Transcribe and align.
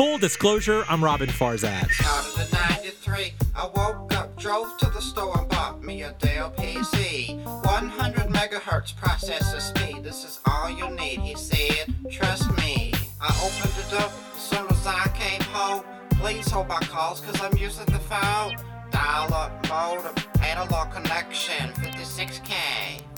Full 0.00 0.16
disclosure, 0.16 0.82
I'm 0.88 1.02
Roben 1.02 1.28
Farzad. 1.28 1.86
Out 2.06 2.24
of 2.24 2.50
the 2.50 2.56
93, 2.56 3.34
I 3.54 3.66
woke 3.66 4.14
up, 4.14 4.34
drove 4.38 4.78
to 4.78 4.86
the 4.86 5.00
store 5.02 5.38
and 5.38 5.46
bought 5.50 5.82
me 5.82 6.04
a 6.04 6.12
Dell 6.12 6.52
PC. 6.52 7.44
100 7.44 8.28
megahertz 8.28 8.94
processor 8.94 9.60
speed, 9.60 10.02
this 10.02 10.24
is 10.24 10.40
all 10.46 10.70
you 10.70 10.88
need, 10.96 11.18
he 11.18 11.34
said. 11.34 11.94
Trust 12.10 12.50
me. 12.56 12.94
I 13.20 13.28
opened 13.44 13.74
it 13.76 13.92
up 14.00 14.10
as 14.34 14.42
soon 14.42 14.66
as 14.68 14.86
I 14.86 15.06
came 15.08 15.42
home. 15.52 15.84
Please 16.12 16.50
hold 16.50 16.68
my 16.68 16.80
calls, 16.80 17.20
cause 17.20 17.38
I'm 17.42 17.54
using 17.58 17.84
the 17.84 17.98
phone. 17.98 18.56
Dial 18.90 19.34
up 19.34 19.68
modem, 19.68 20.14
analog 20.42 20.92
connection, 20.94 21.74
56K, 21.74 23.02
56K. 23.02 23.09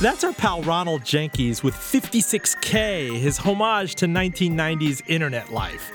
That's 0.00 0.24
our 0.24 0.32
pal 0.32 0.62
Ronald 0.62 1.04
Jenkins 1.04 1.62
with 1.62 1.74
56K, 1.74 3.18
his 3.18 3.36
homage 3.38 3.94
to 3.96 4.06
1990s 4.06 5.02
internet 5.06 5.52
life. 5.52 5.90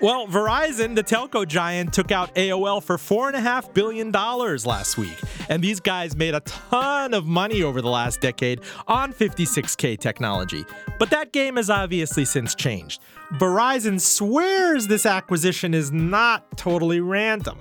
Well, 0.00 0.28
Verizon, 0.28 0.94
the 0.94 1.02
telco 1.02 1.46
giant, 1.46 1.92
took 1.92 2.12
out 2.12 2.32
AOL 2.36 2.80
for 2.82 2.96
$4.5 2.98 3.74
billion 3.74 4.12
last 4.12 4.96
week. 4.96 5.18
And 5.48 5.60
these 5.60 5.80
guys 5.80 6.14
made 6.14 6.34
a 6.34 6.40
ton 6.40 7.14
of 7.14 7.26
money 7.26 7.64
over 7.64 7.82
the 7.82 7.88
last 7.88 8.20
decade 8.20 8.60
on 8.86 9.12
56K 9.12 9.98
technology. 9.98 10.64
But 11.00 11.10
that 11.10 11.32
game 11.32 11.56
has 11.56 11.68
obviously 11.68 12.24
since 12.24 12.54
changed. 12.54 13.00
Verizon 13.34 14.00
swears 14.00 14.86
this 14.86 15.04
acquisition 15.04 15.74
is 15.74 15.90
not 15.90 16.56
totally 16.56 17.00
random. 17.00 17.58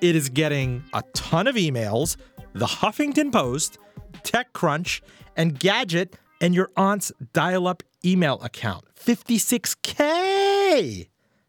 It 0.00 0.14
is 0.14 0.28
getting 0.28 0.84
a 0.92 1.02
ton 1.12 1.48
of 1.48 1.56
emails, 1.56 2.16
the 2.52 2.66
Huffington 2.66 3.32
Post, 3.32 3.78
TechCrunch, 4.22 5.00
Engadget, 5.36 6.14
and 6.40 6.54
your 6.54 6.70
aunt's 6.76 7.10
dial 7.32 7.66
up 7.66 7.82
email 8.04 8.40
account. 8.42 8.84
56K! 8.94 11.08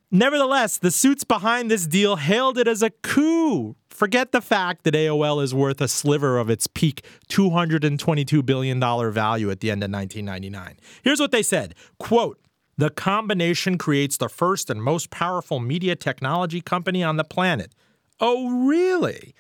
Nevertheless, 0.10 0.78
the 0.78 0.90
suits 0.90 1.24
behind 1.24 1.70
this 1.70 1.86
deal 1.86 2.16
hailed 2.16 2.58
it 2.58 2.68
as 2.68 2.82
a 2.82 2.90
coup. 2.90 3.76
Forget 3.92 4.32
the 4.32 4.42
fact 4.42 4.84
that 4.84 4.96
AOL 4.96 5.44
is 5.44 5.54
worth 5.54 5.80
a 5.80 5.88
sliver 5.88 6.40
of 6.40 6.50
its 6.50 6.66
peak 6.66 7.06
$222 7.30 8.44
billion 8.44 8.80
value 8.80 9.52
at 9.52 9.60
the 9.60 9.70
end 9.70 9.84
of 9.84 9.92
1999. 9.92 10.78
Here's 11.04 11.20
what 11.20 11.32
they 11.32 11.44
said 11.44 11.76
quote, 12.00 12.40
the 12.78 12.90
combination 12.90 13.78
creates 13.78 14.18
the 14.18 14.30
first 14.30 14.72
and 14.72 14.82
most 14.82 15.12
powerful 15.12 15.60
media 15.60 15.96
technology 15.96 16.62
company 16.62 17.04
on 17.04 17.18
the 17.18 17.24
planet. 17.24 17.76
Oh, 18.20 18.50
really? 18.68 19.34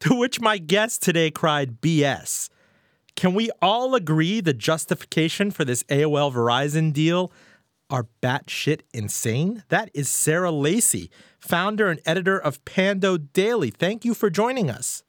To 0.00 0.14
which 0.14 0.40
my 0.40 0.58
guest 0.58 1.02
today 1.02 1.30
cried 1.30 1.80
BS. 1.80 2.48
Can 3.16 3.34
we 3.34 3.50
all 3.60 3.94
agree 3.94 4.40
the 4.40 4.54
justification 4.54 5.50
for 5.50 5.64
this 5.64 5.82
AOL 5.84 6.32
Verizon 6.32 6.92
deal 6.92 7.32
are 7.90 8.06
batshit 8.22 8.82
insane? 8.94 9.64
That 9.70 9.90
is 9.92 10.08
Sarah 10.08 10.52
Lacy, 10.52 11.10
founder 11.40 11.88
and 11.88 12.00
editor 12.06 12.38
of 12.38 12.64
Pando 12.64 13.16
Daily. 13.16 13.70
Thank 13.70 14.04
you 14.04 14.14
for 14.14 14.30
joining 14.30 14.70
us. 14.70 15.02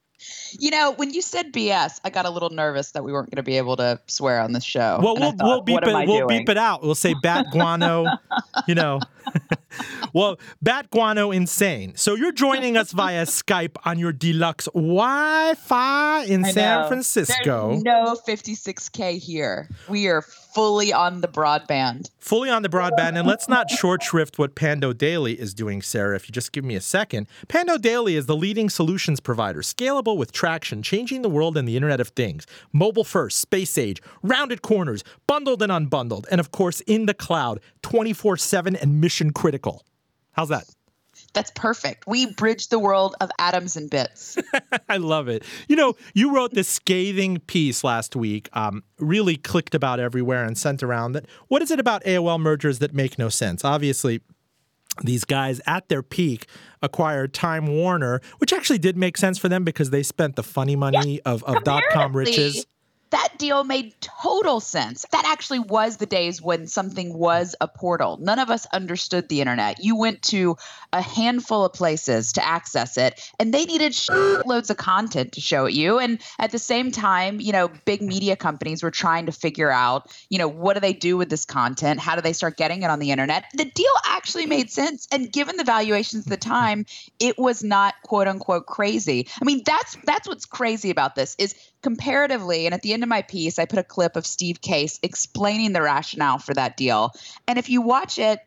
You 0.60 0.72
know, 0.72 0.92
when 0.92 1.14
you 1.14 1.22
said 1.22 1.54
BS, 1.54 2.02
I 2.04 2.10
got 2.10 2.26
a 2.26 2.30
little 2.30 2.50
nervous 2.50 2.92
that 2.92 3.04
we 3.04 3.12
weren't 3.14 3.30
going 3.30 3.38
to 3.38 3.44
be 3.44 3.58
able 3.58 3.78
to 3.78 4.00
swear 4.08 4.42
on 4.42 4.52
this 4.52 4.64
show. 4.64 5.00
Well, 5.02 5.16
we'll, 5.16 5.32
thought, 5.32 5.46
we'll 5.46 5.62
beep 5.62 5.80
it. 5.82 6.08
We'll 6.08 6.28
beep 6.28 6.50
it 6.50 6.58
out. 6.58 6.82
We'll 6.82 6.96
say 6.96 7.14
bat 7.22 7.48
guano. 7.52 8.06
you 8.68 8.76
know, 8.76 9.00
well, 10.14 10.40
bat 10.62 10.90
guano 10.90 11.32
insane. 11.32 11.96
So 11.96 12.16
you're 12.16 12.32
joining 12.32 12.78
us 12.78 12.92
via 12.92 13.26
Skype 13.26 13.78
on 13.86 14.00
your 14.00 14.12
deluxe 14.12 14.68
Wi-Fi 14.74 16.24
in 16.26 16.46
San. 16.46 16.88
Francisco. 16.88 17.70
There's 17.72 17.84
no 17.84 18.18
56K 18.28 19.18
here. 19.18 19.70
We 19.88 20.08
are 20.08 20.22
fully 20.22 20.92
on 20.92 21.22
the 21.22 21.28
broadband. 21.28 22.10
fully 22.20 22.50
on 22.50 22.62
the 22.64 22.70
broadband. 22.70 23.18
And 23.18 23.28
let's 23.28 23.48
not 23.48 23.70
short 23.70 24.04
shrift 24.04 24.38
what 24.40 24.56
Pando 24.56 24.94
Daily 24.94 25.40
is 25.40 25.54
doing, 25.54 25.82
Sarah, 25.82 26.16
if 26.16 26.28
you 26.28 26.34
just 26.34 26.52
give 26.52 26.64
me 26.64 26.76
a 26.76 26.82
second. 26.82 27.28
Pando 27.48 27.78
Daily 27.78 28.16
is 28.16 28.26
the 28.26 28.36
leading 28.36 28.70
solutions 28.70 29.20
provider, 29.20 29.62
scalable 29.62 30.18
with 30.18 30.32
traction, 30.32 30.82
changing 30.82 31.22
the 31.22 31.30
world 31.30 31.58
and 31.58 31.68
the 31.68 31.76
Internet 31.76 32.00
of 32.00 32.10
Things. 32.10 32.46
Mobile 32.74 33.04
first, 33.04 33.40
space 33.40 33.78
age, 33.78 34.02
rounded 34.22 34.62
corners, 34.62 35.04
bundled 35.28 35.62
and 35.62 35.72
unbundled, 35.72 36.26
and 36.32 36.40
of 36.40 36.52
course, 36.52 36.82
in 36.82 37.06
the 37.06 37.14
cloud, 37.14 37.60
24 37.82 38.38
7 38.38 38.76
and 38.76 39.00
mission 39.00 39.32
critical. 39.32 39.69
How's 40.40 40.48
that? 40.48 40.64
That's 41.34 41.52
perfect. 41.52 42.08
We 42.08 42.28
bridge 42.28 42.70
the 42.70 42.80
world 42.80 43.14
of 43.20 43.30
atoms 43.40 43.76
and 43.76 43.90
bits. 43.90 44.38
I 44.90 44.96
love 44.96 45.28
it. 45.28 45.44
You 45.68 45.76
know, 45.76 45.96
you 46.14 46.34
wrote 46.34 46.54
this 46.54 46.70
scathing 46.70 47.40
piece 47.40 47.84
last 47.84 48.16
week, 48.16 48.48
um, 48.54 48.86
really 49.00 49.36
clicked 49.36 49.76
about 49.76 50.00
everywhere 50.00 50.46
and 50.46 50.58
sent 50.58 50.82
around 50.82 51.12
that. 51.12 51.26
What 51.50 51.62
is 51.62 51.72
it 51.72 51.80
about 51.82 52.06
AOL 52.06 52.40
mergers 52.40 52.80
that 52.80 52.94
make 52.94 53.20
no 53.20 53.28
sense? 53.28 53.66
Obviously, 53.66 54.22
these 55.04 55.26
guys 55.26 55.60
at 55.68 55.90
their 55.90 56.02
peak 56.02 56.46
acquired 56.82 57.34
Time 57.34 57.68
Warner, 57.68 58.22
which 58.38 58.54
actually 58.54 58.80
did 58.80 58.96
make 58.96 59.18
sense 59.18 59.38
for 59.38 59.50
them 59.50 59.66
because 59.66 59.90
they 59.90 60.04
spent 60.04 60.38
the 60.38 60.44
funny 60.44 60.78
money 60.78 61.20
of, 61.26 61.44
of 61.44 61.66
dot 61.66 61.84
com 61.92 62.16
riches. 62.16 62.66
Deal 63.40 63.64
made 63.64 63.94
total 64.02 64.60
sense. 64.60 65.06
That 65.12 65.26
actually 65.26 65.60
was 65.60 65.98
the 65.98 66.06
days 66.06 66.42
when 66.42 66.68
something 66.68 67.18
was 67.18 67.56
a 67.60 67.68
portal. 67.68 68.18
None 68.22 68.38
of 68.38 68.50
us 68.50 68.68
understood 68.74 69.30
the 69.30 69.42
internet. 69.42 69.84
You 69.84 69.96
went 69.96 70.22
to 70.24 70.58
a 70.94 71.02
handful 71.02 71.66
of 71.66 71.74
places 71.74 72.34
to 72.34 72.46
access 72.46 72.98
it, 72.98 73.20
and 73.40 73.54
they 73.54 73.66
needed 73.66 73.96
loads 74.46 74.70
of 74.70 74.78
content 74.78 75.32
to 75.34 75.42
show 75.42 75.66
it 75.66 75.74
you. 75.74 76.00
And 76.00 76.20
at 76.38 76.52
the 76.52 76.60
same 76.60 76.92
time, 76.92 77.40
you 77.40 77.52
know, 77.52 77.72
big 77.86 78.02
media 78.02 78.36
companies 78.36 78.84
were 78.84 78.92
trying 78.92 79.26
to 79.26 79.32
figure 79.32 79.72
out, 79.72 80.14
you 80.30 80.38
know, 80.38 80.48
what 80.48 80.74
do 80.74 80.82
they 80.82 80.94
do 80.94 81.18
with 81.18 81.30
this 81.30 81.46
content? 81.46 82.00
How 82.00 82.16
do 82.16 82.22
they 82.22 82.34
start 82.34 82.58
getting 82.58 82.84
it 82.84 82.90
on 82.90 83.00
the 83.00 83.12
internet? 83.12 83.46
The 83.54 83.66
deal 83.66 83.94
actually 84.06 84.46
made 84.46 84.70
sense. 84.70 85.08
And 85.12 85.32
given 85.32 85.58
the 85.58 85.64
valuations 85.64 86.26
at 86.26 86.30
the 86.30 86.38
time, 86.38 86.86
it 87.20 87.40
was 87.40 87.64
not 87.64 87.96
quote 88.04 88.28
unquote 88.28 88.66
crazy. 88.66 89.28
I 89.42 89.46
mean, 89.46 89.62
that's 89.66 89.98
that's 90.04 90.28
what's 90.28 90.46
crazy 90.46 90.90
about 90.90 91.16
this 91.16 91.36
is 91.40 91.56
comparatively, 91.82 92.66
and 92.66 92.74
at 92.74 92.82
the 92.82 92.94
end 92.94 93.04
of 93.04 93.10
my 93.10 93.22
piece, 93.22 93.60
I 93.60 93.66
put 93.66 93.80
a 93.80 93.84
clip 93.84 94.16
of 94.16 94.26
Steve 94.26 94.62
Case 94.62 95.00
explaining 95.04 95.74
the 95.74 95.82
rationale 95.82 96.38
for 96.38 96.54
that 96.54 96.78
deal. 96.78 97.12
And 97.48 97.58
if 97.60 97.70
you 97.70 97.82
watch 97.82 98.20
it, 98.20 98.40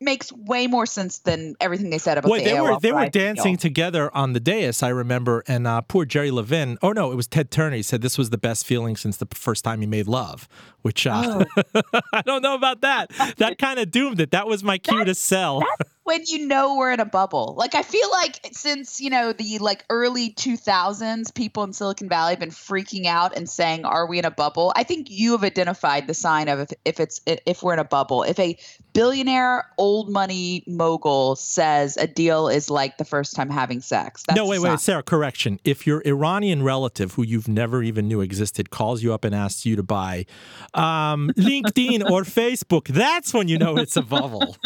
makes 0.00 0.32
way 0.32 0.68
more 0.68 0.86
sense 0.86 1.18
than 1.18 1.56
everything 1.60 1.90
they 1.90 1.98
said 1.98 2.18
about 2.18 2.30
Wait, 2.30 2.44
the 2.44 2.50
they 2.52 2.60
were 2.60 2.78
they 2.80 2.92
were 2.92 3.08
dancing 3.08 3.54
deal. 3.54 3.60
together 3.60 4.14
on 4.14 4.32
the 4.32 4.38
dais, 4.38 4.80
I 4.80 4.90
remember, 4.90 5.42
and 5.48 5.66
uh, 5.66 5.80
poor 5.80 6.04
Jerry 6.04 6.30
Levin. 6.30 6.78
Oh 6.82 6.92
no, 6.92 7.10
it 7.10 7.16
was 7.16 7.26
Ted 7.26 7.50
Turner. 7.50 7.74
He 7.76 7.82
said 7.82 8.00
this 8.00 8.16
was 8.16 8.30
the 8.30 8.38
best 8.38 8.64
feeling 8.64 8.96
since 8.96 9.16
the 9.16 9.26
first 9.34 9.64
time 9.64 9.80
he 9.80 9.88
made 9.88 10.06
love. 10.06 10.48
Which 10.82 11.04
uh, 11.06 11.44
Oh. 11.56 11.82
I 12.12 12.22
don't 12.22 12.42
know 12.42 12.54
about 12.54 12.82
that. 12.82 13.10
That 13.38 13.58
kind 13.58 13.80
of 13.80 13.90
doomed 13.90 14.20
it. 14.20 14.30
That 14.30 14.46
was 14.46 14.62
my 14.62 14.78
cue 14.78 15.04
to 15.04 15.14
sell. 15.16 15.64
When 16.08 16.24
you 16.24 16.46
know 16.46 16.74
we're 16.74 16.90
in 16.90 17.00
a 17.00 17.04
bubble. 17.04 17.54
Like 17.58 17.74
I 17.74 17.82
feel 17.82 18.10
like 18.10 18.40
since, 18.52 18.98
you 18.98 19.10
know, 19.10 19.34
the 19.34 19.58
like 19.58 19.84
early 19.90 20.30
2000s, 20.30 21.34
people 21.34 21.64
in 21.64 21.74
Silicon 21.74 22.08
Valley 22.08 22.30
have 22.30 22.40
been 22.40 22.48
freaking 22.48 23.04
out 23.04 23.36
and 23.36 23.46
saying, 23.46 23.84
"Are 23.84 24.06
we 24.06 24.18
in 24.18 24.24
a 24.24 24.30
bubble?" 24.30 24.72
I 24.74 24.84
think 24.84 25.10
you 25.10 25.32
have 25.32 25.44
identified 25.44 26.06
the 26.06 26.14
sign 26.14 26.48
of 26.48 26.60
if, 26.60 26.72
if 26.86 26.98
it's 26.98 27.20
if 27.26 27.62
we're 27.62 27.74
in 27.74 27.78
a 27.78 27.84
bubble. 27.84 28.22
If 28.22 28.38
a 28.38 28.56
billionaire 28.94 29.64
old 29.76 30.08
money 30.08 30.64
mogul 30.66 31.36
says 31.36 31.98
a 31.98 32.06
deal 32.06 32.48
is 32.48 32.70
like 32.70 32.96
the 32.96 33.04
first 33.04 33.36
time 33.36 33.50
having 33.50 33.82
sex. 33.82 34.24
That's 34.26 34.36
no, 34.36 34.46
wait, 34.46 34.60
wait, 34.60 34.80
Sarah. 34.80 35.02
Correction. 35.02 35.60
If 35.62 35.86
your 35.86 36.02
Iranian 36.06 36.62
relative, 36.62 37.14
who 37.14 37.22
you've 37.22 37.48
never 37.48 37.82
even 37.82 38.08
knew 38.08 38.22
existed, 38.22 38.70
calls 38.70 39.02
you 39.02 39.12
up 39.12 39.24
and 39.24 39.34
asks 39.34 39.66
you 39.66 39.76
to 39.76 39.82
buy 39.82 40.24
um, 40.72 41.30
LinkedIn 41.36 42.10
or 42.10 42.22
Facebook, 42.22 42.88
that's 42.88 43.34
when 43.34 43.48
you 43.48 43.58
know 43.58 43.76
it's 43.76 43.96
a 43.96 44.02
bubble. 44.02 44.56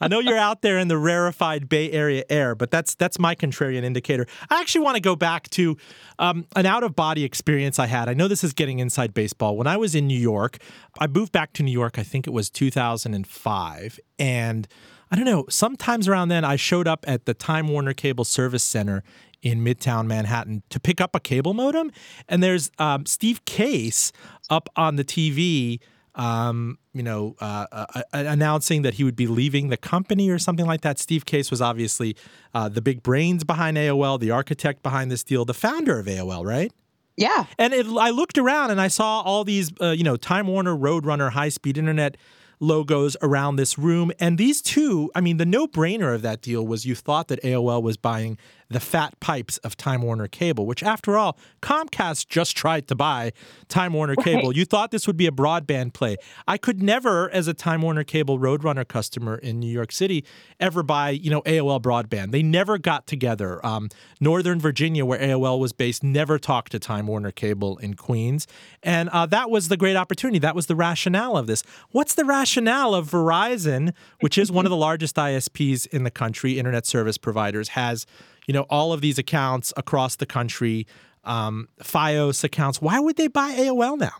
I 0.00 0.08
know 0.08 0.20
you're 0.20 0.38
out 0.38 0.62
there 0.62 0.77
in 0.78 0.88
the 0.88 0.98
rarefied 0.98 1.68
Bay 1.68 1.90
Area 1.90 2.24
air, 2.30 2.54
but 2.54 2.70
that's 2.70 2.94
that's 2.94 3.18
my 3.18 3.34
contrarian 3.34 3.82
indicator. 3.82 4.26
I 4.50 4.60
actually 4.60 4.82
want 4.82 4.96
to 4.96 5.00
go 5.00 5.16
back 5.16 5.48
to 5.50 5.76
um, 6.18 6.46
an 6.56 6.66
out 6.66 6.82
of 6.82 6.96
body 6.96 7.24
experience 7.24 7.78
I 7.78 7.86
had. 7.86 8.08
I 8.08 8.14
know 8.14 8.28
this 8.28 8.44
is 8.44 8.52
getting 8.52 8.78
inside 8.78 9.14
baseball. 9.14 9.56
When 9.56 9.66
I 9.66 9.76
was 9.76 9.94
in 9.94 10.06
New 10.06 10.18
York, 10.18 10.58
I 10.98 11.06
moved 11.06 11.32
back 11.32 11.52
to 11.54 11.62
New 11.62 11.72
York. 11.72 11.98
I 11.98 12.02
think 12.02 12.26
it 12.26 12.32
was 12.32 12.50
2005, 12.50 14.00
and 14.18 14.68
I 15.10 15.16
don't 15.16 15.24
know. 15.24 15.46
Sometimes 15.48 16.08
around 16.08 16.28
then, 16.28 16.44
I 16.44 16.56
showed 16.56 16.86
up 16.86 17.04
at 17.08 17.24
the 17.24 17.34
Time 17.34 17.68
Warner 17.68 17.94
Cable 17.94 18.24
Service 18.24 18.62
Center 18.62 19.02
in 19.42 19.64
Midtown 19.64 20.06
Manhattan 20.06 20.62
to 20.70 20.80
pick 20.80 21.00
up 21.00 21.14
a 21.14 21.20
cable 21.20 21.54
modem, 21.54 21.90
and 22.28 22.42
there's 22.42 22.70
um, 22.78 23.06
Steve 23.06 23.44
Case 23.44 24.12
up 24.50 24.68
on 24.76 24.96
the 24.96 25.04
TV. 25.04 25.80
Um, 26.18 26.78
you 26.92 27.04
know, 27.04 27.36
uh, 27.40 27.66
uh, 27.70 27.86
uh, 27.94 28.02
announcing 28.12 28.82
that 28.82 28.94
he 28.94 29.04
would 29.04 29.14
be 29.14 29.28
leaving 29.28 29.68
the 29.68 29.76
company 29.76 30.30
or 30.30 30.38
something 30.40 30.66
like 30.66 30.80
that. 30.80 30.98
Steve 30.98 31.24
Case 31.24 31.48
was 31.48 31.62
obviously 31.62 32.16
uh, 32.52 32.68
the 32.68 32.82
big 32.82 33.04
brains 33.04 33.44
behind 33.44 33.76
AOL, 33.76 34.18
the 34.18 34.32
architect 34.32 34.82
behind 34.82 35.12
this 35.12 35.22
deal, 35.22 35.44
the 35.44 35.54
founder 35.54 36.00
of 36.00 36.06
AOL, 36.06 36.44
right? 36.44 36.72
Yeah. 37.16 37.46
And 37.56 37.72
it, 37.72 37.86
I 37.86 38.10
looked 38.10 38.36
around 38.36 38.70
and 38.70 38.80
I 38.80 38.88
saw 38.88 39.20
all 39.20 39.44
these, 39.44 39.72
uh, 39.80 39.90
you 39.90 40.02
know, 40.02 40.16
Time 40.16 40.48
Warner, 40.48 40.76
Roadrunner, 40.76 41.30
high 41.30 41.50
speed 41.50 41.78
internet 41.78 42.16
logos 42.60 43.16
around 43.22 43.56
this 43.56 43.78
room. 43.78 44.12
And 44.18 44.38
these 44.38 44.62
two, 44.62 45.10
I 45.14 45.20
mean, 45.20 45.36
the 45.36 45.46
no 45.46 45.66
brainer 45.66 46.14
of 46.14 46.22
that 46.22 46.42
deal 46.42 46.66
was 46.66 46.84
you 46.84 46.94
thought 46.94 47.28
that 47.28 47.42
AOL 47.42 47.82
was 47.82 47.96
buying 47.96 48.38
the 48.70 48.80
fat 48.80 49.18
pipes 49.20 49.58
of 49.58 49.76
Time 49.76 50.02
Warner 50.02 50.28
Cable, 50.28 50.66
which, 50.66 50.82
after 50.82 51.16
all, 51.16 51.38
Comcast 51.62 52.28
just 52.28 52.56
tried 52.56 52.86
to 52.88 52.94
buy 52.94 53.32
Time 53.68 53.92
Warner 53.92 54.16
Cable. 54.16 54.54
You 54.54 54.64
thought 54.64 54.90
this 54.90 55.06
would 55.06 55.16
be 55.16 55.26
a 55.26 55.30
broadband 55.30 55.94
play. 55.94 56.16
I 56.46 56.58
could 56.58 56.82
never, 56.82 57.30
as 57.30 57.48
a 57.48 57.54
Time 57.54 57.82
Warner 57.82 58.04
Cable 58.04 58.38
Roadrunner 58.38 58.86
customer 58.86 59.36
in 59.36 59.58
New 59.58 59.70
York 59.70 59.92
City, 59.92 60.24
ever 60.60 60.82
buy, 60.82 61.10
you 61.10 61.30
know, 61.30 61.42
AOL 61.42 61.80
broadband. 61.80 62.32
They 62.32 62.42
never 62.42 62.78
got 62.78 63.06
together. 63.06 63.64
Um, 63.64 63.88
Northern 64.20 64.60
Virginia, 64.60 65.04
where 65.04 65.18
AOL 65.18 65.58
was 65.58 65.72
based, 65.72 66.02
never 66.02 66.38
talked 66.38 66.72
to 66.72 66.78
Time 66.78 67.06
Warner 67.06 67.30
Cable 67.30 67.78
in 67.78 67.94
Queens. 67.94 68.46
And 68.82 69.08
uh, 69.10 69.26
that 69.26 69.50
was 69.50 69.68
the 69.68 69.76
great 69.76 69.96
opportunity. 69.96 70.38
That 70.38 70.54
was 70.54 70.66
the 70.66 70.76
rationale 70.76 71.36
of 71.36 71.46
this. 71.46 71.62
What's 71.90 72.14
the 72.14 72.24
rationale 72.24 72.94
of 72.94 73.10
Verizon, 73.10 73.94
which 74.20 74.36
is 74.36 74.52
one 74.52 74.66
of 74.66 74.70
the 74.70 74.76
largest 74.76 75.16
ISPs 75.16 75.86
in 75.86 76.04
the 76.04 76.10
country, 76.10 76.58
internet 76.58 76.86
service 76.86 77.16
providers, 77.16 77.68
has 77.68 78.06
you 78.48 78.54
know 78.54 78.62
all 78.62 78.92
of 78.92 79.00
these 79.00 79.18
accounts 79.18 79.72
across 79.76 80.16
the 80.16 80.26
country, 80.26 80.88
um, 81.22 81.68
FiOS 81.80 82.42
accounts. 82.42 82.82
Why 82.82 82.98
would 82.98 83.16
they 83.16 83.28
buy 83.28 83.52
AOL 83.52 83.98
now? 83.98 84.14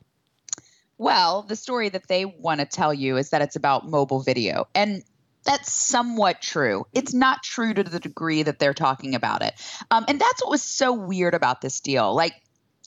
Well, 0.98 1.42
the 1.42 1.56
story 1.56 1.88
that 1.88 2.08
they 2.08 2.25
want 2.25 2.60
to 2.60 2.66
tell 2.66 2.92
you 2.92 3.16
is 3.16 3.30
that 3.30 3.40
it's 3.40 3.56
about 3.56 3.88
mobile 3.88 4.20
video. 4.20 4.66
And 4.75 5.02
that's 5.44 5.72
somewhat 5.72 6.42
true. 6.42 6.84
It's 6.92 7.14
not 7.14 7.42
true 7.42 7.72
to 7.72 7.82
the 7.82 8.00
degree 8.00 8.42
that 8.42 8.58
they're 8.58 8.75
talking 8.75 9.14
about 9.14 9.42
it. 9.42 9.54
Um, 9.90 10.04
and 10.08 10.20
that's 10.20 10.42
what 10.42 10.50
was 10.50 10.62
so 10.62 10.92
weird 10.92 11.34
about 11.34 11.60
this 11.60 11.81
deal. 11.81 12.14
Like, 12.14 12.34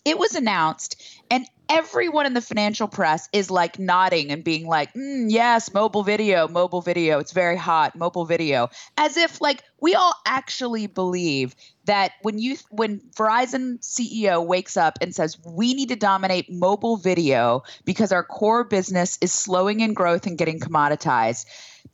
it 0.05 0.17
was 0.17 0.35
announced, 0.35 1.01
and 1.29 1.45
everyone 1.69 2.25
in 2.25 2.33
the 2.33 2.41
financial 2.41 2.87
press 2.87 3.29
is 3.31 3.49
like 3.49 3.79
nodding 3.79 4.31
and 4.31 4.43
being 4.43 4.67
like, 4.67 4.93
mm, 4.93 5.25
yes, 5.29 5.73
mobile 5.73 6.03
video, 6.03 6.47
mobile 6.47 6.81
video. 6.81 7.19
It's 7.19 7.31
very 7.31 7.55
hot, 7.55 7.95
mobile 7.95 8.25
video. 8.25 8.69
As 8.97 9.15
if 9.15 9.39
like 9.39 9.63
we 9.79 9.95
all 9.95 10.13
actually 10.25 10.87
believe 10.87 11.55
that 11.91 12.13
when 12.21 12.39
you 12.39 12.55
when 12.69 13.01
Verizon 13.17 13.77
CEO 13.79 14.45
wakes 14.45 14.77
up 14.77 14.97
and 15.01 15.13
says 15.13 15.37
we 15.45 15.73
need 15.73 15.89
to 15.89 15.97
dominate 15.97 16.49
mobile 16.49 16.95
video 16.95 17.63
because 17.83 18.13
our 18.13 18.23
core 18.23 18.63
business 18.63 19.17
is 19.19 19.33
slowing 19.33 19.81
in 19.81 19.93
growth 19.93 20.25
and 20.25 20.37
getting 20.37 20.57
commoditized 20.57 21.45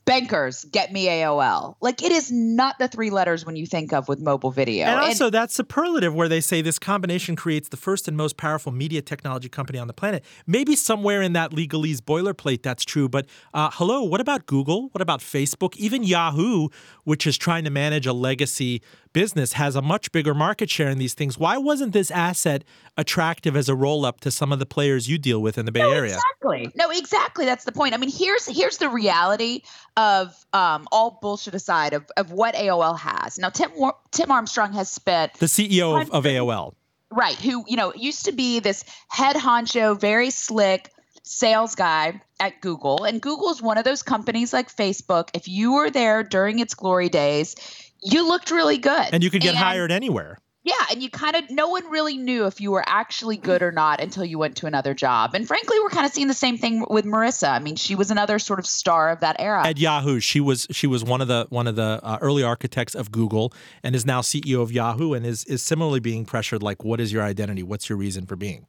bankers 0.04 0.64
get 0.64 0.92
me 0.92 1.06
AOL. 1.06 1.74
Like 1.80 2.02
it 2.02 2.12
is 2.12 2.32
not 2.32 2.78
the 2.78 2.88
three 2.88 3.10
letters 3.10 3.44
when 3.44 3.56
you 3.56 3.66
think 3.66 3.92
of 3.92 4.08
with 4.08 4.20
mobile 4.20 4.50
video. 4.50 4.86
And 4.86 5.00
also 5.00 5.26
and, 5.26 5.34
that 5.34 5.50
superlative 5.50 6.14
where 6.14 6.28
they 6.28 6.40
say 6.40 6.62
this 6.62 6.78
combination 6.78 7.36
creates 7.36 7.68
the 7.68 7.76
first 7.76 8.08
and 8.08 8.16
most 8.16 8.36
powerful 8.36 8.72
media 8.72 9.02
technology 9.02 9.48
company 9.48 9.78
on 9.78 9.86
the 9.86 9.92
planet. 9.92 10.24
Maybe 10.46 10.76
somewhere 10.76 11.20
in 11.20 11.34
that 11.34 11.50
legalese 11.50 11.98
boilerplate 11.98 12.62
that's 12.62 12.84
true, 12.84 13.08
but 13.08 13.26
uh, 13.52 13.70
hello, 13.74 14.02
what 14.02 14.20
about 14.20 14.46
Google? 14.46 14.88
What 14.92 15.02
about 15.02 15.20
Facebook? 15.20 15.76
Even 15.76 16.02
Yahoo, 16.02 16.68
which 17.04 17.26
is 17.26 17.36
trying 17.36 17.64
to 17.64 17.70
manage 17.70 18.06
a 18.06 18.12
legacy 18.12 18.82
business 19.12 19.54
has 19.54 19.76
a 19.76 19.82
much 19.82 20.12
bigger 20.12 20.34
market 20.34 20.70
share 20.70 20.88
in 20.88 20.98
these 20.98 21.14
things. 21.14 21.38
Why 21.38 21.58
wasn't 21.58 21.92
this 21.92 22.10
asset 22.10 22.64
attractive 22.96 23.56
as 23.56 23.68
a 23.68 23.74
roll 23.74 24.04
up 24.04 24.20
to 24.20 24.30
some 24.30 24.52
of 24.52 24.58
the 24.58 24.66
players 24.66 25.08
you 25.08 25.18
deal 25.18 25.40
with 25.40 25.58
in 25.58 25.66
the 25.66 25.72
Bay 25.72 25.80
no, 25.80 25.90
Area? 25.90 26.14
Exactly. 26.16 26.72
No, 26.76 26.90
exactly. 26.90 27.44
That's 27.44 27.64
the 27.64 27.72
point. 27.72 27.94
I 27.94 27.96
mean, 27.96 28.10
here's 28.10 28.46
here's 28.46 28.78
the 28.78 28.88
reality 28.88 29.62
of 29.96 30.34
um, 30.52 30.88
all 30.92 31.18
bullshit 31.20 31.54
aside 31.54 31.92
of, 31.92 32.04
of 32.16 32.32
what 32.32 32.54
AOL 32.54 32.98
has. 32.98 33.38
Now, 33.38 33.50
Tim 33.50 33.70
Tim 34.10 34.30
Armstrong 34.30 34.72
has 34.72 34.90
spent 34.90 35.34
the 35.34 35.46
CEO 35.46 36.00
of, 36.00 36.10
of 36.10 36.24
AOL, 36.24 36.74
right? 37.10 37.36
Who 37.36 37.64
you 37.66 37.76
know 37.76 37.92
used 37.94 38.26
to 38.26 38.32
be 38.32 38.60
this 38.60 38.84
head 39.08 39.36
honcho, 39.36 39.98
very 39.98 40.30
slick 40.30 40.90
sales 41.28 41.74
guy 41.74 42.20
at 42.40 42.60
Google. 42.60 43.04
And 43.04 43.20
Google 43.20 43.50
is 43.50 43.60
one 43.60 43.78
of 43.78 43.84
those 43.84 44.02
companies 44.02 44.52
like 44.52 44.74
Facebook. 44.74 45.28
If 45.34 45.46
you 45.48 45.74
were 45.74 45.90
there 45.90 46.22
during 46.22 46.58
its 46.58 46.74
glory 46.74 47.08
days, 47.08 47.54
you 48.02 48.26
looked 48.26 48.50
really 48.50 48.78
good. 48.78 49.08
And 49.12 49.22
you 49.22 49.30
could 49.30 49.42
get 49.42 49.50
and, 49.50 49.58
hired 49.58 49.90
anywhere. 49.92 50.38
Yeah, 50.64 50.74
and 50.90 51.02
you 51.02 51.08
kind 51.08 51.34
of 51.34 51.50
no 51.50 51.68
one 51.68 51.88
really 51.90 52.18
knew 52.18 52.44
if 52.44 52.60
you 52.60 52.70
were 52.70 52.84
actually 52.86 53.38
good 53.38 53.62
or 53.62 53.72
not 53.72 54.00
until 54.00 54.22
you 54.24 54.38
went 54.38 54.56
to 54.56 54.66
another 54.66 54.92
job. 54.92 55.34
And 55.34 55.48
frankly, 55.48 55.78
we're 55.80 55.88
kind 55.88 56.04
of 56.04 56.12
seeing 56.12 56.28
the 56.28 56.34
same 56.34 56.58
thing 56.58 56.84
with 56.90 57.06
Marissa. 57.06 57.48
I 57.48 57.58
mean, 57.58 57.76
she 57.76 57.94
was 57.94 58.10
another 58.10 58.38
sort 58.38 58.58
of 58.58 58.66
star 58.66 59.08
of 59.08 59.20
that 59.20 59.36
era. 59.38 59.66
At 59.66 59.78
Yahoo, 59.78 60.20
she 60.20 60.40
was 60.40 60.66
she 60.70 60.86
was 60.86 61.02
one 61.02 61.22
of 61.22 61.28
the 61.28 61.46
one 61.48 61.66
of 61.66 61.76
the 61.76 62.00
uh, 62.02 62.18
early 62.20 62.42
architects 62.42 62.94
of 62.94 63.10
Google 63.10 63.52
and 63.82 63.94
is 63.94 64.04
now 64.04 64.20
CEO 64.20 64.60
of 64.60 64.70
Yahoo 64.70 65.14
and 65.14 65.24
is 65.24 65.44
is 65.44 65.62
similarly 65.62 66.00
being 66.00 66.26
pressured 66.26 66.62
like 66.62 66.84
what 66.84 67.00
is 67.00 67.12
your 67.12 67.22
identity? 67.22 67.62
What's 67.62 67.88
your 67.88 67.96
reason 67.96 68.26
for 68.26 68.36
being? 68.36 68.66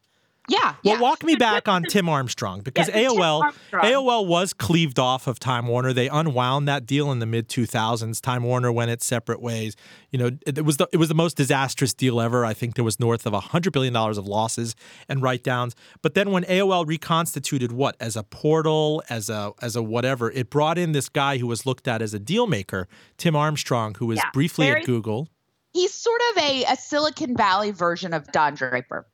Well, 0.84 0.96
yeah. 0.96 1.02
walk 1.02 1.24
me 1.24 1.36
back 1.40 1.68
on 1.68 1.84
Tim 1.84 2.10
Armstrong 2.10 2.62
because 2.62 2.88
yeah, 2.90 3.04
AOL 3.04 3.44
Armstrong. 3.44 3.84
AOL 3.84 4.28
was 4.28 4.54
cleaved 4.54 5.00
off 5.00 5.28
of 5.28 5.40
Time 5.40 5.68
Warner. 5.68 5.94
They 5.94 6.10
unwound 6.10 6.68
that 6.68 6.86
deal 6.86 7.12
in 7.12 7.20
the 7.20 7.26
mid 7.26 7.50
2000s. 7.50 8.22
Time 8.22 8.44
Warner 8.44 8.72
went 8.72 8.92
its 8.92 9.06
separate 9.06 9.42
ways. 9.42 9.76
You 10.12 10.20
know, 10.20 10.28
it, 10.46 10.58
it 10.58 10.66
was 10.66 10.78
the 10.78 10.88
it 10.92 10.98
was 10.98 11.10
the 11.10 11.16
most 11.16 11.38
disastrous 11.38 11.94
deal 11.94 12.20
ever. 12.22 12.46
I 12.46 12.54
think 12.54 12.76
there 12.76 12.86
was 12.86 13.00
north 13.00 13.26
of 13.26 13.34
100 13.34 13.72
billion 13.72 13.94
dollars 13.94 14.18
of 14.18 14.28
losses 14.28 14.76
and 15.08 15.22
write-downs. 15.22 15.76
But 16.02 16.14
then 16.14 16.32
when 16.32 16.44
AOL 16.44 16.88
reconstituted 16.88 17.72
what 17.72 17.96
as 18.00 18.16
a 18.16 18.24
portal, 18.24 19.04
as 19.10 19.30
a 19.30 19.52
as 19.62 19.76
a 19.76 19.84
whatever, 19.84 20.32
it 20.32 20.50
brought 20.50 20.78
in 20.78 20.92
this 20.92 21.10
guy 21.10 21.38
who 21.38 21.48
was 21.48 21.66
looked 21.66 21.88
at 21.88 22.02
as 22.02 22.14
a 22.14 22.20
deal 22.20 22.48
maker, 22.48 22.88
Tim 23.18 23.36
Armstrong, 23.36 23.96
who 23.96 24.08
was 24.08 24.18
yeah, 24.18 24.30
briefly 24.34 24.68
very, 24.68 24.82
at 24.82 24.86
Google. 24.86 25.30
He's 25.74 25.94
sort 25.94 26.22
of 26.32 26.44
a, 26.44 26.64
a 26.66 26.76
Silicon 26.76 27.36
Valley 27.36 27.72
version 27.72 28.14
of 28.14 28.26
Don 28.32 28.56
Draper 28.56 29.06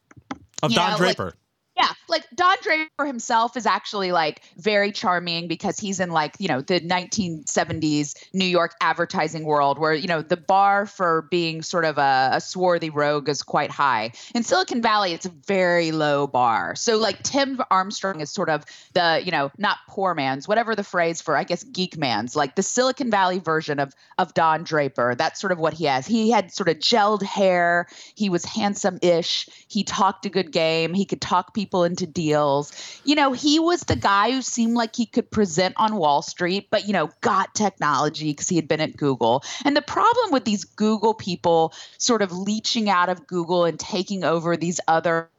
of 0.63 0.73
Don 0.73 0.91
know, 0.91 0.97
Draper. 0.97 1.25
Like, 1.25 1.33
yeah, 1.77 1.91
like 2.07 2.25
Don 2.33 2.55
Draper 2.61 3.05
himself 3.05 3.57
is 3.57 3.65
actually 3.65 4.13
like 4.13 4.41
very 4.57 4.93
charming 4.93 5.49
because 5.49 5.77
he's 5.77 5.99
in 5.99 6.09
like, 6.09 6.35
you 6.39 6.47
know, 6.47 6.61
the 6.61 6.79
1970s 6.79 8.15
New 8.33 8.45
York 8.45 8.75
advertising 8.79 9.43
world 9.43 9.77
where, 9.77 9.93
you 9.93 10.07
know, 10.07 10.21
the 10.21 10.37
bar 10.37 10.85
for 10.85 11.23
being 11.23 11.61
sort 11.61 11.83
of 11.83 11.97
a, 11.97 12.29
a 12.33 12.41
swarthy 12.41 12.89
rogue 12.89 13.27
is 13.27 13.43
quite 13.43 13.71
high. 13.71 14.13
In 14.33 14.43
Silicon 14.43 14.81
Valley, 14.81 15.11
it's 15.11 15.25
a 15.25 15.31
very 15.45 15.91
low 15.91 16.27
bar. 16.27 16.75
So 16.75 16.97
like 16.97 17.21
Tim 17.23 17.59
Armstrong 17.69 18.21
is 18.21 18.31
sort 18.31 18.49
of 18.49 18.63
the, 18.93 19.21
you 19.25 19.31
know, 19.31 19.51
not 19.57 19.79
poor 19.89 20.13
man's, 20.13 20.47
whatever 20.47 20.75
the 20.75 20.83
phrase 20.83 21.21
for, 21.21 21.35
I 21.35 21.43
guess, 21.43 21.65
geek 21.65 21.97
man's, 21.97 22.37
like 22.37 22.55
the 22.55 22.63
Silicon 22.63 23.11
Valley 23.11 23.39
version 23.39 23.79
of 23.79 23.93
of 24.17 24.33
Don 24.33 24.63
Draper. 24.63 25.13
That's 25.15 25.41
sort 25.41 25.51
of 25.51 25.59
what 25.59 25.73
he 25.73 25.85
has. 25.85 26.07
He 26.07 26.31
had 26.31 26.53
sort 26.53 26.69
of 26.69 26.77
gelled 26.77 27.21
hair. 27.21 27.87
He 28.15 28.29
was 28.29 28.45
handsome-ish. 28.45 29.49
He 29.67 29.83
talked 29.83 30.25
a 30.25 30.29
good 30.29 30.53
game. 30.53 30.93
He 30.93 31.03
could 31.03 31.19
talk 31.19 31.53
people 31.53 31.64
people 31.65 31.83
into 31.83 32.05
deals. 32.05 32.71
You 33.05 33.15
know, 33.15 33.33
he 33.33 33.59
was 33.59 33.81
the 33.81 33.95
guy 33.95 34.31
who 34.31 34.43
seemed 34.43 34.75
like 34.75 34.95
he 34.95 35.07
could 35.07 35.31
present 35.31 35.73
on 35.77 35.95
Wall 35.95 36.21
Street, 36.21 36.67
but, 36.69 36.85
you 36.85 36.93
know, 36.93 37.09
got 37.21 37.55
technology 37.55 38.31
because 38.31 38.47
he 38.47 38.55
had 38.55 38.67
been 38.67 38.81
at 38.81 38.95
Google. 38.95 39.43
And 39.63 39.75
the 39.75 39.81
problem 39.81 40.31
with 40.31 40.45
these 40.45 40.63
Google 40.63 41.15
people 41.15 41.73
sort 41.97 42.21
of 42.21 42.31
leeching 42.31 42.87
out 42.87 43.09
of 43.09 43.25
Google 43.25 43.65
and 43.65 43.79
taking 43.79 44.23
over 44.23 44.55
these 44.55 44.79
other 44.87 45.31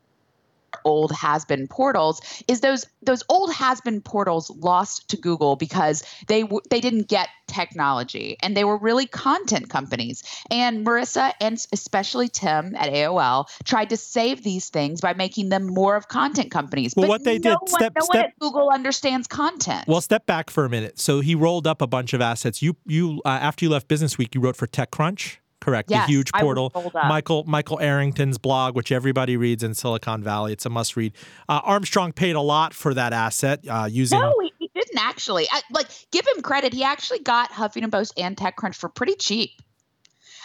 old 0.84 1.12
has-been 1.12 1.68
portals 1.68 2.20
is 2.48 2.60
those 2.60 2.86
those 3.02 3.22
old 3.28 3.52
has-been 3.52 4.00
portals 4.00 4.50
lost 4.50 5.08
to 5.08 5.16
Google 5.16 5.56
because 5.56 6.02
they 6.28 6.42
w- 6.42 6.60
they 6.70 6.80
didn't 6.80 7.08
get 7.08 7.28
technology 7.46 8.36
and 8.42 8.56
they 8.56 8.64
were 8.64 8.76
really 8.78 9.06
content 9.06 9.70
companies. 9.70 10.22
And 10.50 10.84
Marissa 10.84 11.32
and 11.40 11.64
especially 11.72 12.28
Tim 12.28 12.74
at 12.76 12.92
AOL 12.92 13.46
tried 13.64 13.90
to 13.90 13.96
save 13.96 14.42
these 14.42 14.68
things 14.68 15.00
by 15.00 15.14
making 15.14 15.48
them 15.48 15.66
more 15.66 15.96
of 15.96 16.08
content 16.08 16.50
companies. 16.50 16.94
Well, 16.96 17.04
but 17.04 17.08
what 17.08 17.24
they 17.24 17.38
no 17.38 17.50
did, 17.50 17.72
one, 17.72 17.80
step, 17.80 17.92
no 17.96 18.04
step, 18.04 18.14
one 18.14 18.24
at 18.24 18.38
Google 18.40 18.70
understands 18.70 19.26
content. 19.26 19.86
Well, 19.86 20.00
step 20.00 20.26
back 20.26 20.50
for 20.50 20.64
a 20.64 20.70
minute. 20.70 20.98
So 20.98 21.20
he 21.20 21.34
rolled 21.34 21.66
up 21.66 21.80
a 21.80 21.86
bunch 21.86 22.12
of 22.12 22.20
assets. 22.20 22.62
You 22.62 22.76
you 22.86 23.22
uh, 23.24 23.28
after 23.28 23.64
you 23.64 23.70
left 23.70 23.88
Business 23.88 24.18
Week, 24.18 24.34
you 24.34 24.40
wrote 24.40 24.56
for 24.56 24.66
TechCrunch. 24.66 25.38
Correct. 25.60 25.90
Yes, 25.90 26.08
a 26.08 26.10
huge 26.10 26.32
portal. 26.32 26.72
Michael 26.94 27.44
Michael 27.44 27.78
Arrington's 27.80 28.38
blog, 28.38 28.76
which 28.76 28.92
everybody 28.92 29.36
reads 29.36 29.62
in 29.62 29.74
Silicon 29.74 30.22
Valley. 30.22 30.52
It's 30.52 30.66
a 30.66 30.70
must 30.70 30.96
read. 30.96 31.12
Uh, 31.48 31.60
Armstrong 31.64 32.12
paid 32.12 32.36
a 32.36 32.40
lot 32.40 32.74
for 32.74 32.92
that 32.94 33.12
asset 33.12 33.64
uh, 33.68 33.88
using. 33.90 34.20
No, 34.20 34.34
he, 34.40 34.52
he 34.58 34.70
didn't 34.74 34.98
actually. 34.98 35.46
I, 35.50 35.62
like, 35.72 35.88
give 36.12 36.26
him 36.36 36.42
credit. 36.42 36.72
He 36.72 36.84
actually 36.84 37.20
got 37.20 37.50
Huffington 37.50 37.90
Post 37.90 38.12
and 38.18 38.36
TechCrunch 38.36 38.74
for 38.74 38.88
pretty 38.88 39.14
cheap. 39.14 39.50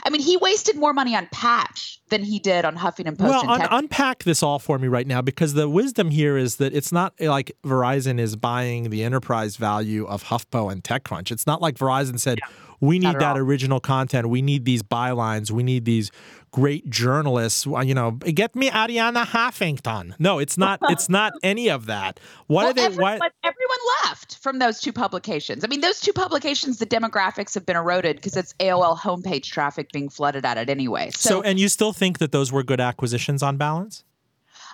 I 0.04 0.10
mean, 0.10 0.22
he 0.22 0.38
wasted 0.38 0.78
more 0.78 0.94
money 0.94 1.16
on 1.16 1.28
Patch 1.32 2.02
than 2.10 2.24
he 2.24 2.40
did 2.40 2.66
on 2.66 2.76
Huffington 2.76 3.20
Post. 3.20 3.46
Well, 3.46 3.50
un- 3.50 3.68
unpack 3.70 4.24
this 4.24 4.42
all 4.42 4.58
for 4.58 4.80
me 4.80 4.88
right 4.88 5.06
now 5.06 5.22
because 5.22 5.54
the 5.54 5.70
wisdom 5.70 6.10
here 6.10 6.38
is 6.38 6.56
that 6.56 6.74
it's 6.74 6.92
not 6.92 7.14
like 7.20 7.52
Verizon 7.64 8.20
is 8.20 8.36
buying 8.36 8.90
the 8.90 9.04
enterprise 9.04 9.58
value 9.58 10.06
of 10.06 10.24
HuffPo 10.24 10.72
and 10.72 10.84
TechCrunch. 10.84 11.32
It's 11.32 11.46
not 11.46 11.62
like 11.62 11.76
Verizon 11.76 12.20
said, 12.20 12.40
yeah 12.42 12.71
we 12.82 13.00
need 13.00 13.20
that 13.20 13.24
all. 13.24 13.38
original 13.38 13.80
content. 13.80 14.28
We 14.28 14.42
need 14.42 14.66
these 14.66 14.82
bylines. 14.82 15.52
We 15.52 15.62
need 15.62 15.86
these 15.86 16.12
great 16.52 16.90
journalists. 16.90 17.66
You 17.66 17.94
know, 17.94 18.12
get 18.12 18.56
me 18.56 18.70
Arianna 18.72 19.26
Huffington. 19.26 20.14
No, 20.20 20.40
it's 20.40 20.58
not. 20.58 20.80
it's 20.90 21.08
not 21.08 21.34
any 21.44 21.70
of 21.70 21.86
that. 21.86 22.20
Why 22.48 22.64
well, 22.64 22.72
are 22.72 22.74
they? 22.74 22.86
Everyone, 22.86 23.20
why? 23.20 23.30
Everyone 23.44 23.78
left 24.04 24.40
from 24.40 24.60
those 24.60 24.82
two 24.82 24.92
publications. 24.92 25.64
I 25.64 25.68
mean, 25.68 25.82
those 25.82 26.02
two 26.02 26.12
publications, 26.12 26.80
the 26.80 26.88
demographics 26.88 27.54
have 27.54 27.66
been 27.66 27.78
eroded 27.78 28.18
because 28.18 28.36
it's 28.36 28.54
AOL 28.60 28.98
homepage 28.98 29.46
traffic 29.46 29.92
being 29.92 30.10
flooded 30.10 30.44
at 30.44 30.58
it 30.58 30.70
anyway. 30.70 31.12
So, 31.14 31.30
so, 31.30 31.42
and 31.44 31.60
you 31.60 31.70
still 31.70 31.94
think 31.94 32.18
that 32.18 32.32
those 32.32 32.52
were 32.52 32.64
good 32.64 32.82
acquisitions 32.82 33.44
on 33.44 33.58
balance? 33.58 34.04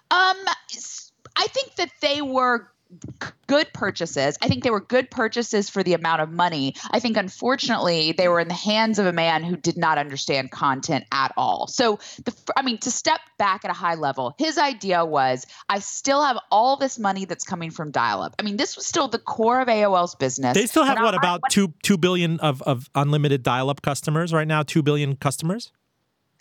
Um, 0.09 0.37
I 1.35 1.47
think 1.47 1.75
that 1.75 1.91
they 2.01 2.21
were 2.21 2.71
good 3.47 3.71
purchases. 3.73 4.37
I 4.41 4.47
think 4.47 4.63
they 4.63 4.69
were 4.69 4.81
good 4.81 5.09
purchases 5.09 5.69
for 5.69 5.83
the 5.83 5.93
amount 5.93 6.21
of 6.21 6.31
money. 6.31 6.75
I 6.91 6.99
think, 6.99 7.17
unfortunately, 7.17 8.11
they 8.11 8.27
were 8.27 8.39
in 8.39 8.47
the 8.47 8.53
hands 8.53 8.99
of 8.99 9.05
a 9.05 9.13
man 9.13 9.43
who 9.43 9.55
did 9.57 9.77
not 9.77 9.97
understand 9.97 10.51
content 10.51 11.05
at 11.11 11.31
all. 11.37 11.67
So, 11.67 11.99
the, 12.25 12.33
I 12.55 12.61
mean, 12.61 12.77
to 12.79 12.91
step 12.91 13.19
back 13.37 13.65
at 13.65 13.71
a 13.71 13.73
high 13.73 13.95
level, 13.95 14.35
his 14.37 14.57
idea 14.57 15.05
was 15.05 15.45
I 15.69 15.79
still 15.79 16.23
have 16.23 16.37
all 16.51 16.77
this 16.77 16.99
money 16.99 17.25
that's 17.25 17.43
coming 17.43 17.71
from 17.71 17.91
dial 17.91 18.21
up. 18.21 18.35
I 18.39 18.43
mean, 18.43 18.57
this 18.57 18.75
was 18.75 18.85
still 18.85 19.07
the 19.07 19.19
core 19.19 19.61
of 19.61 19.67
AOL's 19.67 20.15
business. 20.15 20.53
They 20.55 20.65
still 20.65 20.83
have 20.83 20.99
what 20.99 21.13
I- 21.13 21.17
about 21.17 21.41
two 21.49 21.73
two 21.83 21.97
billion 21.97 22.39
of, 22.39 22.61
of 22.63 22.89
unlimited 22.95 23.43
dial 23.43 23.69
up 23.69 23.81
customers 23.81 24.33
right 24.33 24.47
now? 24.47 24.63
Two 24.63 24.83
billion 24.83 25.15
customers. 25.15 25.71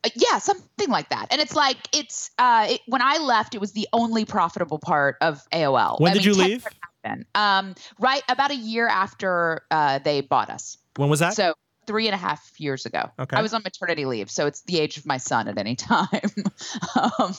Uh, 0.05 0.11
yeah 0.15 0.39
something 0.39 0.89
like 0.89 1.09
that 1.09 1.27
and 1.31 1.41
it's 1.41 1.55
like 1.57 1.77
it's 1.93 2.31
uh 2.39 2.67
it, 2.71 2.81
when 2.87 3.03
i 3.03 3.19
left 3.19 3.55
it 3.55 3.61
was 3.61 3.73
the 3.73 3.89
only 3.93 4.25
profitable 4.25 4.79
part 4.79 5.17
of 5.21 5.43
aol 5.53 5.99
When 6.01 6.11
I 6.11 6.15
did 6.15 6.25
mean, 6.25 6.35
you 6.37 6.43
leave? 6.43 6.67
um 7.35 7.75
right 7.99 8.23
about 8.29 8.51
a 8.51 8.57
year 8.57 8.89
after 8.89 9.63
uh 9.71 9.99
they 10.01 10.21
bought 10.21 10.51
us 10.51 10.77
When 10.97 11.09
was 11.09 11.21
that? 11.21 11.35
so 11.35 11.55
three 11.87 12.07
and 12.07 12.15
a 12.15 12.19
half 12.19 12.53
years 12.59 12.87
ago 12.87 13.11
Okay. 13.19 13.37
i 13.37 13.43
was 13.43 13.55
on 13.55 13.63
maternity 13.63 14.05
leave 14.05 14.31
so 14.31 14.47
it's 14.47 14.63
the 14.63 14.79
age 14.79 14.97
of 14.97 15.07
my 15.07 15.17
son 15.19 15.49
at 15.49 15.59
any 15.59 15.75
time 15.77 16.21
um, 16.95 17.35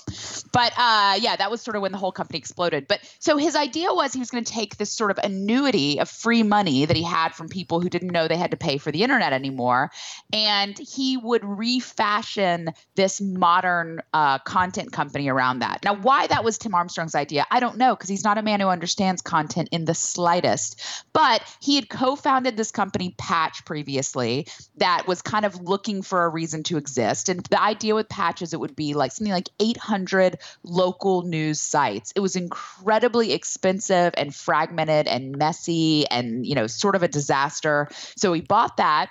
but 0.52 0.74
uh 0.78 1.16
yeah 1.20 1.36
that 1.36 1.50
was 1.50 1.62
sort 1.62 1.76
of 1.76 1.82
when 1.82 1.92
the 1.92 1.98
whole 1.98 2.12
company 2.12 2.40
exploded 2.40 2.88
but 2.88 3.00
so 3.20 3.38
his 3.38 3.56
idea 3.56 3.94
was 3.94 4.14
he 4.14 4.20
was 4.20 4.30
going 4.30 4.44
to 4.44 4.52
take 4.52 4.78
this 4.78 4.92
sort 4.92 5.12
of 5.12 5.20
annuity 5.24 6.00
of 6.00 6.10
free 6.10 6.44
money 6.44 6.86
that 6.86 6.96
he 6.96 7.04
had 7.04 7.34
from 7.34 7.48
people 7.50 7.82
who 7.82 7.90
didn't 7.90 8.12
know 8.12 8.28
they 8.28 8.38
had 8.38 8.52
to 8.52 8.58
pay 8.58 8.78
for 8.78 8.92
the 8.92 9.04
internet 9.04 9.34
anymore 9.34 9.92
and 10.32 10.78
he 10.78 11.18
would 11.18 11.44
refashion 11.44 12.70
this 12.96 13.20
modern 13.20 14.02
uh, 14.14 14.38
content 14.40 14.92
company 14.92 15.30
around 15.30 15.60
that. 15.60 15.84
Now, 15.84 15.96
why 15.96 16.28
that 16.28 16.44
was 16.44 16.58
Tim 16.58 16.76
Armstrong's 16.76 17.16
idea, 17.16 17.46
I 17.50 17.60
don't 17.60 17.78
know, 17.78 17.96
because 17.96 18.10
he's 18.10 18.24
not 18.24 18.38
a 18.38 18.42
man 18.42 18.60
who 18.60 18.68
understands 18.68 19.22
content 19.22 19.70
in 19.72 19.86
the 19.86 19.96
slightest. 19.96 20.80
But 21.14 21.42
he 21.60 21.76
had 21.76 21.90
co 21.90 22.16
founded 22.16 22.56
this 22.58 22.72
company, 22.72 23.16
Patch, 23.18 23.66
previously, 23.66 24.37
that 24.78 25.08
was 25.08 25.22
kind 25.22 25.46
of 25.46 25.62
looking 25.62 26.02
for 26.02 26.26
a 26.26 26.30
reason 26.30 26.64
to 26.64 26.78
exist. 26.78 27.30
And 27.30 27.44
the 27.46 27.62
idea 27.62 27.96
with 27.96 28.10
patches, 28.10 28.54
it 28.54 28.60
would 28.60 28.76
be 28.76 28.94
like 28.94 29.12
something 29.12 29.34
like 29.34 29.50
800 29.60 30.40
local 30.64 31.24
news 31.24 31.60
sites. 31.60 32.14
It 32.16 32.20
was 32.20 32.36
incredibly 32.36 33.34
expensive 33.34 34.14
and 34.18 34.34
fragmented 34.34 35.08
and 35.08 35.38
messy 35.38 36.08
and, 36.08 36.46
you 36.46 36.56
know, 36.56 36.68
sort 36.68 36.96
of 36.96 37.04
a 37.04 37.08
disaster. 37.08 37.88
So 38.16 38.34
he 38.34 38.42
bought 38.42 38.78
that 38.78 39.10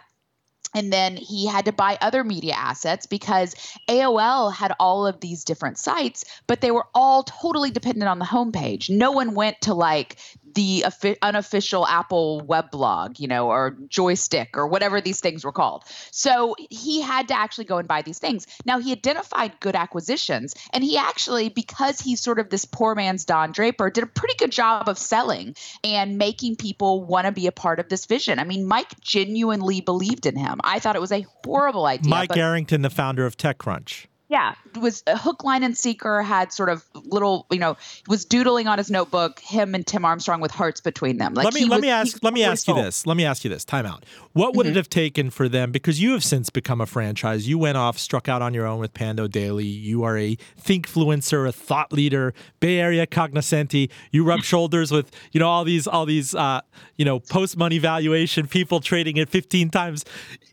and 0.77 0.93
then 0.93 1.17
he 1.17 1.47
had 1.47 1.65
to 1.65 1.73
buy 1.73 1.97
other 2.01 2.23
media 2.23 2.53
assets 2.53 3.07
because 3.07 3.55
AOL 3.89 4.53
had 4.53 4.73
all 4.79 5.07
of 5.07 5.21
these 5.21 5.45
different 5.45 5.79
sites, 5.79 6.25
but 6.47 6.61
they 6.61 6.71
were 6.71 6.85
all 6.95 7.23
totally 7.23 7.71
dependent 7.71 8.09
on 8.09 8.19
the 8.19 8.27
homepage. 8.27 8.91
No 8.91 9.13
one 9.13 9.35
went 9.35 9.61
to 9.63 9.73
like 9.73 10.17
the 10.57 10.85
unofficial 11.23 11.87
Apple 11.87 12.41
web 12.41 12.73
blog, 12.73 13.21
you 13.21 13.29
know, 13.29 13.49
or 13.49 13.77
Joystiq 13.89 14.49
or 14.55 14.67
whatever 14.67 15.01
these 15.01 15.21
things 15.21 15.45
were 15.45 15.53
called. 15.53 15.85
So 16.11 16.57
he 16.71 17.01
had 17.01 17.29
to 17.29 17.39
actually 17.39 17.67
go 17.67 17.79
and 17.79 17.87
buy 17.87 18.03
these 18.03 18.19
things. 18.19 18.47
Now 18.65 18.81
he 18.81 18.91
identified 18.91 19.61
good 19.61 19.77
acquisitions, 19.77 20.55
and 20.73 20.83
he 20.83 20.97
actually, 20.97 21.51
because 21.51 22.01
he's 22.01 22.21
sort 22.21 22.41
of 22.41 22.51
this 22.51 22.65
poor 22.65 22.95
man's 22.95 23.25
Don 23.25 23.53
Draper, 23.53 23.91
did 23.91 24.03
a 24.03 24.09
pretty 24.09 24.35
good 24.39 24.51
job 24.51 24.89
of 24.89 24.99
selling 24.99 25.55
and 25.85 26.19
making 26.19 26.57
people 26.57 27.05
want 27.05 27.27
to 27.27 27.33
be 27.33 27.47
a 27.47 27.53
part 27.53 27.79
of 27.79 27.89
this 27.89 28.07
vision. 28.07 28.39
I 28.39 28.45
mean, 28.45 28.67
Mike 28.67 28.99
genuinely 29.01 29.81
believed 29.81 30.27
in 30.27 30.37
him. 30.37 30.61
I 30.65 30.81
thought 30.81 30.97
it 30.97 31.01
was 31.01 31.13
a 31.13 31.25
horrible 31.45 31.87
idea. 31.87 32.11
Mike 32.11 32.31
but 32.31 32.39
Arrington, 32.39 32.83
the 32.83 32.91
founder 32.91 33.27
of 33.27 33.37
TechCrunch. 33.37 34.07
Yeah, 34.29 34.55
was 34.81 35.03
a 35.07 35.17
hook, 35.17 35.45
line, 35.45 35.63
and 35.63 35.77
seeker. 35.77 36.21
Had 36.23 36.53
sort 36.53 36.69
of 36.69 36.85
little, 37.05 37.47
you 37.51 37.59
know, 37.59 37.77
was 38.09 38.25
doodling 38.25 38.67
on 38.67 38.79
his 38.79 38.91
notebook. 38.91 39.39
Him 39.41 39.75
and 39.75 39.87
Tim 39.87 40.05
Armstrong 40.05 40.41
with 40.41 40.51
hearts 40.51 40.81
between 40.81 41.19
them. 41.19 41.35
Like 41.35 41.45
let 41.45 41.55
me 41.55 41.65
let 41.65 41.77
was- 41.77 41.83
me 41.83 41.91
ask 41.91 42.23
let 42.23 42.35
me 42.35 42.43
ask 42.45 42.67
you 42.69 42.75
this. 42.75 43.07
Let 43.07 43.17
me 43.17 43.25
ask 43.25 43.45
you 43.45 43.51
this. 43.51 43.65
Time 43.65 43.87
out. 43.87 44.05
What 44.33 44.55
would 44.57 44.67
Mm-hmm. 44.67 44.73
it 44.73 44.77
have 44.77 44.91
taken 44.91 45.31
for 45.31 45.49
them? 45.49 45.71
Because 45.73 46.01
you 46.03 46.13
have 46.13 46.23
since 46.25 46.51
become 46.51 46.81
a 46.81 46.87
franchise. 46.87 47.49
You 47.49 47.57
went 47.57 47.77
off, 47.79 47.99
struck 47.99 48.29
out 48.29 48.43
on 48.43 48.53
your 48.53 48.67
own 48.67 48.81
with 48.81 48.93
Pando 48.93 49.29
Daily. 49.29 49.65
You 49.65 50.03
are 50.03 50.19
a 50.19 50.37
thinkfluencer, 50.61 51.49
a 51.49 51.53
thought 51.53 51.93
leader, 51.93 52.35
Bay 52.61 52.79
Area 52.81 53.07
cognoscenti. 53.07 53.91
You 54.11 54.25
rub 54.25 54.41
shoulders 54.43 54.91
with 54.91 55.11
you 55.33 55.41
know 55.41 55.49
all 55.49 55.65
these 55.65 55.87
all 55.87 56.05
these 56.05 56.35
uh, 56.35 56.61
you 56.97 57.05
know 57.05 57.21
post 57.21 57.57
money 57.57 57.79
valuation 57.79 58.47
people 58.47 58.81
trading 58.81 59.19
at 59.19 59.29
fifteen 59.31 59.71
times, 59.71 60.05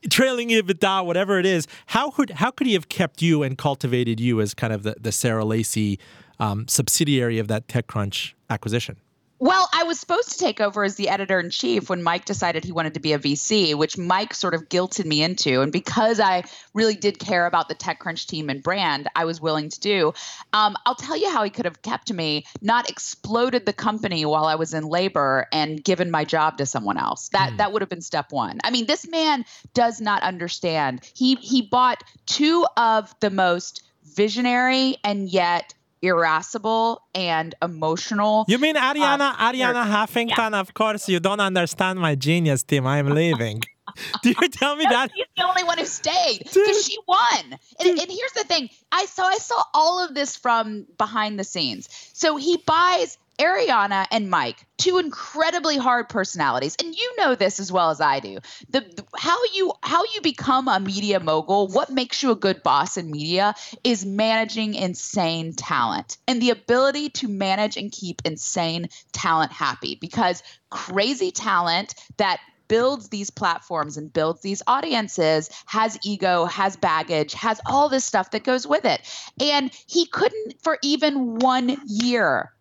trailing 0.10 0.50
EBITDA, 0.50 1.06
whatever 1.06 1.40
it 1.40 1.46
is. 1.46 1.68
How 1.88 2.10
could 2.12 2.30
how 2.32 2.52
could 2.52 2.68
he 2.68 2.74
have 2.74 2.88
kept 2.90 3.22
you 3.22 3.44
and 3.44 3.58
cultivated 3.64 4.20
you 4.20 4.42
as 4.42 4.54
kind 4.54 4.74
of 4.74 4.84
the 4.84 4.94
the 5.00 5.14
Sarah 5.14 5.46
Lacy 5.46 5.98
um, 6.38 6.68
subsidiary 6.68 7.40
of 7.40 7.48
that 7.48 7.68
TechCrunch 7.68 8.34
acquisition? 8.50 8.98
Well, 9.44 9.68
I 9.74 9.84
was 9.84 10.00
supposed 10.00 10.32
to 10.32 10.38
take 10.38 10.62
over 10.62 10.86
as 10.86 10.96
the 10.96 11.10
editor 11.10 11.38
in 11.38 11.50
chief 11.50 11.90
when 11.90 12.02
Mike 12.02 12.24
decided 12.24 12.64
he 12.64 12.72
wanted 12.72 12.94
to 12.94 13.02
be 13.02 13.12
a 13.12 13.20
VC, 13.20 13.76
which 13.76 13.98
Mike 13.98 14.34
sort 14.34 14.54
of 14.54 14.70
guilted 14.70 15.04
me 15.04 15.22
into. 15.22 15.60
And 15.60 15.70
because 15.70 16.22
I 16.22 16.46
really 16.74 16.96
did 16.96 17.20
care 17.20 17.46
about 17.46 17.68
the 17.68 17.76
TechCrunch 17.76 18.26
team 18.26 18.50
and 18.50 18.64
brand, 18.64 19.10
I 19.18 19.26
was 19.26 19.42
willing 19.42 19.68
to 19.68 19.80
do. 19.82 20.14
Um, 20.54 20.78
I'll 20.86 20.96
tell 20.96 21.18
you 21.18 21.30
how 21.30 21.44
he 21.44 21.50
could 21.50 21.66
have 21.66 21.82
kept 21.82 22.14
me, 22.14 22.46
not 22.62 22.90
exploded 22.90 23.66
the 23.66 23.74
company 23.74 24.26
while 24.26 24.46
I 24.46 24.56
was 24.56 24.74
in 24.74 24.86
labor 24.86 25.46
and 25.52 25.84
given 25.84 26.10
my 26.10 26.24
job 26.24 26.60
to 26.60 26.66
someone 26.66 26.98
else. 26.98 27.28
That 27.34 27.58
that 27.58 27.74
would 27.74 27.82
have 27.82 27.90
been 27.90 28.00
step 28.00 28.32
one. 28.32 28.62
I 28.64 28.72
mean, 28.72 28.86
this 28.86 29.06
man 29.10 29.44
does 29.74 30.00
not 30.00 30.24
understand. 30.24 31.02
He 31.18 31.36
he 31.36 31.64
bought 31.64 32.02
two 32.28 32.66
of 32.78 33.14
the 33.20 33.30
most 33.30 33.84
visionary 34.06 34.96
and 35.04 35.28
yet 35.28 35.74
irascible 36.04 37.02
and 37.16 37.56
emotional 37.62 38.46
You 38.48 38.60
mean 38.60 38.76
Arianna 38.76 39.32
Uh, 39.34 39.52
Arianna 39.52 39.86
Huffington? 39.86 40.54
Of 40.54 40.74
course, 40.74 41.08
you 41.10 41.20
don't 41.20 41.40
understand 41.40 42.00
my 42.00 42.16
genius, 42.16 42.62
Tim. 42.64 42.86
I'm 42.86 43.10
leaving. 43.10 43.62
Do 44.24 44.30
you 44.30 44.50
tell 44.50 44.76
me 44.76 44.86
that? 44.90 45.12
She's 45.16 45.26
the 45.38 45.46
only 45.48 45.64
one 45.64 45.78
who 45.78 45.86
stayed 45.86 46.40
because 46.40 46.86
she 46.86 46.98
won. 47.08 47.44
And, 47.80 48.00
and 48.00 48.10
here's 48.12 48.32
the 48.34 48.44
thing: 48.46 48.70
I 48.92 49.06
so 49.06 49.24
I 49.24 49.38
saw 49.38 49.62
all 49.74 50.04
of 50.04 50.16
this 50.16 50.36
from 50.38 50.86
behind 50.98 51.40
the 51.40 51.44
scenes. 51.44 51.90
So 52.14 52.38
he 52.38 52.58
buys 52.66 53.18
Arianna 53.40 54.06
and 54.12 54.30
Mike, 54.30 54.66
two 54.78 54.98
incredibly 54.98 55.78
hard 55.78 56.10
personalities, 56.10 56.76
and 56.80 56.94
you 56.94 57.16
know 57.18 57.36
this 57.36 57.60
as 57.60 57.72
well 57.72 57.90
as 57.90 58.00
I 58.00 58.20
do. 58.20 58.40
The, 58.70 58.82
the 58.82 59.06
how 59.16 59.38
you 59.54 59.74
how 59.82 60.04
you 60.14 60.22
become 60.22 60.68
a 60.68 60.80
media 60.80 61.20
mogul, 61.20 61.68
what 61.68 61.90
makes 61.90 62.22
you 62.22 62.32
a 62.32 62.36
good 62.36 62.64
boss 62.64 62.98
in 62.98 63.10
media, 63.10 63.56
is 63.84 64.06
managing 64.06 64.76
insane 64.76 65.54
talent 65.54 66.18
and 66.28 66.42
the 66.42 66.52
ability 66.52 67.10
to 67.10 67.28
manage 67.28 67.78
and 67.78 67.92
keep 67.92 68.22
insane 68.26 68.90
talent 69.12 69.52
happy. 69.52 69.96
Because 69.96 70.44
crazy 70.70 71.32
talent 71.32 71.96
that 72.18 72.40
builds 72.68 73.10
these 73.10 73.30
platforms 73.30 73.98
and 73.98 74.14
builds 74.14 74.42
these 74.42 74.64
audiences 74.68 75.50
has 75.66 75.98
ego 76.04 76.46
has 76.46 76.76
baggage 76.78 77.34
has 77.34 77.60
all 77.66 77.90
this 77.90 78.06
stuff 78.06 78.32
that 78.32 78.44
goes 78.44 78.66
with 78.66 78.86
it 78.86 79.02
and 79.40 79.70
he 79.86 80.06
couldn't 80.06 80.56
for 80.64 80.78
even 80.82 81.36
one 81.36 81.78
year 81.86 82.53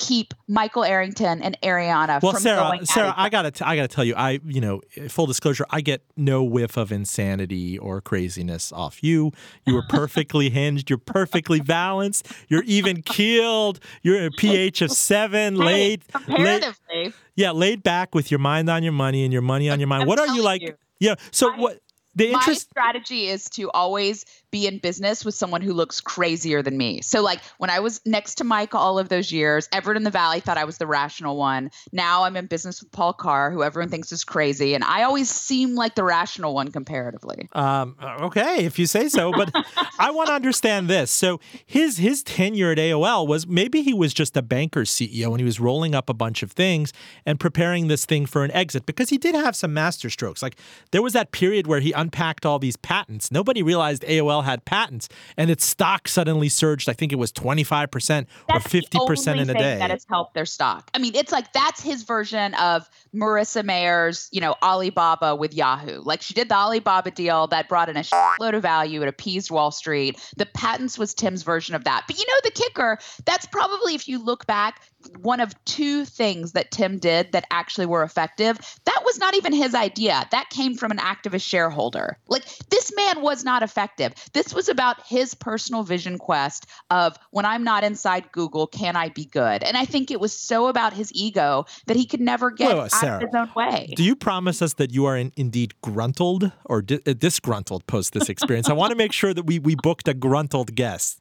keep 0.00 0.32
michael 0.48 0.82
arrington 0.82 1.42
and 1.42 1.56
arianna 1.62 2.22
Well, 2.22 2.32
from 2.32 2.40
Sarah, 2.40 2.78
Sarah, 2.84 3.12
I 3.16 3.28
gotta, 3.28 3.50
t- 3.50 3.64
I 3.64 3.76
gotta 3.76 3.86
tell 3.88 4.02
you, 4.04 4.14
I, 4.16 4.40
you 4.46 4.60
know, 4.60 4.80
full 5.08 5.26
disclosure, 5.26 5.66
I 5.68 5.82
get 5.82 6.02
no 6.16 6.42
whiff 6.42 6.78
of 6.78 6.90
insanity 6.90 7.78
or 7.78 8.00
craziness 8.00 8.72
off 8.72 9.02
you. 9.04 9.30
You 9.66 9.74
were 9.74 9.84
perfectly 9.88 10.48
hinged. 10.58 10.88
You're 10.88 10.98
perfectly 10.98 11.60
balanced. 11.60 12.26
You're 12.48 12.62
even 12.64 13.02
keeled. 13.02 13.78
You're 14.02 14.24
a 14.26 14.30
pH 14.30 14.80
of 14.80 14.90
seven, 14.90 15.56
Hey, 15.56 15.60
laid, 15.62 15.68
laid, 15.68 16.12
comparatively 16.12 17.12
yeah, 17.36 17.50
laid 17.50 17.82
back 17.82 18.14
with 18.14 18.30
your 18.30 18.40
mind 18.40 18.68
on 18.70 18.82
your 18.82 18.92
money 18.92 19.22
and 19.24 19.32
your 19.32 19.42
money 19.42 19.68
on 19.68 19.78
your 19.80 19.86
mind. 19.88 20.02
I'm 20.02 20.08
what 20.08 20.18
are 20.18 20.28
you 20.28 20.42
like? 20.42 20.62
you. 20.62 20.74
yeah. 20.98 21.14
So 21.30 21.50
My- 21.50 21.58
what? 21.58 21.80
The 22.16 22.32
my 22.32 22.38
interest. 22.40 22.68
strategy 22.68 23.28
is 23.28 23.48
to 23.50 23.70
always 23.70 24.24
be 24.50 24.66
in 24.66 24.78
business 24.78 25.24
with 25.24 25.34
someone 25.34 25.60
who 25.60 25.72
looks 25.72 26.00
crazier 26.00 26.62
than 26.62 26.76
me. 26.76 27.00
So, 27.02 27.22
like 27.22 27.40
when 27.58 27.70
I 27.70 27.80
was 27.80 28.00
next 28.04 28.36
to 28.36 28.44
Mike 28.44 28.74
all 28.74 28.98
of 28.98 29.08
those 29.08 29.32
years, 29.32 29.68
everyone 29.72 29.96
in 29.98 30.04
the 30.04 30.10
Valley 30.10 30.40
thought 30.40 30.58
I 30.58 30.64
was 30.64 30.78
the 30.78 30.86
rational 30.86 31.36
one. 31.36 31.70
Now 31.92 32.24
I'm 32.24 32.36
in 32.36 32.46
business 32.46 32.82
with 32.82 32.90
Paul 32.92 33.12
Carr, 33.12 33.50
who 33.50 33.62
everyone 33.62 33.90
thinks 33.90 34.12
is 34.12 34.24
crazy, 34.24 34.74
and 34.74 34.84
I 34.84 35.02
always 35.02 35.30
seem 35.30 35.74
like 35.74 35.94
the 35.94 36.04
rational 36.04 36.54
one 36.54 36.70
comparatively. 36.70 37.48
Um, 37.52 37.96
okay, 38.02 38.64
if 38.64 38.78
you 38.78 38.86
say 38.86 39.08
so, 39.08 39.32
but 39.32 39.50
I 39.98 40.10
want 40.10 40.28
to 40.28 40.34
understand 40.34 40.88
this. 40.88 41.10
So 41.10 41.40
his 41.66 41.98
his 41.98 42.22
tenure 42.22 42.72
at 42.72 42.78
AOL 42.78 43.26
was 43.26 43.46
maybe 43.46 43.82
he 43.82 43.94
was 43.94 44.12
just 44.12 44.36
a 44.36 44.42
banker 44.42 44.82
CEO 44.82 45.28
and 45.28 45.38
he 45.38 45.44
was 45.44 45.60
rolling 45.60 45.94
up 45.94 46.08
a 46.08 46.14
bunch 46.14 46.42
of 46.42 46.52
things 46.52 46.92
and 47.24 47.38
preparing 47.38 47.88
this 47.88 48.04
thing 48.04 48.26
for 48.26 48.44
an 48.44 48.50
exit 48.52 48.86
because 48.86 49.10
he 49.10 49.18
did 49.18 49.34
have 49.34 49.54
some 49.54 49.72
master 49.72 50.10
strokes. 50.10 50.42
Like 50.42 50.56
there 50.90 51.02
was 51.02 51.12
that 51.12 51.32
period 51.32 51.66
where 51.66 51.80
he 51.80 51.92
unpacked 51.92 52.44
all 52.44 52.58
these 52.58 52.76
patents. 52.76 53.30
Nobody 53.30 53.62
realized 53.62 54.02
AOL 54.02 54.39
Had 54.42 54.64
patents, 54.64 55.08
and 55.36 55.50
its 55.50 55.64
stock 55.64 56.08
suddenly 56.08 56.48
surged. 56.48 56.88
I 56.88 56.92
think 56.92 57.12
it 57.12 57.16
was 57.16 57.32
25% 57.32 58.26
or 58.48 58.56
50% 58.56 58.90
the 58.90 58.98
only 58.98 59.42
in 59.42 59.50
a 59.50 59.54
day. 59.54 59.78
That 59.78 59.90
has 59.90 60.06
helped 60.08 60.34
their 60.34 60.46
stock. 60.46 60.90
I 60.94 60.98
mean, 60.98 61.14
it's 61.14 61.32
like 61.32 61.52
that's 61.52 61.82
his 61.82 62.02
version 62.02 62.54
of 62.54 62.88
Marissa 63.14 63.64
Mayer's, 63.64 64.28
you 64.32 64.40
know, 64.40 64.54
Alibaba 64.62 65.36
with 65.36 65.54
Yahoo. 65.54 66.00
Like 66.02 66.22
she 66.22 66.34
did 66.34 66.48
the 66.48 66.56
Alibaba 66.56 67.10
deal 67.10 67.46
that 67.48 67.68
brought 67.68 67.88
in 67.88 67.96
a 67.96 68.04
load 68.40 68.54
of 68.54 68.62
value. 68.62 69.02
It 69.02 69.08
appeased 69.08 69.50
Wall 69.50 69.70
Street. 69.70 70.18
The 70.36 70.46
patents 70.46 70.98
was 70.98 71.14
Tim's 71.14 71.42
version 71.42 71.74
of 71.74 71.84
that. 71.84 72.04
But 72.06 72.18
you 72.18 72.24
know, 72.26 72.40
the 72.44 72.50
kicker, 72.50 72.98
that's 73.24 73.46
probably, 73.46 73.94
if 73.94 74.08
you 74.08 74.18
look 74.18 74.46
back, 74.46 74.82
one 75.18 75.40
of 75.40 75.52
two 75.64 76.04
things 76.04 76.52
that 76.52 76.70
Tim 76.70 76.98
did 76.98 77.32
that 77.32 77.44
actually 77.50 77.86
were 77.86 78.02
effective. 78.02 78.58
That 78.84 79.02
was 79.04 79.18
not 79.18 79.34
even 79.34 79.52
his 79.52 79.74
idea. 79.74 80.26
That 80.30 80.50
came 80.50 80.74
from 80.76 80.90
an 80.90 80.98
activist 80.98 81.42
shareholder. 81.42 82.18
Like 82.28 82.44
this 82.68 82.92
man 82.94 83.22
was 83.22 83.44
not 83.44 83.62
effective. 83.62 84.12
This 84.32 84.54
was 84.54 84.68
about 84.68 85.06
his 85.06 85.34
personal 85.34 85.82
vision 85.82 86.18
quest 86.18 86.66
of 86.90 87.16
when 87.30 87.44
I'm 87.44 87.64
not 87.64 87.84
inside 87.84 88.32
Google, 88.32 88.66
can 88.66 88.96
I 88.96 89.08
be 89.08 89.24
good? 89.24 89.62
And 89.62 89.76
I 89.76 89.84
think 89.84 90.10
it 90.10 90.20
was 90.20 90.32
so 90.32 90.68
about 90.68 90.92
his 90.92 91.12
ego 91.12 91.66
that 91.86 91.96
he 91.96 92.06
could 92.06 92.20
never 92.20 92.50
get 92.50 92.68
Wait, 92.68 92.82
wait, 92.82 92.94
out 92.94 93.22
of 93.22 93.28
his 93.28 93.34
own 93.34 93.50
way. 93.54 93.92
Do 93.96 94.04
you 94.04 94.16
promise 94.16 94.62
us 94.62 94.74
that 94.74 94.92
you 94.92 95.06
are 95.06 95.16
in, 95.16 95.32
indeed 95.36 95.74
gruntled 95.82 96.52
or 96.64 96.82
di- 96.82 97.00
uh, 97.06 97.14
disgruntled 97.14 97.86
post 97.86 98.12
this 98.12 98.28
experience? 98.28 98.68
I 98.68 98.74
want 98.74 98.90
to 98.90 98.96
make 98.96 99.12
sure 99.12 99.34
that 99.34 99.44
we, 99.44 99.58
we 99.58 99.74
booked 99.74 100.08
a 100.08 100.14
gruntled 100.14 100.74
guest. 100.74 101.20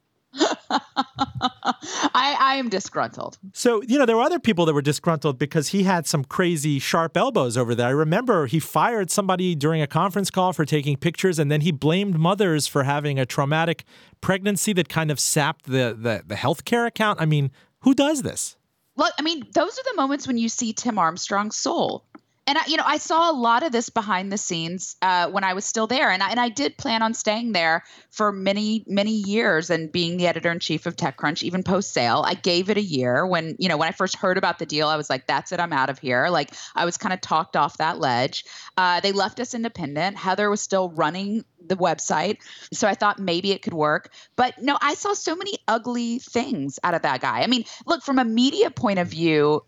I, 0.71 2.35
I 2.39 2.55
am 2.55 2.69
disgruntled. 2.69 3.37
So, 3.53 3.81
you 3.83 3.97
know, 3.97 4.05
there 4.05 4.15
were 4.15 4.23
other 4.23 4.39
people 4.39 4.65
that 4.65 4.73
were 4.73 4.81
disgruntled 4.81 5.39
because 5.39 5.69
he 5.69 5.83
had 5.83 6.05
some 6.07 6.23
crazy 6.23 6.79
sharp 6.79 7.17
elbows 7.17 7.57
over 7.57 7.73
there. 7.73 7.87
I 7.87 7.91
remember 7.91 8.45
he 8.45 8.59
fired 8.59 9.09
somebody 9.09 9.55
during 9.55 9.81
a 9.81 9.87
conference 9.87 10.29
call 10.29 10.53
for 10.53 10.65
taking 10.65 10.97
pictures 10.97 11.39
and 11.39 11.51
then 11.51 11.61
he 11.61 11.71
blamed 11.71 12.19
mothers 12.19 12.67
for 12.67 12.83
having 12.83 13.19
a 13.19 13.25
traumatic 13.25 13.83
pregnancy 14.21 14.73
that 14.73 14.89
kind 14.89 15.11
of 15.11 15.19
sapped 15.19 15.65
the 15.65 15.95
the, 15.97 16.23
the 16.25 16.35
healthcare 16.35 16.85
account. 16.85 17.19
I 17.21 17.25
mean, 17.25 17.51
who 17.81 17.93
does 17.93 18.21
this? 18.21 18.57
Look, 18.95 19.13
I 19.17 19.21
mean, 19.21 19.45
those 19.53 19.79
are 19.79 19.83
the 19.83 19.95
moments 19.95 20.27
when 20.27 20.37
you 20.37 20.49
see 20.49 20.73
Tim 20.73 20.99
Armstrong's 20.99 21.55
soul. 21.55 22.05
And 22.49 22.57
I, 22.57 22.65
you 22.65 22.77
know, 22.77 22.83
I 22.83 22.97
saw 22.97 23.29
a 23.29 23.31
lot 23.31 23.61
of 23.61 23.71
this 23.71 23.91
behind 23.91 24.31
the 24.31 24.37
scenes 24.37 24.95
uh, 25.03 25.29
when 25.29 25.43
I 25.43 25.53
was 25.53 25.65
still 25.65 25.85
there, 25.85 26.09
and 26.09 26.23
I, 26.23 26.31
and 26.31 26.39
I 26.39 26.49
did 26.49 26.79
plan 26.79 27.03
on 27.03 27.13
staying 27.13 27.51
there 27.51 27.83
for 28.09 28.31
many, 28.31 28.83
many 28.87 29.11
years 29.11 29.69
and 29.69 29.91
being 29.91 30.17
the 30.17 30.25
editor 30.25 30.51
in 30.51 30.57
chief 30.57 30.87
of 30.87 30.95
TechCrunch, 30.95 31.43
even 31.43 31.61
post 31.61 31.93
sale. 31.93 32.23
I 32.25 32.33
gave 32.33 32.71
it 32.71 32.77
a 32.77 32.81
year 32.81 33.23
when, 33.23 33.55
you 33.59 33.69
know, 33.69 33.77
when 33.77 33.87
I 33.87 33.91
first 33.91 34.15
heard 34.15 34.39
about 34.39 34.57
the 34.57 34.65
deal, 34.65 34.87
I 34.87 34.95
was 34.95 35.11
like, 35.11 35.27
"That's 35.27 35.51
it, 35.51 35.59
I'm 35.59 35.71
out 35.71 35.91
of 35.91 35.99
here." 35.99 36.29
Like 36.29 36.51
I 36.75 36.85
was 36.85 36.97
kind 36.97 37.13
of 37.13 37.21
talked 37.21 37.55
off 37.55 37.77
that 37.77 37.99
ledge. 37.99 38.45
Uh, 38.75 38.99
they 38.99 39.11
left 39.11 39.39
us 39.39 39.53
independent. 39.53 40.17
Heather 40.17 40.49
was 40.49 40.59
still 40.59 40.89
running 40.89 41.45
the 41.63 41.77
website, 41.77 42.37
so 42.73 42.87
I 42.87 42.95
thought 42.95 43.19
maybe 43.19 43.51
it 43.51 43.61
could 43.61 43.75
work. 43.75 44.11
But 44.35 44.59
no, 44.59 44.75
I 44.81 44.95
saw 44.95 45.13
so 45.13 45.35
many 45.35 45.59
ugly 45.67 46.17
things 46.17 46.79
out 46.83 46.95
of 46.95 47.03
that 47.03 47.21
guy. 47.21 47.41
I 47.41 47.47
mean, 47.47 47.65
look 47.85 48.01
from 48.01 48.17
a 48.17 48.25
media 48.25 48.71
point 48.71 48.97
of 48.97 49.07
view 49.07 49.61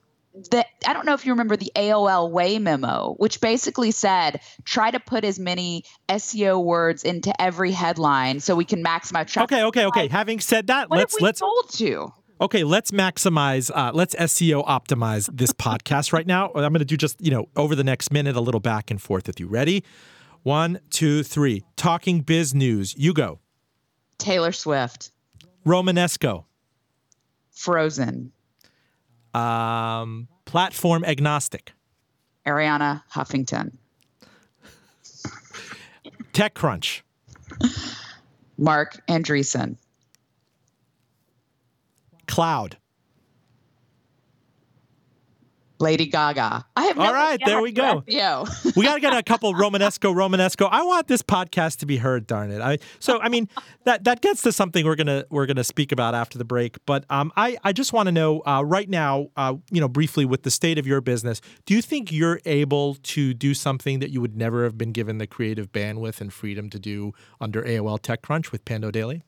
that 0.52 0.68
I 0.88 0.94
don't 0.94 1.06
know 1.06 1.14
if 1.14 1.26
you 1.26 1.34
remember 1.34 1.58
the 1.58 1.72
AOL 1.76 2.32
way 2.32 2.58
memo, 2.60 3.16
which 3.18 3.42
basically 3.42 3.92
said 3.92 4.42
try 4.64 4.92
to 4.92 5.00
put 5.00 5.24
as 5.26 5.40
many 5.40 5.84
SEO 6.10 6.64
words 6.64 7.04
into 7.04 7.40
every 7.42 7.72
headline 7.72 8.40
so 8.40 8.56
we 8.56 8.66
can 8.66 8.84
maximize 8.84 9.28
traffic. 9.28 9.52
Okay, 9.52 9.64
okay, 9.66 9.86
okay. 9.86 10.08
Having 10.08 10.40
said 10.40 10.68
that, 10.68 10.90
What 10.90 10.98
let's 10.98 11.20
let's 11.20 11.40
told 11.40 11.70
to? 11.74 12.14
Okay, 12.40 12.64
let's 12.64 12.90
maximize, 12.90 13.70
uh, 13.72 13.92
let's 13.94 14.16
SEO 14.16 14.66
optimize 14.66 15.30
this 15.32 15.54
podcast 15.54 16.12
right 16.12 16.26
now. 16.26 16.48
I'm 16.48 16.74
going 16.74 16.80
to 16.80 16.86
do 16.86 16.98
just, 16.98 17.22
you 17.22 17.30
know, 17.30 17.48
over 17.56 17.76
the 17.76 17.84
next 17.84 18.12
minute, 18.12 18.36
a 18.36 18.42
little 18.42 18.60
back 18.60 18.90
and 18.90 19.00
forth 19.00 19.28
with 19.28 19.40
you. 19.40 19.48
Ready? 19.48 19.84
One, 20.42 20.80
two, 20.90 21.22
three. 21.22 21.64
Talking 21.76 22.22
biz 22.22 22.56
news. 22.56 22.96
You 22.98 23.14
go. 23.14 23.38
Taylor 24.18 24.52
Swift, 24.52 25.12
Romanesco. 25.68 26.46
Frozen, 27.52 28.32
Um, 29.34 30.28
platform 30.46 31.04
agnostic. 31.06 31.74
Arianna 32.46 33.04
Huffington, 33.14 33.78
TechCrunch. 36.34 37.02
Marc 38.58 39.06
Andreessen, 39.08 39.78
Cloud. 42.28 42.78
Lady 45.82 46.06
Gaga. 46.06 46.66
I 46.76 46.84
have 46.86 46.98
no 46.98 47.06
All 47.06 47.14
right, 47.14 47.40
there 47.44 47.62
we 47.62 47.72
go. 47.72 48.04
SEO. 48.08 48.76
We 48.76 48.86
got 48.86 48.96
to 48.96 49.02
get 49.02 49.14
a 49.16 49.24
couple 49.24 49.54
Romanesco, 49.54 50.14
Romanesco. 50.14 50.70
I 50.72 50.84
want 50.84 51.08
this 51.08 51.22
podcast 51.22 51.80
to 51.80 51.86
be 51.86 51.98
heard, 51.98 52.26
darn 52.26 52.52
it. 52.52 52.62
I, 52.62 52.78
so, 53.00 53.20
I 53.20 53.30
mean, 53.30 53.50
that 53.84 54.06
that 54.06 54.22
gets 54.22 54.42
to 54.44 54.52
something 54.52 54.86
we're 54.86 54.96
gonna 54.96 55.26
we're 55.30 55.46
gonna 55.46 55.64
speak 55.64 55.92
about 55.92 56.16
after 56.16 56.38
the 56.38 56.46
break. 56.46 56.78
But 56.86 57.06
um, 57.10 57.32
I 57.36 57.58
I 57.64 57.74
just 57.74 57.94
want 57.94 58.08
to 58.08 58.12
know 58.12 58.42
uh, 58.46 58.64
right 58.66 58.90
now, 58.90 59.28
uh, 59.36 59.56
you 59.72 59.82
know, 59.82 59.90
briefly 59.90 60.26
with 60.26 60.44
the 60.44 60.52
state 60.52 60.78
of 60.78 60.88
your 60.88 61.02
business, 61.02 61.42
do 61.66 61.74
you 61.74 61.82
think 61.82 62.12
you're 62.12 62.40
able 62.46 62.96
to 62.96 63.34
do 63.34 63.54
something 63.54 64.00
that 64.00 64.12
you 64.12 64.22
would 64.22 64.38
never 64.38 64.64
have 64.64 64.78
been 64.78 64.92
given 64.92 65.18
the 65.18 65.28
creative 65.28 65.72
bandwidth 65.72 66.22
and 66.22 66.32
freedom 66.32 66.70
to 66.70 66.80
do 66.80 67.14
under 67.40 67.62
AOL 67.64 68.00
TechCrunch 68.00 68.52
with 68.52 68.64
Pando 68.66 68.92
Daily? 68.92 69.24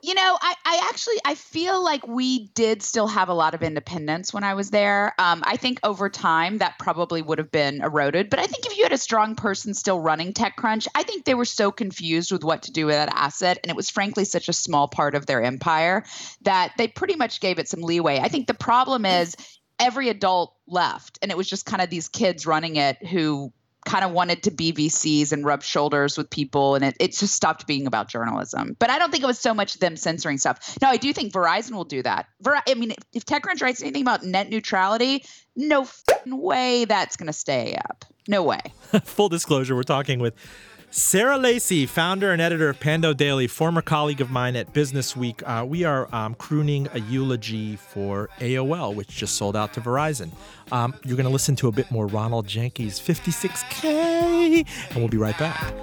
You 0.00 0.14
know, 0.14 0.38
I, 0.40 0.54
I 0.64 0.88
actually 0.90 1.16
I 1.24 1.34
feel 1.34 1.82
like 1.82 2.06
we 2.06 2.46
did 2.48 2.82
still 2.84 3.08
have 3.08 3.28
a 3.28 3.34
lot 3.34 3.54
of 3.54 3.64
independence 3.64 4.32
when 4.32 4.44
I 4.44 4.54
was 4.54 4.70
there. 4.70 5.12
Um, 5.18 5.42
I 5.44 5.56
think 5.56 5.80
over 5.82 6.08
time 6.08 6.58
that 6.58 6.78
probably 6.78 7.20
would 7.20 7.38
have 7.38 7.50
been 7.50 7.82
eroded. 7.82 8.30
But 8.30 8.38
I 8.38 8.46
think 8.46 8.64
if 8.64 8.76
you 8.76 8.84
had 8.84 8.92
a 8.92 8.98
strong 8.98 9.34
person 9.34 9.74
still 9.74 9.98
running 9.98 10.32
TechCrunch, 10.32 10.86
I 10.94 11.02
think 11.02 11.24
they 11.24 11.34
were 11.34 11.44
so 11.44 11.72
confused 11.72 12.30
with 12.30 12.44
what 12.44 12.62
to 12.62 12.72
do 12.72 12.86
with 12.86 12.94
that 12.94 13.12
asset, 13.12 13.58
and 13.64 13.70
it 13.70 13.76
was 13.76 13.90
frankly 13.90 14.24
such 14.24 14.48
a 14.48 14.52
small 14.52 14.86
part 14.86 15.16
of 15.16 15.26
their 15.26 15.42
empire 15.42 16.04
that 16.42 16.74
they 16.78 16.86
pretty 16.86 17.16
much 17.16 17.40
gave 17.40 17.58
it 17.58 17.68
some 17.68 17.80
leeway. 17.80 18.20
I 18.20 18.28
think 18.28 18.46
the 18.46 18.54
problem 18.54 19.04
is 19.04 19.34
every 19.80 20.10
adult 20.10 20.54
left, 20.68 21.18
and 21.22 21.32
it 21.32 21.36
was 21.36 21.48
just 21.48 21.66
kind 21.66 21.82
of 21.82 21.90
these 21.90 22.08
kids 22.08 22.46
running 22.46 22.76
it 22.76 23.04
who 23.04 23.52
kind 23.86 24.04
of 24.04 24.12
wanted 24.12 24.42
to 24.44 24.50
be 24.50 24.72
VCs 24.72 25.32
and 25.32 25.44
rub 25.44 25.62
shoulders 25.62 26.18
with 26.18 26.30
people, 26.30 26.74
and 26.74 26.84
it, 26.84 26.96
it 27.00 27.12
just 27.12 27.34
stopped 27.34 27.66
being 27.66 27.86
about 27.86 28.08
journalism. 28.08 28.76
But 28.78 28.90
I 28.90 28.98
don't 28.98 29.10
think 29.10 29.22
it 29.22 29.26
was 29.26 29.38
so 29.38 29.54
much 29.54 29.78
them 29.78 29.96
censoring 29.96 30.38
stuff. 30.38 30.78
No, 30.82 30.88
I 30.88 30.96
do 30.96 31.12
think 31.12 31.32
Verizon 31.32 31.72
will 31.72 31.84
do 31.84 32.02
that. 32.02 32.26
Ver- 32.40 32.62
I 32.66 32.74
mean, 32.74 32.92
if, 33.12 33.24
TechCrunch 33.24 33.62
writes 33.62 33.82
anything 33.82 34.02
about 34.02 34.24
net 34.24 34.50
neutrality, 34.50 35.24
no 35.56 35.86
way 36.26 36.84
that's 36.84 37.16
going 37.16 37.28
to 37.28 37.32
stay 37.32 37.78
up. 37.88 38.04
No 38.26 38.42
way. 38.42 38.60
Full 39.04 39.28
disclosure, 39.28 39.74
we're 39.74 39.82
talking 39.82 40.18
with 40.18 40.34
Sarah 40.90 41.36
Lacy, 41.36 41.84
founder 41.84 42.32
and 42.32 42.40
editor 42.40 42.70
of 42.70 42.80
Pando 42.80 43.12
Daily, 43.12 43.46
former 43.46 43.82
colleague 43.82 44.22
of 44.22 44.30
mine 44.30 44.56
at 44.56 44.72
Business 44.72 45.14
Week. 45.14 45.42
Uh, 45.46 45.64
we 45.68 45.84
are 45.84 46.12
um, 46.14 46.34
crooning 46.34 46.88
a 46.94 47.00
eulogy 47.00 47.76
for 47.76 48.30
AOL, 48.38 48.94
which 48.94 49.08
just 49.08 49.36
sold 49.36 49.54
out 49.54 49.74
to 49.74 49.82
Verizon. 49.82 50.30
Um, 50.72 50.94
you're 51.04 51.16
going 51.16 51.26
to 51.26 51.32
listen 51.32 51.56
to 51.56 51.68
a 51.68 51.72
bit 51.72 51.90
more 51.90 52.06
Ronald 52.06 52.46
Jenkins, 52.46 52.98
56K, 52.98 54.66
and 54.88 54.96
we'll 54.96 55.08
be 55.08 55.18
right 55.18 55.36
back. 55.38 55.74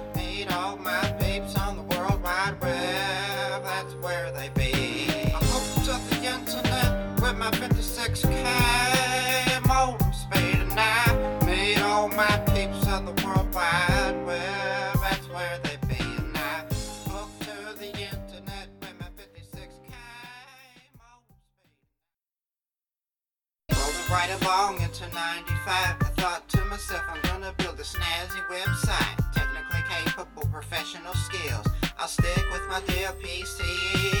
Along 24.46 24.80
into 24.80 25.02
95, 25.08 25.16
I 25.16 25.92
thought 26.14 26.48
to 26.50 26.64
myself, 26.66 27.02
I'm 27.08 27.20
gonna 27.22 27.52
build 27.58 27.80
a 27.80 27.82
snazzy 27.82 28.40
website. 28.48 29.16
Technically 29.34 29.82
capable, 29.90 30.46
professional 30.52 31.14
skills. 31.14 31.66
I'll 31.98 32.06
stick 32.06 32.44
with 32.52 32.62
my 32.68 32.80
deal 32.86 33.10
PC, 33.20 33.58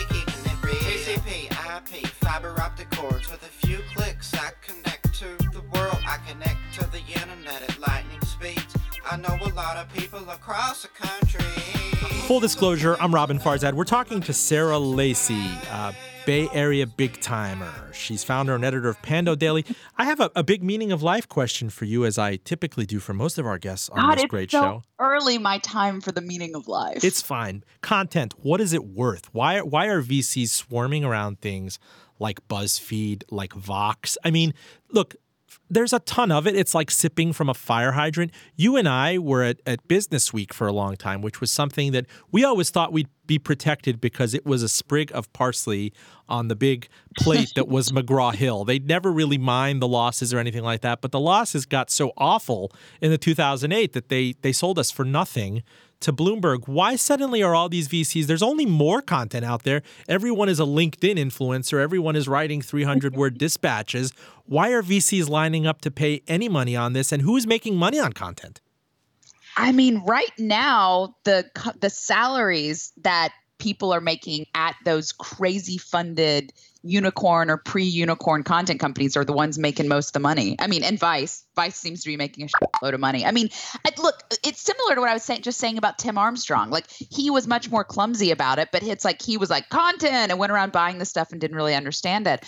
keeping 0.08 0.50
it 0.50 0.64
real. 0.64 0.74
TCP, 0.74 1.46
IP, 1.76 2.08
fiber 2.08 2.52
optic 2.60 2.90
cords. 2.90 3.30
With 3.30 3.40
a 3.44 3.66
few 3.66 3.78
clicks, 3.94 4.34
I 4.34 4.50
connect 4.66 5.14
to 5.14 5.26
the 5.52 5.62
world. 5.72 6.00
I 6.04 6.18
connect 6.28 6.74
to 6.80 6.90
the 6.90 7.02
internet 7.06 7.62
at 7.62 7.78
lightning 7.78 8.20
speeds. 8.22 8.76
I 9.08 9.16
know 9.18 9.38
a 9.40 9.54
lot 9.54 9.76
of 9.76 9.88
people 9.92 10.28
across 10.28 10.82
the 10.82 10.88
country. 10.88 11.44
Full 12.26 12.40
disclosure, 12.40 12.96
I'm 12.98 13.12
Roben 13.12 13.40
Farzad. 13.40 13.74
We're 13.74 13.84
talking 13.84 14.20
to 14.22 14.32
Sarah 14.32 14.80
Lacy, 14.80 15.46
uh, 15.70 15.92
Bay 16.26 16.48
Area 16.52 16.88
big 16.88 17.20
timer. 17.20 17.72
She's 17.92 18.24
founder 18.24 18.56
and 18.56 18.64
editor 18.64 18.88
of 18.88 19.00
Pando 19.00 19.36
Daily. 19.36 19.64
I 19.96 20.04
have 20.06 20.18
a, 20.18 20.28
a 20.34 20.42
big 20.42 20.60
meaning 20.60 20.90
of 20.90 21.00
life 21.00 21.28
question 21.28 21.70
for 21.70 21.84
you, 21.84 22.04
as 22.04 22.18
I 22.18 22.34
typically 22.36 22.84
do 22.84 22.98
for 22.98 23.14
most 23.14 23.38
of 23.38 23.46
our 23.46 23.58
guests 23.58 23.88
on 23.90 24.00
God, 24.00 24.16
this 24.16 24.24
it's 24.24 24.30
great 24.30 24.50
so 24.50 24.60
show. 24.60 24.82
early 24.98 25.38
my 25.38 25.58
time 25.58 26.00
for 26.00 26.10
the 26.10 26.20
meaning 26.20 26.56
of 26.56 26.66
life. 26.66 27.04
It's 27.04 27.22
fine. 27.22 27.62
Content, 27.80 28.34
what 28.42 28.60
is 28.60 28.72
it 28.72 28.84
worth? 28.84 29.32
Why 29.32 29.60
why 29.60 29.86
are 29.86 30.02
VCs 30.02 30.48
swarming 30.48 31.04
around 31.04 31.40
things 31.40 31.78
like 32.18 32.46
BuzzFeed, 32.48 33.22
like 33.30 33.52
Vox? 33.52 34.18
I 34.24 34.32
mean, 34.32 34.52
look, 34.90 35.14
there's 35.68 35.92
a 35.92 35.98
ton 36.00 36.30
of 36.30 36.46
it. 36.46 36.54
It's 36.54 36.74
like 36.74 36.90
sipping 36.90 37.32
from 37.32 37.48
a 37.48 37.54
fire 37.54 37.92
hydrant. 37.92 38.32
You 38.56 38.76
and 38.76 38.88
I 38.88 39.18
were 39.18 39.42
at, 39.42 39.60
at 39.66 39.86
Business 39.88 40.32
Week 40.32 40.54
for 40.54 40.66
a 40.66 40.72
long 40.72 40.96
time, 40.96 41.22
which 41.22 41.40
was 41.40 41.50
something 41.50 41.92
that 41.92 42.06
we 42.30 42.44
always 42.44 42.70
thought 42.70 42.92
we'd 42.92 43.08
be 43.26 43.38
protected 43.38 44.00
because 44.00 44.34
it 44.34 44.46
was 44.46 44.62
a 44.62 44.68
sprig 44.68 45.10
of 45.12 45.32
parsley 45.32 45.92
on 46.28 46.48
the 46.48 46.56
big 46.56 46.88
plate 47.18 47.52
that 47.56 47.68
was 47.68 47.90
McGraw 47.92 48.34
Hill. 48.34 48.64
They'd 48.64 48.86
never 48.86 49.10
really 49.10 49.38
mind 49.38 49.82
the 49.82 49.88
losses 49.88 50.32
or 50.32 50.38
anything 50.38 50.62
like 50.62 50.82
that, 50.82 51.00
but 51.00 51.10
the 51.10 51.20
losses 51.20 51.66
got 51.66 51.90
so 51.90 52.12
awful 52.16 52.70
in 53.00 53.10
the 53.10 53.18
2008 53.18 53.92
that 53.92 54.08
they 54.08 54.34
they 54.42 54.52
sold 54.52 54.78
us 54.78 54.90
for 54.90 55.04
nothing 55.04 55.62
to 56.00 56.12
Bloomberg. 56.12 56.68
Why 56.68 56.96
suddenly 56.96 57.42
are 57.42 57.54
all 57.54 57.68
these 57.68 57.88
VCs? 57.88 58.26
There's 58.26 58.42
only 58.42 58.66
more 58.66 59.02
content 59.02 59.44
out 59.44 59.62
there. 59.62 59.82
Everyone 60.08 60.48
is 60.48 60.60
a 60.60 60.64
LinkedIn 60.64 61.16
influencer. 61.16 61.80
Everyone 61.80 62.16
is 62.16 62.28
writing 62.28 62.62
300 62.62 63.14
word 63.16 63.38
dispatches. 63.38 64.12
Why 64.44 64.70
are 64.70 64.82
VCs 64.82 65.28
lining 65.28 65.66
up 65.66 65.80
to 65.82 65.90
pay 65.90 66.22
any 66.28 66.48
money 66.48 66.76
on 66.76 66.92
this? 66.92 67.12
And 67.12 67.22
who 67.22 67.36
is 67.36 67.46
making 67.46 67.76
money 67.76 67.98
on 67.98 68.12
content? 68.12 68.60
I 69.56 69.72
mean, 69.72 70.02
right 70.04 70.32
now 70.38 71.16
the 71.24 71.46
the 71.80 71.88
salaries 71.88 72.92
that 72.98 73.32
people 73.58 73.92
are 73.92 74.00
making 74.00 74.46
at 74.54 74.76
those 74.84 75.12
crazy 75.12 75.78
funded 75.78 76.52
unicorn 76.82 77.50
or 77.50 77.56
pre-unicorn 77.56 78.44
content 78.44 78.78
companies 78.78 79.16
are 79.16 79.24
the 79.24 79.32
ones 79.32 79.58
making 79.58 79.88
most 79.88 80.08
of 80.08 80.12
the 80.12 80.20
money. 80.20 80.56
I 80.58 80.66
mean, 80.66 80.84
and 80.84 80.98
Vice, 80.98 81.44
Vice 81.56 81.76
seems 81.76 82.02
to 82.02 82.08
be 82.08 82.16
making 82.16 82.48
a 82.62 82.84
load 82.84 82.94
of 82.94 83.00
money. 83.00 83.24
I 83.24 83.32
mean, 83.32 83.48
look, 83.98 84.22
it's 84.44 84.60
similar 84.60 84.94
to 84.94 85.00
what 85.00 85.10
I 85.10 85.14
was 85.14 85.24
saying, 85.24 85.42
just 85.42 85.58
saying 85.58 85.78
about 85.78 85.98
Tim 85.98 86.16
Armstrong. 86.16 86.70
Like 86.70 86.88
he 86.88 87.30
was 87.30 87.46
much 87.46 87.70
more 87.70 87.84
clumsy 87.84 88.30
about 88.30 88.58
it, 88.58 88.68
but 88.72 88.82
it's 88.82 89.04
like 89.04 89.20
he 89.20 89.36
was 89.36 89.50
like 89.50 89.68
content 89.68 90.30
and 90.30 90.38
went 90.38 90.52
around 90.52 90.72
buying 90.72 90.98
the 90.98 91.04
stuff 91.04 91.32
and 91.32 91.40
didn't 91.40 91.56
really 91.56 91.74
understand 91.74 92.26
it. 92.26 92.44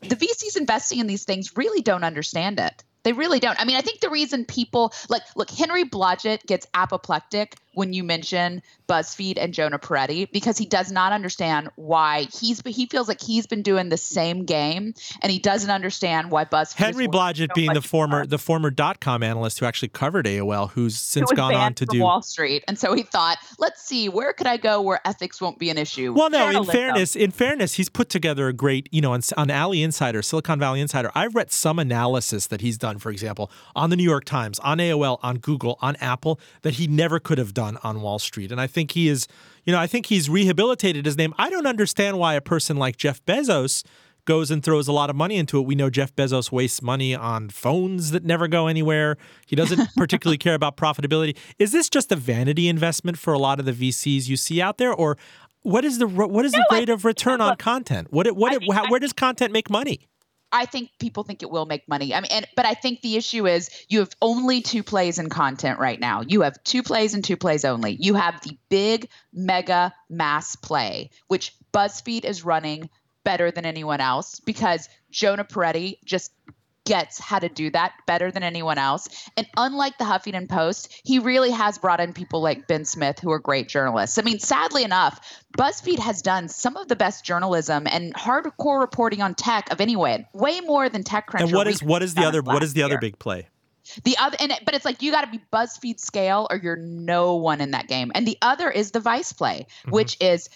The 0.00 0.16
VCs 0.16 0.56
investing 0.56 0.98
in 0.98 1.06
these 1.06 1.24
things 1.24 1.56
really 1.56 1.82
don't 1.82 2.04
understand 2.04 2.58
it. 2.58 2.82
They 3.04 3.12
really 3.12 3.40
don't. 3.40 3.60
I 3.60 3.64
mean, 3.64 3.76
I 3.76 3.80
think 3.80 4.00
the 4.00 4.10
reason 4.10 4.44
people 4.44 4.92
like 5.08 5.22
look, 5.36 5.50
Henry 5.50 5.84
Blodget 5.84 6.46
gets 6.46 6.66
apoplectic 6.72 7.56
when 7.74 7.92
you 7.92 8.04
mention 8.04 8.62
BuzzFeed 8.88 9.38
and 9.38 9.54
Jonah 9.54 9.78
Peretti 9.78 10.30
because 10.30 10.58
he 10.58 10.66
does 10.66 10.92
not 10.92 11.12
understand 11.12 11.70
why 11.76 12.28
he's 12.38 12.60
he 12.66 12.86
feels 12.86 13.08
like 13.08 13.20
he's 13.20 13.46
been 13.46 13.62
doing 13.62 13.88
the 13.88 13.96
same 13.96 14.44
game 14.44 14.94
and 15.22 15.32
he 15.32 15.38
doesn't 15.38 15.70
understand 15.70 16.30
why 16.30 16.44
BuzzFeed. 16.44 16.74
Henry 16.74 17.08
Blodget 17.08 17.48
so 17.48 17.54
being 17.54 17.72
the 17.72 17.80
former 17.80 18.26
the 18.26 18.38
former 18.38 18.70
dot 18.70 19.00
com 19.00 19.22
analyst 19.22 19.58
who 19.58 19.66
actually 19.66 19.88
covered 19.88 20.26
AOL, 20.26 20.70
who's 20.70 20.98
since 20.98 21.32
gone 21.32 21.54
on 21.54 21.74
to 21.74 21.86
do 21.86 22.00
Wall 22.00 22.22
Street, 22.22 22.64
and 22.68 22.78
so 22.78 22.94
he 22.94 23.02
thought, 23.02 23.38
let's 23.58 23.82
see, 23.82 24.08
where 24.08 24.32
could 24.32 24.46
I 24.46 24.56
go 24.56 24.80
where 24.82 25.00
ethics 25.06 25.40
won't 25.40 25.58
be 25.58 25.70
an 25.70 25.78
issue? 25.78 26.12
Well, 26.12 26.30
no, 26.30 26.50
in 26.50 26.64
fairness, 26.64 27.16
in 27.16 27.30
fairness, 27.30 27.74
he's 27.74 27.88
put 27.88 28.08
together 28.08 28.48
a 28.48 28.52
great, 28.52 28.88
you 28.92 29.00
know, 29.00 29.12
on, 29.12 29.22
on 29.36 29.50
Alley 29.50 29.82
Insider, 29.82 30.22
Silicon 30.22 30.58
Valley 30.58 30.80
Insider. 30.80 31.10
I've 31.14 31.34
read 31.34 31.50
some 31.50 31.78
analysis 31.78 32.46
that 32.48 32.60
he's 32.60 32.76
done, 32.76 32.98
for 32.98 33.10
example, 33.10 33.50
on 33.74 33.90
the 33.90 33.96
New 33.96 34.04
York 34.04 34.24
Times, 34.24 34.58
on 34.58 34.78
AOL, 34.78 35.18
on 35.22 35.38
Google, 35.38 35.78
on 35.80 35.96
Apple, 35.96 36.38
that 36.62 36.74
he 36.74 36.86
never 36.86 37.18
could 37.18 37.38
have 37.38 37.54
done 37.54 37.61
on 37.62 38.02
Wall 38.02 38.18
Street. 38.18 38.52
And 38.52 38.60
I 38.60 38.66
think 38.66 38.92
he 38.92 39.08
is, 39.08 39.26
you 39.64 39.72
know, 39.72 39.78
I 39.78 39.86
think 39.86 40.06
he's 40.06 40.28
rehabilitated 40.28 41.06
his 41.06 41.16
name. 41.16 41.34
I 41.38 41.50
don't 41.50 41.66
understand 41.66 42.18
why 42.18 42.34
a 42.34 42.40
person 42.40 42.76
like 42.76 42.96
Jeff 42.96 43.24
Bezos 43.24 43.84
goes 44.24 44.50
and 44.50 44.62
throws 44.62 44.88
a 44.88 44.92
lot 44.92 45.10
of 45.10 45.16
money 45.16 45.36
into 45.36 45.58
it. 45.58 45.66
We 45.66 45.74
know 45.74 45.90
Jeff 45.90 46.14
Bezos 46.14 46.52
wastes 46.52 46.82
money 46.82 47.14
on 47.14 47.48
phones 47.48 48.12
that 48.12 48.24
never 48.24 48.48
go 48.48 48.66
anywhere. 48.66 49.16
He 49.46 49.56
doesn't 49.56 49.88
particularly 49.96 50.38
care 50.38 50.54
about 50.54 50.76
profitability. 50.76 51.36
Is 51.58 51.72
this 51.72 51.88
just 51.88 52.12
a 52.12 52.16
vanity 52.16 52.68
investment 52.68 53.18
for 53.18 53.32
a 53.32 53.38
lot 53.38 53.58
of 53.58 53.66
the 53.66 53.72
VCs 53.72 54.28
you 54.28 54.36
see 54.36 54.62
out 54.62 54.78
there, 54.78 54.92
or 54.92 55.18
what 55.62 55.84
is 55.84 55.98
the 55.98 56.06
what 56.06 56.44
is 56.44 56.52
no, 56.52 56.58
the 56.58 56.76
rate 56.76 56.90
I, 56.90 56.92
of 56.92 57.04
return 57.04 57.40
on 57.40 57.56
content? 57.56 58.12
What 58.12 58.30
what 58.36 58.62
how, 58.72 58.88
where 58.88 59.00
does 59.00 59.12
content 59.12 59.52
make 59.52 59.70
money? 59.70 60.08
I 60.52 60.66
think 60.66 60.90
people 60.98 61.24
think 61.24 61.42
it 61.42 61.50
will 61.50 61.64
make 61.64 61.88
money. 61.88 62.14
I 62.14 62.20
mean, 62.20 62.30
and, 62.30 62.46
but 62.54 62.66
I 62.66 62.74
think 62.74 63.00
the 63.00 63.16
issue 63.16 63.46
is 63.46 63.70
you 63.88 64.00
have 64.00 64.10
only 64.20 64.60
two 64.60 64.82
plays 64.82 65.18
in 65.18 65.30
content 65.30 65.78
right 65.78 65.98
now. 65.98 66.20
You 66.20 66.42
have 66.42 66.62
two 66.62 66.82
plays 66.82 67.14
and 67.14 67.24
two 67.24 67.38
plays 67.38 67.64
only. 67.64 67.96
You 67.98 68.14
have 68.14 68.40
the 68.42 68.58
big 68.68 69.08
mega 69.32 69.94
mass 70.10 70.54
play, 70.56 71.10
which 71.28 71.54
BuzzFeed 71.72 72.24
is 72.24 72.44
running 72.44 72.90
better 73.24 73.50
than 73.50 73.64
anyone 73.64 74.00
else 74.00 74.40
because 74.40 74.88
Jonah 75.10 75.44
Peretti 75.44 75.96
just 76.04 76.32
gets 76.84 77.18
how 77.18 77.38
to 77.38 77.48
do 77.48 77.70
that 77.70 77.92
better 78.06 78.30
than 78.30 78.42
anyone 78.42 78.78
else. 78.78 79.08
And 79.36 79.46
unlike 79.56 79.98
the 79.98 80.04
Huffington 80.04 80.48
Post, 80.48 81.00
he 81.04 81.18
really 81.18 81.50
has 81.50 81.78
brought 81.78 82.00
in 82.00 82.12
people 82.12 82.40
like 82.40 82.66
Ben 82.66 82.84
Smith, 82.84 83.18
who 83.18 83.30
are 83.30 83.38
great 83.38 83.68
journalists. 83.68 84.18
I 84.18 84.22
mean, 84.22 84.38
sadly 84.38 84.82
enough, 84.82 85.20
BuzzFeed 85.56 85.98
has 85.98 86.22
done 86.22 86.48
some 86.48 86.76
of 86.76 86.88
the 86.88 86.96
best 86.96 87.24
journalism 87.24 87.86
and 87.90 88.14
hardcore 88.14 88.80
reporting 88.80 89.22
on 89.22 89.34
tech 89.34 89.70
of 89.70 89.80
anyone, 89.80 90.26
way 90.32 90.60
more 90.60 90.88
than 90.88 91.04
TechCrunch. 91.04 91.40
And 91.40 91.52
what 91.52 91.68
is 91.68 91.82
what 91.82 92.02
is 92.02 92.14
the 92.14 92.24
other 92.24 92.42
what 92.42 92.62
is 92.62 92.72
the 92.72 92.78
year. 92.78 92.86
other 92.86 92.98
big 92.98 93.18
play? 93.18 93.48
The 94.04 94.16
other, 94.16 94.36
and 94.40 94.52
it, 94.52 94.60
but 94.64 94.74
it's 94.74 94.84
like 94.84 95.02
you 95.02 95.10
got 95.10 95.22
to 95.22 95.30
be 95.30 95.40
BuzzFeed 95.52 96.00
scale, 96.00 96.46
or 96.50 96.56
you're 96.56 96.76
no 96.76 97.36
one 97.36 97.60
in 97.60 97.72
that 97.72 97.88
game. 97.88 98.12
And 98.14 98.26
the 98.26 98.38
other 98.40 98.70
is 98.70 98.92
the 98.92 99.00
Vice 99.00 99.32
play, 99.32 99.66
mm-hmm. 99.82 99.90
which 99.90 100.16
is 100.20 100.48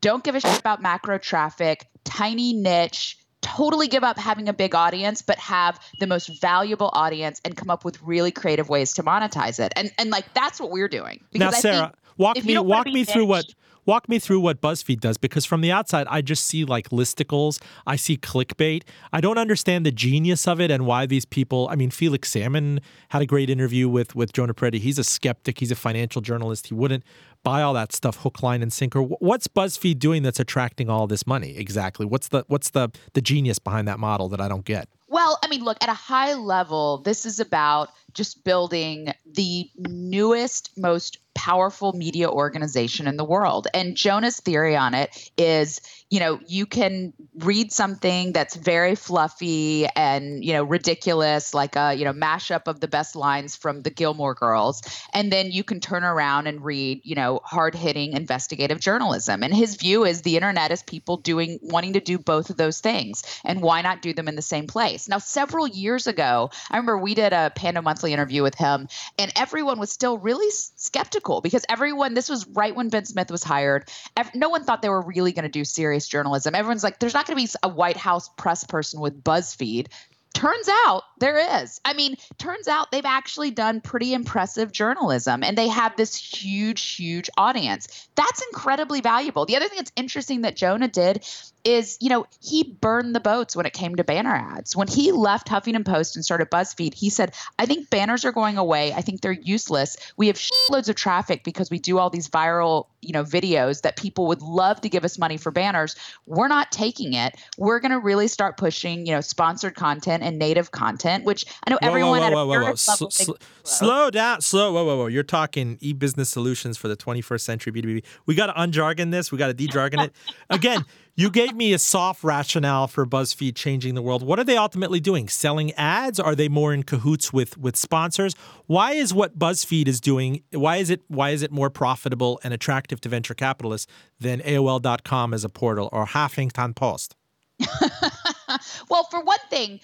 don't 0.00 0.24
give 0.24 0.34
a 0.34 0.40
shit 0.40 0.58
about 0.58 0.80
macro 0.80 1.18
traffic, 1.18 1.86
tiny 2.04 2.52
niche 2.52 3.18
totally 3.56 3.88
give 3.88 4.04
up 4.04 4.18
having 4.18 4.48
a 4.48 4.52
big 4.52 4.74
audience 4.74 5.22
but 5.22 5.38
have 5.38 5.80
the 5.98 6.06
most 6.06 6.40
valuable 6.40 6.90
audience 6.92 7.40
and 7.44 7.56
come 7.56 7.70
up 7.70 7.84
with 7.84 8.00
really 8.02 8.30
creative 8.30 8.68
ways 8.68 8.92
to 8.92 9.02
monetize 9.02 9.58
it 9.58 9.72
and 9.76 9.92
and 9.98 10.10
like 10.10 10.32
that's 10.34 10.60
what 10.60 10.70
we're 10.70 10.88
doing 10.88 11.20
now 11.34 11.50
sarah 11.50 11.92
walk 12.16 12.42
me 12.44 12.58
walk 12.58 12.86
me 12.86 13.04
through 13.04 13.26
what 13.26 13.44
walk 13.86 14.08
me 14.08 14.18
through 14.18 14.40
what 14.40 14.60
BuzzFeed 14.60 15.00
does 15.00 15.16
because 15.16 15.44
from 15.44 15.60
the 15.62 15.72
outside, 15.72 16.06
I 16.08 16.20
just 16.20 16.44
see 16.44 16.64
like 16.64 16.90
listicles, 16.90 17.60
I 17.86 17.96
see 17.96 18.16
clickbait. 18.16 18.84
I 19.12 19.20
don't 19.20 19.38
understand 19.38 19.84
the 19.84 19.90
genius 19.90 20.46
of 20.46 20.60
it 20.60 20.70
and 20.70 20.86
why 20.86 21.06
these 21.06 21.24
people. 21.24 21.68
I 21.70 21.76
mean, 21.76 21.90
Felix 21.90 22.30
Salmon 22.30 22.80
had 23.08 23.22
a 23.22 23.26
great 23.26 23.50
interview 23.50 23.88
with 23.88 24.14
with 24.14 24.32
Jonah 24.32 24.54
Peretti. 24.54 24.78
He's 24.78 24.98
a 24.98 25.04
skeptic. 25.04 25.58
He's 25.58 25.70
a 25.70 25.76
financial 25.76 26.22
journalist. 26.22 26.68
He 26.68 26.74
wouldn't 26.74 27.04
buy 27.42 27.62
all 27.62 27.74
that 27.74 27.92
stuff 27.92 28.18
hook, 28.18 28.42
line, 28.42 28.62
and 28.62 28.72
sinker. 28.72 29.00
What's 29.02 29.48
BuzzFeed 29.48 29.98
doing 29.98 30.22
that's 30.22 30.40
attracting 30.40 30.88
all 30.88 31.06
this 31.06 31.26
money 31.26 31.56
exactly? 31.56 32.06
What's 32.06 32.28
the 32.28 32.44
what's 32.48 32.70
the 32.70 32.90
the 33.14 33.20
genius 33.20 33.58
behind 33.58 33.88
that 33.88 33.98
model 33.98 34.28
that 34.30 34.40
I 34.40 34.48
don't 34.48 34.64
get? 34.64 34.88
Well, 35.08 35.38
I 35.42 35.48
mean, 35.48 35.64
look, 35.64 35.76
at 35.82 35.88
a 35.88 35.94
high 35.94 36.34
level, 36.34 36.98
this 36.98 37.26
is 37.26 37.40
about 37.40 37.88
just 38.14 38.44
building 38.44 39.12
the 39.26 39.68
newest, 39.76 40.70
most 40.76 41.18
powerful 41.34 41.92
media 41.94 42.30
organization 42.30 43.08
in 43.08 43.16
the 43.16 43.24
world. 43.24 43.66
And 43.74 43.96
Jonah's 43.96 44.38
theory 44.38 44.76
on 44.76 44.94
it 44.94 45.30
is, 45.36 45.80
you 46.10 46.18
know, 46.18 46.40
you 46.44 46.66
can 46.66 47.12
read 47.36 47.70
something 47.70 48.32
that's 48.32 48.56
very 48.56 48.96
fluffy 48.96 49.86
and, 49.94 50.44
you 50.44 50.52
know, 50.52 50.64
ridiculous, 50.64 51.54
like 51.54 51.76
a, 51.76 51.94
you 51.94 52.04
know, 52.04 52.12
mashup 52.12 52.66
of 52.66 52.80
the 52.80 52.88
best 52.88 53.14
lines 53.14 53.54
from 53.54 53.82
the 53.82 53.90
Gilmore 53.90 54.34
Girls. 54.34 54.82
And 55.14 55.32
then 55.32 55.52
you 55.52 55.62
can 55.62 55.78
turn 55.78 56.02
around 56.02 56.48
and 56.48 56.64
read, 56.64 57.00
you 57.04 57.14
know, 57.14 57.40
hard 57.44 57.76
hitting 57.76 58.14
investigative 58.14 58.80
journalism. 58.80 59.44
And 59.44 59.54
his 59.54 59.76
view 59.76 60.04
is 60.04 60.22
the 60.22 60.34
internet 60.34 60.72
is 60.72 60.82
people 60.82 61.16
doing, 61.16 61.60
wanting 61.62 61.92
to 61.92 62.00
do 62.00 62.18
both 62.18 62.50
of 62.50 62.56
those 62.56 62.80
things. 62.80 63.22
And 63.44 63.62
why 63.62 63.82
not 63.82 64.02
do 64.02 64.12
them 64.12 64.26
in 64.26 64.34
the 64.34 64.42
same 64.42 64.66
place? 64.66 65.08
Now, 65.08 65.18
several 65.18 65.68
years 65.68 66.08
ago, 66.08 66.50
I 66.68 66.76
remember 66.76 66.98
we 66.98 67.14
did 67.14 67.32
a 67.32 67.52
PandoMonthly 67.54 68.10
interview 68.10 68.42
with 68.42 68.56
him, 68.56 68.88
and 69.16 69.32
everyone 69.36 69.78
was 69.78 69.92
still 69.92 70.18
really 70.18 70.50
skeptical 70.50 71.40
because 71.40 71.64
everyone, 71.68 72.14
this 72.14 72.28
was 72.28 72.48
right 72.48 72.74
when 72.74 72.88
Ben 72.88 73.04
Smith 73.04 73.30
was 73.30 73.44
hired. 73.44 73.88
No 74.34 74.48
one 74.48 74.64
thought 74.64 74.82
they 74.82 74.88
were 74.88 75.02
really 75.02 75.30
going 75.30 75.44
to 75.44 75.48
do 75.48 75.64
serious 75.64 75.99
journalism. 76.08 76.54
Everyone's 76.54 76.84
like, 76.84 76.98
there's 76.98 77.14
not 77.14 77.26
going 77.26 77.38
to 77.38 77.44
be 77.44 77.58
a 77.62 77.68
White 77.68 77.96
House 77.96 78.28
press 78.28 78.64
person 78.64 79.00
with 79.00 79.22
BuzzFeed. 79.22 79.88
Turns 80.32 80.68
out 80.86 81.02
there 81.18 81.60
is. 81.60 81.80
I 81.84 81.92
mean, 81.92 82.16
turns 82.38 82.68
out 82.68 82.92
they've 82.92 83.04
actually 83.04 83.50
done 83.50 83.80
pretty 83.80 84.14
impressive 84.14 84.70
journalism 84.70 85.42
and 85.42 85.58
they 85.58 85.66
have 85.68 85.96
this 85.96 86.14
huge, 86.14 86.94
huge 86.94 87.28
audience. 87.36 88.08
That's 88.14 88.40
incredibly 88.52 89.00
valuable. 89.00 89.44
The 89.44 89.56
other 89.56 89.68
thing 89.68 89.78
that's 89.78 89.92
interesting 89.96 90.42
that 90.42 90.56
Jonah 90.56 90.86
did 90.86 91.26
is, 91.64 91.98
you 92.00 92.08
know, 92.08 92.26
he 92.40 92.62
burned 92.62 93.14
the 93.14 93.20
boats 93.20 93.56
when 93.56 93.66
it 93.66 93.72
came 93.72 93.96
to 93.96 94.04
banner 94.04 94.34
ads. 94.34 94.76
When 94.76 94.86
he 94.86 95.10
left 95.10 95.48
Huffington 95.48 95.84
Post 95.84 96.14
and 96.14 96.24
started 96.24 96.48
BuzzFeed, 96.48 96.94
he 96.94 97.10
said, 97.10 97.34
I 97.58 97.66
think 97.66 97.90
banners 97.90 98.24
are 98.24 98.32
going 98.32 98.56
away. 98.56 98.92
I 98.92 99.02
think 99.02 99.20
they're 99.20 99.32
useless. 99.32 99.96
We 100.16 100.28
have 100.28 100.40
loads 100.70 100.88
of 100.88 100.94
traffic 100.94 101.42
because 101.42 101.70
we 101.70 101.80
do 101.80 101.98
all 101.98 102.08
these 102.08 102.28
viral, 102.28 102.86
you 103.02 103.12
know, 103.12 103.24
videos 103.24 103.82
that 103.82 103.96
people 103.96 104.26
would 104.26 104.42
love 104.42 104.80
to 104.82 104.88
give 104.88 105.04
us 105.04 105.18
money 105.18 105.36
for 105.36 105.50
banners. 105.50 105.96
We're 106.26 106.48
not 106.48 106.70
taking 106.70 107.14
it. 107.14 107.36
We're 107.56 107.80
going 107.80 107.92
to 107.92 107.98
really 107.98 108.28
start 108.28 108.56
pushing, 108.56 109.06
you 109.06 109.12
know, 109.12 109.20
sponsored 109.20 109.74
content 109.74 110.22
and 110.22 110.38
native 110.38 110.70
content, 110.70 111.24
which 111.24 111.44
I 111.66 111.70
know 111.70 111.78
whoa, 111.80 111.88
everyone 111.88 112.20
whoa, 112.20 112.46
whoa, 112.46 112.52
at 112.52 112.60
a 112.60 112.62
level 112.62 112.76
sl- 112.76 113.32
slow 113.64 114.10
down, 114.10 114.40
slow, 114.40 114.72
whoa, 114.72 114.84
whoa, 114.84 114.96
whoa. 114.96 115.06
You're 115.06 115.22
talking 115.22 115.78
e-business 115.80 116.28
solutions 116.28 116.76
for 116.76 116.88
the 116.88 116.96
21st 116.96 117.40
century 117.40 117.72
B2B. 117.72 118.04
We 118.26 118.34
got 118.34 118.46
to 118.46 118.52
unjargon 118.52 119.10
this. 119.10 119.32
We 119.32 119.38
got 119.38 119.48
to 119.48 119.54
de-jargon 119.54 120.00
it. 120.00 120.12
Again, 120.50 120.84
you 121.20 121.28
gave 121.28 121.54
me 121.54 121.74
a 121.74 121.78
soft 121.78 122.24
rationale 122.24 122.86
for 122.86 123.04
BuzzFeed 123.04 123.54
changing 123.54 123.94
the 123.94 124.00
world. 124.00 124.22
What 124.22 124.38
are 124.38 124.44
they 124.44 124.56
ultimately 124.56 125.00
doing? 125.00 125.28
Selling 125.28 125.70
ads? 125.72 126.18
Are 126.18 126.34
they 126.34 126.48
more 126.48 126.72
in 126.72 126.82
cahoots 126.82 127.30
with 127.30 127.58
with 127.58 127.76
sponsors? 127.76 128.34
Why 128.68 128.92
is 128.92 129.12
what 129.12 129.38
BuzzFeed 129.38 129.86
is 129.86 130.00
doing? 130.00 130.42
Why 130.50 130.78
is 130.78 130.88
it 130.88 131.02
why 131.08 131.30
is 131.30 131.42
it 131.42 131.52
more 131.52 131.68
profitable 131.68 132.40
and 132.42 132.54
attractive 132.54 133.02
to 133.02 133.10
venture 133.10 133.34
capitalists 133.34 133.86
than 134.18 134.40
AOL.com 134.40 135.34
as 135.34 135.44
a 135.44 135.50
portal 135.50 135.90
or 135.92 136.06
Huffington 136.06 136.74
Post? 136.74 137.16
well, 138.88 139.04
for 139.10 139.22
one 139.22 139.38
thing, 139.50 139.78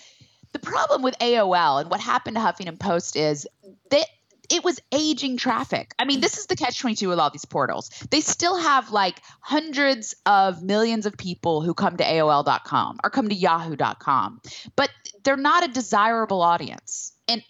the 0.54 0.58
problem 0.58 1.02
with 1.02 1.18
AOL 1.18 1.82
and 1.82 1.90
what 1.90 2.00
happened 2.00 2.36
to 2.36 2.40
Huffington 2.40 2.78
Post 2.78 3.14
is 3.14 3.46
that 3.90 4.06
it 4.50 4.64
was 4.64 4.80
aging 4.92 5.36
traffic. 5.36 5.94
I 5.98 6.04
mean, 6.04 6.20
this 6.20 6.38
is 6.38 6.46
the 6.46 6.56
catch 6.56 6.78
22 6.78 7.08
with 7.08 7.18
all 7.18 7.30
these 7.30 7.44
portals. 7.44 7.90
They 8.10 8.20
still 8.20 8.56
have 8.56 8.90
like 8.90 9.20
hundreds 9.40 10.14
of 10.24 10.62
millions 10.62 11.06
of 11.06 11.16
people 11.16 11.62
who 11.62 11.74
come 11.74 11.96
to 11.96 12.04
AOL.com 12.04 13.00
or 13.02 13.10
come 13.10 13.28
to 13.28 13.34
Yahoo.com, 13.34 14.40
but 14.74 14.90
they're 15.24 15.36
not 15.36 15.64
a 15.64 15.68
desirable 15.68 16.42
audience. 16.42 17.12
And 17.28 17.42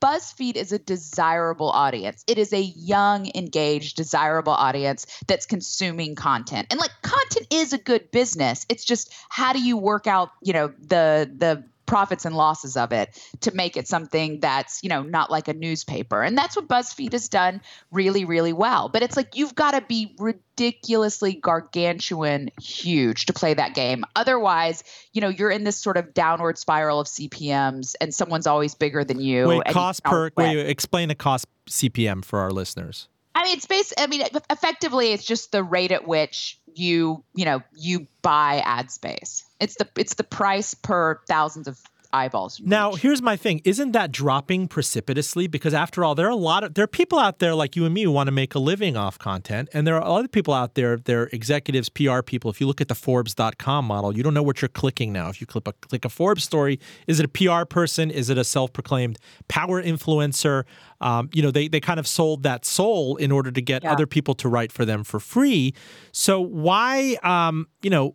BuzzFeed 0.00 0.56
is 0.56 0.72
a 0.72 0.78
desirable 0.78 1.70
audience. 1.70 2.24
It 2.26 2.38
is 2.38 2.52
a 2.52 2.60
young, 2.60 3.30
engaged, 3.34 3.96
desirable 3.96 4.52
audience 4.52 5.06
that's 5.26 5.46
consuming 5.46 6.14
content. 6.14 6.68
And 6.70 6.80
like 6.80 6.90
content 7.02 7.46
is 7.50 7.72
a 7.72 7.78
good 7.78 8.10
business. 8.10 8.64
It's 8.68 8.84
just 8.84 9.14
how 9.28 9.52
do 9.52 9.62
you 9.62 9.76
work 9.76 10.06
out, 10.06 10.30
you 10.42 10.52
know, 10.52 10.68
the 10.68 11.30
the 11.36 11.64
profits 11.90 12.24
and 12.24 12.36
losses 12.36 12.76
of 12.76 12.92
it 12.92 13.20
to 13.40 13.52
make 13.52 13.76
it 13.76 13.88
something 13.88 14.38
that's 14.38 14.80
you 14.84 14.88
know 14.88 15.02
not 15.02 15.28
like 15.28 15.48
a 15.48 15.52
newspaper. 15.52 16.22
And 16.22 16.38
that's 16.38 16.54
what 16.54 16.68
buzzfeed 16.68 17.12
has 17.12 17.28
done 17.28 17.60
really 17.90 18.24
really 18.24 18.52
well. 18.52 18.88
But 18.88 19.02
it's 19.02 19.16
like 19.16 19.34
you've 19.36 19.56
got 19.56 19.72
to 19.72 19.80
be 19.80 20.14
ridiculously 20.18 21.34
gargantuan 21.34 22.50
huge 22.60 23.26
to 23.26 23.32
play 23.32 23.54
that 23.54 23.74
game. 23.74 24.04
Otherwise 24.14 24.84
you 25.12 25.20
know 25.20 25.28
you're 25.28 25.50
in 25.50 25.64
this 25.64 25.76
sort 25.76 25.96
of 25.96 26.14
downward 26.14 26.56
spiral 26.56 27.00
of 27.00 27.06
cpms 27.08 27.94
and 28.00 28.14
someone's 28.14 28.46
always 28.46 28.76
bigger 28.76 29.02
than 29.02 29.20
you 29.20 29.48
wait 29.48 29.64
cost 29.66 30.04
per 30.04 30.30
wait 30.36 30.56
explain 30.58 31.10
a 31.10 31.14
cost 31.16 31.46
cpm 31.68 32.24
for 32.24 32.38
our 32.38 32.50
listeners. 32.50 33.08
I 33.32 33.44
mean, 33.44 33.56
it's 33.56 33.66
based. 33.66 33.94
I 33.96 34.06
mean, 34.06 34.22
effectively, 34.50 35.12
it's 35.12 35.24
just 35.24 35.52
the 35.52 35.62
rate 35.62 35.92
at 35.92 36.06
which 36.06 36.59
you, 36.74 37.24
you 37.34 37.44
know, 37.44 37.62
you 37.74 38.06
buy 38.22 38.62
ad 38.64 38.90
space. 38.90 39.44
It's 39.60 39.76
the 39.76 39.88
it's 39.96 40.14
the 40.14 40.24
price 40.24 40.74
per 40.74 41.20
thousands 41.26 41.68
of 41.68 41.78
eyeballs. 42.12 42.60
Now, 42.64 42.92
here's 42.92 43.22
my 43.22 43.36
thing: 43.36 43.60
isn't 43.64 43.92
that 43.92 44.12
dropping 44.12 44.68
precipitously? 44.68 45.46
Because 45.46 45.74
after 45.74 46.04
all, 46.04 46.14
there 46.14 46.26
are 46.26 46.30
a 46.30 46.36
lot 46.36 46.64
of 46.64 46.74
there 46.74 46.84
are 46.84 46.88
people 46.88 47.18
out 47.18 47.38
there 47.38 47.54
like 47.54 47.76
you 47.76 47.84
and 47.84 47.94
me 47.94 48.02
who 48.02 48.10
want 48.10 48.28
to 48.28 48.32
make 48.32 48.54
a 48.54 48.58
living 48.58 48.96
off 48.96 49.18
content, 49.18 49.68
and 49.72 49.86
there 49.86 49.96
are 49.96 50.04
other 50.04 50.28
people 50.28 50.54
out 50.54 50.74
there. 50.74 50.96
They're 50.96 51.28
executives, 51.32 51.88
PR 51.88 52.22
people. 52.22 52.50
If 52.50 52.60
you 52.60 52.66
look 52.66 52.80
at 52.80 52.88
the 52.88 52.94
Forbes.com 52.94 53.84
model, 53.84 54.16
you 54.16 54.22
don't 54.22 54.34
know 54.34 54.42
what 54.42 54.62
you're 54.62 54.68
clicking 54.68 55.12
now. 55.12 55.28
If 55.28 55.40
you 55.40 55.46
click 55.46 55.66
a 55.66 55.72
click 55.72 56.04
a 56.04 56.08
Forbes 56.08 56.44
story, 56.44 56.80
is 57.06 57.20
it 57.20 57.26
a 57.26 57.28
PR 57.28 57.64
person? 57.64 58.10
Is 58.10 58.30
it 58.30 58.38
a 58.38 58.44
self-proclaimed 58.44 59.18
power 59.48 59.82
influencer? 59.82 60.64
Um, 61.00 61.30
you 61.32 61.42
know, 61.42 61.50
they 61.50 61.68
they 61.68 61.80
kind 61.80 62.00
of 62.00 62.06
sold 62.06 62.42
that 62.42 62.64
soul 62.64 63.16
in 63.16 63.32
order 63.32 63.50
to 63.50 63.62
get 63.62 63.84
yeah. 63.84 63.92
other 63.92 64.06
people 64.06 64.34
to 64.34 64.48
write 64.48 64.72
for 64.72 64.84
them 64.84 65.04
for 65.04 65.20
free. 65.20 65.74
So 66.12 66.40
why, 66.40 67.16
um, 67.22 67.68
you 67.82 67.90
know, 67.90 68.14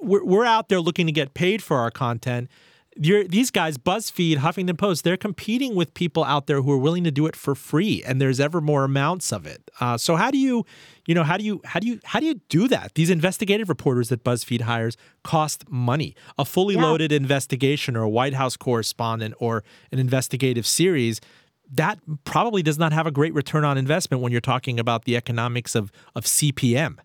we're, 0.00 0.24
we're 0.24 0.44
out 0.44 0.68
there 0.68 0.80
looking 0.80 1.06
to 1.06 1.12
get 1.12 1.34
paid 1.34 1.62
for 1.62 1.76
our 1.78 1.90
content 1.90 2.48
these 2.96 3.50
guys, 3.50 3.76
BuzzFeed, 3.76 4.38
Huffington 4.38 4.78
Post, 4.78 5.04
they're 5.04 5.16
competing 5.16 5.74
with 5.74 5.92
people 5.94 6.24
out 6.24 6.46
there 6.46 6.62
who 6.62 6.72
are 6.72 6.78
willing 6.78 7.04
to 7.04 7.10
do 7.10 7.26
it 7.26 7.36
for 7.36 7.54
free, 7.54 8.02
and 8.04 8.20
there's 8.20 8.40
ever 8.40 8.60
more 8.60 8.84
amounts 8.84 9.32
of 9.32 9.46
it. 9.46 9.70
Uh, 9.80 9.98
so 9.98 10.16
how 10.16 10.30
do 10.30 10.38
you, 10.38 10.64
you 11.06 11.14
know, 11.14 11.22
how 11.22 11.36
do 11.36 11.44
you, 11.44 11.60
how 11.64 11.78
do 11.78 11.86
you, 11.86 12.00
how 12.04 12.20
do 12.20 12.26
you 12.26 12.40
do 12.48 12.68
that? 12.68 12.94
These 12.94 13.10
investigative 13.10 13.68
reporters 13.68 14.08
that 14.08 14.24
BuzzFeed 14.24 14.62
hires 14.62 14.96
cost 15.22 15.68
money. 15.68 16.14
A 16.38 16.44
fully 16.44 16.74
yeah. 16.74 16.84
loaded 16.84 17.12
investigation, 17.12 17.96
or 17.96 18.02
a 18.02 18.08
White 18.08 18.34
House 18.34 18.56
correspondent, 18.56 19.34
or 19.38 19.62
an 19.92 19.98
investigative 19.98 20.66
series. 20.66 21.20
That 21.70 21.98
probably 22.24 22.62
does 22.62 22.78
not 22.78 22.92
have 22.92 23.06
a 23.06 23.10
great 23.10 23.34
return 23.34 23.64
on 23.64 23.76
investment 23.76 24.22
when 24.22 24.30
you're 24.30 24.40
talking 24.40 24.78
about 24.78 25.04
the 25.04 25.16
economics 25.16 25.74
of 25.74 25.90
of 26.14 26.24
CPM. 26.24 26.98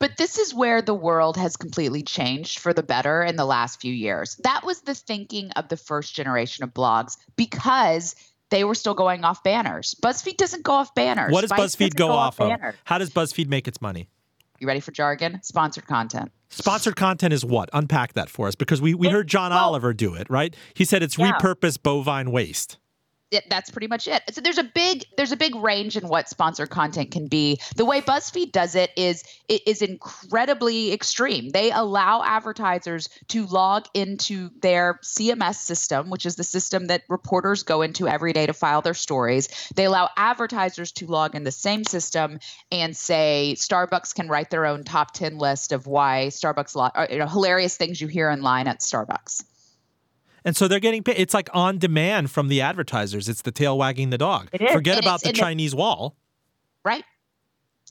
But 0.00 0.16
this 0.16 0.38
is 0.38 0.54
where 0.54 0.80
the 0.80 0.94
world 0.94 1.36
has 1.36 1.56
completely 1.56 2.02
changed 2.02 2.60
for 2.60 2.72
the 2.72 2.82
better 2.82 3.22
in 3.22 3.36
the 3.36 3.44
last 3.44 3.80
few 3.80 3.92
years. 3.92 4.36
That 4.44 4.64
was 4.64 4.80
the 4.82 4.94
thinking 4.94 5.50
of 5.52 5.68
the 5.68 5.76
first 5.76 6.14
generation 6.14 6.62
of 6.62 6.72
blogs 6.72 7.16
because 7.36 8.14
they 8.50 8.64
were 8.64 8.76
still 8.76 8.94
going 8.94 9.24
off 9.24 9.42
banners. 9.42 9.96
BuzzFeed 10.02 10.36
doesn't 10.36 10.62
go 10.62 10.72
off 10.72 10.94
banners. 10.94 11.32
What 11.32 11.42
does 11.42 11.50
Vice 11.50 11.76
BuzzFeed 11.76 11.96
go, 11.96 12.08
go, 12.08 12.12
off, 12.12 12.40
of? 12.40 12.50
How 12.84 12.98
does 12.98 13.10
BuzzFeed 13.10 13.48
make 13.48 13.66
its 13.66 13.80
money? 13.82 14.08
You 14.60 14.66
ready 14.66 14.80
for 14.80 14.92
jargon? 14.92 15.40
Sponsored 15.42 15.86
content. 15.86 16.32
Sponsored 16.48 16.96
content 16.96 17.32
is 17.32 17.44
what? 17.44 17.68
Unpack 17.72 18.14
that 18.14 18.30
for 18.30 18.48
us 18.48 18.54
because 18.54 18.80
we, 18.80 18.94
we 18.94 19.08
heard 19.08 19.28
John 19.28 19.50
well, 19.50 19.66
Oliver 19.66 19.92
do 19.92 20.14
it, 20.14 20.28
right? 20.30 20.54
He 20.74 20.84
said 20.84 21.02
it's 21.02 21.18
yeah. 21.18 21.32
repurposed 21.32 21.82
bovine 21.82 22.30
waste 22.30 22.78
it, 23.30 23.44
that's 23.50 23.70
pretty 23.70 23.86
much 23.86 24.08
it. 24.08 24.22
So 24.32 24.40
there's 24.40 24.58
a 24.58 24.64
big 24.64 25.04
there's 25.16 25.32
a 25.32 25.36
big 25.36 25.54
range 25.54 25.96
in 25.96 26.08
what 26.08 26.28
sponsored 26.28 26.70
content 26.70 27.10
can 27.10 27.28
be. 27.28 27.60
The 27.76 27.84
way 27.84 28.00
BuzzFeed 28.00 28.52
does 28.52 28.74
it 28.74 28.90
is 28.96 29.22
it 29.48 29.66
is 29.66 29.82
incredibly 29.82 30.92
extreme. 30.92 31.50
They 31.50 31.70
allow 31.70 32.22
advertisers 32.24 33.08
to 33.28 33.46
log 33.46 33.86
into 33.94 34.50
their 34.60 34.98
CMS 35.02 35.56
system, 35.56 36.10
which 36.10 36.24
is 36.26 36.36
the 36.36 36.44
system 36.44 36.86
that 36.86 37.02
reporters 37.08 37.62
go 37.62 37.82
into 37.82 38.08
every 38.08 38.32
day 38.32 38.46
to 38.46 38.52
file 38.52 38.82
their 38.82 38.94
stories. 38.94 39.48
They 39.74 39.84
allow 39.84 40.08
advertisers 40.16 40.92
to 40.92 41.06
log 41.06 41.34
in 41.34 41.44
the 41.44 41.52
same 41.52 41.84
system 41.84 42.38
and 42.72 42.96
say 42.96 43.54
Starbucks 43.58 44.14
can 44.14 44.28
write 44.28 44.50
their 44.50 44.64
own 44.64 44.84
top 44.84 45.12
10 45.12 45.38
list 45.38 45.72
of 45.72 45.86
why 45.86 46.28
Starbucks 46.28 46.74
lo- 46.74 47.06
you 47.10 47.18
know 47.18 47.26
hilarious 47.26 47.76
things 47.76 48.00
you 48.00 48.08
hear 48.08 48.30
in 48.30 48.40
line 48.40 48.68
at 48.68 48.80
Starbucks. 48.80 49.44
And 50.48 50.56
so 50.56 50.66
they're 50.66 50.80
getting 50.80 51.02
paid. 51.02 51.16
It's 51.18 51.34
like 51.34 51.50
on 51.52 51.76
demand 51.76 52.30
from 52.30 52.48
the 52.48 52.62
advertisers. 52.62 53.28
It's 53.28 53.42
the 53.42 53.52
tail 53.52 53.76
wagging 53.76 54.08
the 54.08 54.16
dog. 54.16 54.48
Forget 54.72 54.96
and 54.96 55.04
about 55.04 55.20
the 55.20 55.34
Chinese 55.34 55.74
wall. 55.74 56.16
Right. 56.82 57.04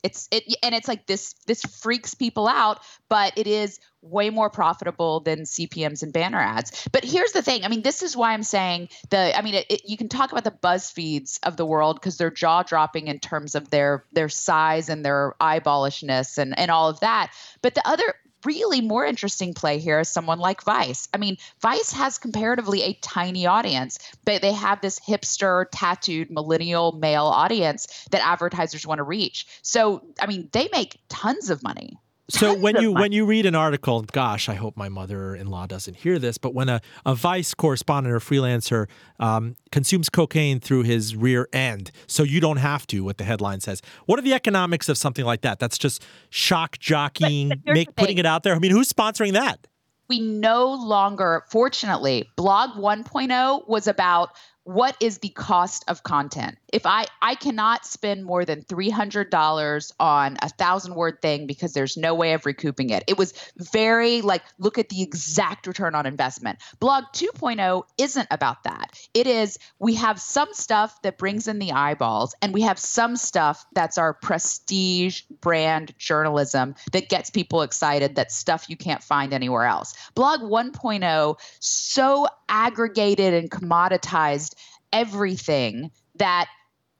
It's 0.02 0.26
it 0.32 0.42
and 0.64 0.74
it's 0.74 0.88
like 0.88 1.06
this 1.06 1.34
this 1.46 1.62
freaks 1.62 2.14
people 2.14 2.48
out, 2.48 2.80
but 3.08 3.32
it 3.36 3.46
is 3.46 3.78
way 4.02 4.30
more 4.30 4.50
profitable 4.50 5.20
than 5.20 5.42
CPMs 5.42 6.02
and 6.02 6.12
banner 6.12 6.40
ads. 6.40 6.88
But 6.90 7.04
here's 7.04 7.30
the 7.30 7.42
thing. 7.42 7.64
I 7.64 7.68
mean, 7.68 7.82
this 7.82 8.02
is 8.02 8.16
why 8.16 8.32
I'm 8.32 8.42
saying 8.42 8.88
the 9.10 9.38
I 9.38 9.42
mean, 9.42 9.54
it, 9.54 9.66
it, 9.70 9.82
you 9.88 9.96
can 9.96 10.08
talk 10.08 10.32
about 10.32 10.42
the 10.42 10.50
BuzzFeeds 10.50 11.38
of 11.44 11.56
the 11.56 11.64
world 11.64 12.00
because 12.00 12.16
they're 12.16 12.28
jaw 12.28 12.64
dropping 12.64 13.06
in 13.06 13.20
terms 13.20 13.54
of 13.54 13.70
their 13.70 14.04
their 14.12 14.28
size 14.28 14.88
and 14.88 15.04
their 15.04 15.36
eyeballishness 15.40 16.38
and 16.38 16.58
and 16.58 16.72
all 16.72 16.88
of 16.88 16.98
that. 16.98 17.30
But 17.62 17.76
the 17.76 17.88
other 17.88 18.14
really 18.44 18.80
more 18.80 19.04
interesting 19.04 19.54
play 19.54 19.78
here 19.78 20.00
is 20.00 20.08
someone 20.08 20.38
like 20.38 20.62
Vice. 20.62 21.08
I 21.12 21.18
mean, 21.18 21.36
Vice 21.60 21.92
has 21.92 22.18
comparatively 22.18 22.82
a 22.82 22.94
tiny 22.94 23.46
audience, 23.46 23.98
but 24.24 24.42
they 24.42 24.52
have 24.52 24.80
this 24.80 25.00
hipster, 25.00 25.66
tattooed 25.72 26.30
millennial 26.30 26.92
male 26.92 27.26
audience 27.26 28.06
that 28.10 28.26
advertisers 28.26 28.86
want 28.86 28.98
to 28.98 29.04
reach. 29.04 29.46
So, 29.62 30.02
I 30.20 30.26
mean, 30.26 30.48
they 30.52 30.68
make 30.72 30.98
tons 31.08 31.50
of 31.50 31.62
money 31.62 31.98
so 32.30 32.54
when 32.54 32.76
you 32.76 32.92
when 32.92 33.12
you 33.12 33.24
read 33.24 33.46
an 33.46 33.54
article, 33.54 34.02
gosh, 34.02 34.48
I 34.48 34.54
hope 34.54 34.76
my 34.76 34.88
mother-in-law 34.88 35.66
doesn't 35.66 35.94
hear 35.94 36.18
this, 36.18 36.36
but 36.36 36.54
when 36.54 36.68
a, 36.68 36.80
a 37.06 37.14
Vice 37.14 37.54
correspondent 37.54 38.14
or 38.14 38.18
freelancer 38.18 38.86
um, 39.18 39.56
consumes 39.72 40.10
cocaine 40.10 40.60
through 40.60 40.82
his 40.82 41.16
rear 41.16 41.48
end, 41.52 41.90
so 42.06 42.22
you 42.22 42.40
don't 42.40 42.58
have 42.58 42.86
to, 42.88 43.02
what 43.02 43.16
the 43.16 43.24
headline 43.24 43.60
says. 43.60 43.80
What 44.06 44.18
are 44.18 44.22
the 44.22 44.34
economics 44.34 44.88
of 44.88 44.98
something 44.98 45.24
like 45.24 45.40
that? 45.40 45.58
That's 45.58 45.78
just 45.78 46.04
shock 46.28 46.78
jockeying, 46.78 47.48
but, 47.48 47.64
but 47.64 47.74
make, 47.74 47.96
putting 47.96 48.18
it 48.18 48.26
out 48.26 48.42
there. 48.42 48.54
I 48.54 48.58
mean, 48.58 48.72
who's 48.72 48.92
sponsoring 48.92 49.32
that? 49.32 49.66
We 50.08 50.20
no 50.20 50.72
longer, 50.72 51.44
fortunately, 51.50 52.28
Blog 52.36 52.70
1.0 52.70 53.68
was 53.68 53.86
about 53.86 54.30
what 54.68 54.94
is 55.00 55.16
the 55.20 55.30
cost 55.30 55.82
of 55.88 56.02
content? 56.02 56.58
If 56.70 56.84
i 56.84 57.06
i 57.22 57.34
cannot 57.36 57.86
spend 57.86 58.26
more 58.26 58.44
than 58.44 58.64
$300 58.64 59.92
on 59.98 60.36
a 60.42 60.50
thousand 60.50 60.94
word 60.94 61.22
thing 61.22 61.46
because 61.46 61.72
there's 61.72 61.96
no 61.96 62.14
way 62.14 62.34
of 62.34 62.44
recouping 62.44 62.90
it. 62.90 63.02
It 63.06 63.16
was 63.16 63.32
very 63.56 64.20
like 64.20 64.42
look 64.58 64.76
at 64.76 64.90
the 64.90 65.00
exact 65.00 65.66
return 65.66 65.94
on 65.94 66.04
investment. 66.04 66.58
Blog 66.80 67.04
2.0 67.14 67.84
isn't 67.96 68.28
about 68.30 68.64
that. 68.64 68.90
It 69.14 69.26
is 69.26 69.58
we 69.78 69.94
have 69.94 70.20
some 70.20 70.52
stuff 70.52 71.00
that 71.00 71.16
brings 71.16 71.48
in 71.48 71.60
the 71.60 71.72
eyeballs 71.72 72.34
and 72.42 72.52
we 72.52 72.60
have 72.60 72.78
some 72.78 73.16
stuff 73.16 73.64
that's 73.72 73.96
our 73.96 74.12
prestige 74.12 75.22
brand 75.40 75.94
journalism 75.96 76.74
that 76.92 77.08
gets 77.08 77.30
people 77.30 77.62
excited 77.62 78.16
that 78.16 78.30
stuff 78.30 78.68
you 78.68 78.76
can't 78.76 79.02
find 79.02 79.32
anywhere 79.32 79.64
else. 79.64 79.94
Blog 80.14 80.40
1.0 80.40 81.38
so 81.58 82.26
aggregated 82.48 83.34
and 83.34 83.50
commoditized 83.50 84.54
everything 84.92 85.90
that 86.16 86.48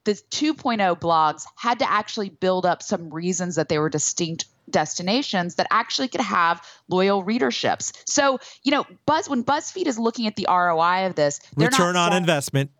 the 0.05 0.13
2.0 0.13 0.99
blogs 0.99 1.43
had 1.55 1.79
to 1.79 1.89
actually 1.89 2.29
build 2.29 2.65
up 2.65 2.81
some 2.81 3.09
reasons 3.09 3.55
that 3.55 3.69
they 3.69 3.77
were 3.77 3.89
distinct 3.89 4.45
destinations 4.69 5.55
that 5.55 5.67
actually 5.71 6.07
could 6.07 6.21
have 6.21 6.65
loyal 6.87 7.23
readerships. 7.23 7.91
So, 8.05 8.39
you 8.63 8.71
know, 8.71 8.85
Buzz 9.05 9.29
when 9.29 9.43
BuzzFeed 9.43 9.87
is 9.87 9.99
looking 9.99 10.27
at 10.27 10.35
the 10.35 10.47
ROI 10.49 11.07
of 11.07 11.15
this, 11.15 11.39
return 11.55 11.95
on 11.95 12.13
investment. 12.13 12.71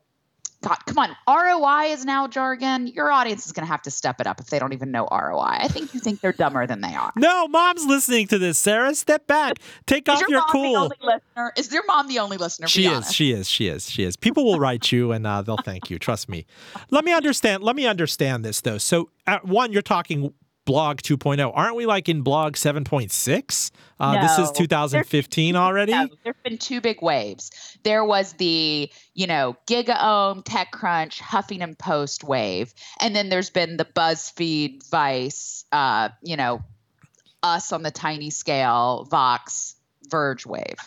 God, 0.61 0.77
come 0.85 0.97
on. 0.97 1.15
ROI 1.27 1.93
is 1.93 2.03
now 2.03 2.27
jargon. 2.27 2.87
Your 2.87 3.11
audience 3.11 3.45
is 3.45 3.53
going 3.53 3.65
to 3.65 3.71
have 3.71 3.81
to 3.83 3.91
step 3.91 4.19
it 4.19 4.27
up 4.27 4.41
if 4.41 4.47
they 4.47 4.59
don't 4.59 4.73
even 4.73 4.91
know 4.91 5.07
ROI. 5.09 5.39
I 5.39 5.67
think 5.69 5.93
you 5.93 6.01
think 6.01 6.19
they're 6.19 6.33
dumber 6.33 6.67
than 6.67 6.81
they 6.81 6.93
are. 6.93 7.13
No, 7.15 7.47
mom's 7.47 7.85
listening 7.85 8.27
to 8.27 8.37
this. 8.37 8.57
Sarah, 8.57 8.93
step 8.93 9.25
back. 9.25 9.59
Take 9.85 10.09
is 10.09 10.15
off 10.15 10.21
your, 10.21 10.31
your 10.31 10.41
cool. 10.49 10.91
Is 11.55 11.71
your 11.71 11.85
mom 11.85 12.09
the 12.09 12.19
only 12.19 12.35
listener? 12.35 12.67
She 12.67 12.87
is. 12.87 12.91
Honest? 12.91 13.15
She 13.15 13.31
is. 13.31 13.49
She 13.49 13.67
is. 13.67 13.89
She 13.89 14.03
is. 14.03 14.17
People 14.17 14.43
will 14.43 14.59
write 14.59 14.91
you 14.91 15.13
and 15.13 15.25
uh, 15.25 15.41
they'll 15.41 15.57
thank 15.57 15.89
you. 15.89 15.97
Trust 15.97 16.27
me. 16.27 16.45
Let 16.89 17.05
me 17.05 17.13
understand. 17.13 17.63
Let 17.63 17.77
me 17.77 17.85
understand 17.85 18.43
this 18.43 18.59
though. 18.59 18.77
So, 18.79 19.11
uh, 19.27 19.39
one, 19.43 19.71
you're 19.71 19.81
talking 19.81 20.33
blog 20.69 20.97
2.0. 21.01 21.51
Aren't 21.55 21.75
we 21.75 21.87
like 21.87 22.09
in 22.09 22.21
blog 22.21 22.53
7.6? 22.53 23.71
Uh, 23.99 24.13
no. 24.13 24.21
This 24.21 24.37
is 24.37 24.51
2015 24.51 25.55
already. 25.55 25.93
No, 25.93 26.07
there's 26.23 26.35
been 26.43 26.59
two 26.59 26.79
big 26.79 27.01
waves. 27.01 27.49
There 27.81 28.05
was 28.05 28.33
the 28.33 28.91
you 29.15 29.25
know 29.25 29.57
GigaOM, 29.65 30.43
TechCrunch, 30.43 31.17
Huffington 31.17 31.75
Post 31.75 32.23
wave, 32.23 32.71
and 33.01 33.15
then 33.15 33.29
there's 33.29 33.49
been 33.49 33.77
the 33.77 33.85
BuzzFeed, 33.85 34.87
Vice, 34.91 35.65
uh, 35.71 36.09
you 36.21 36.37
know, 36.37 36.61
us 37.41 37.71
on 37.71 37.81
the 37.81 37.89
tiny 37.89 38.29
scale, 38.29 39.07
Vox, 39.09 39.75
Verge 40.07 40.45
wave. 40.45 40.77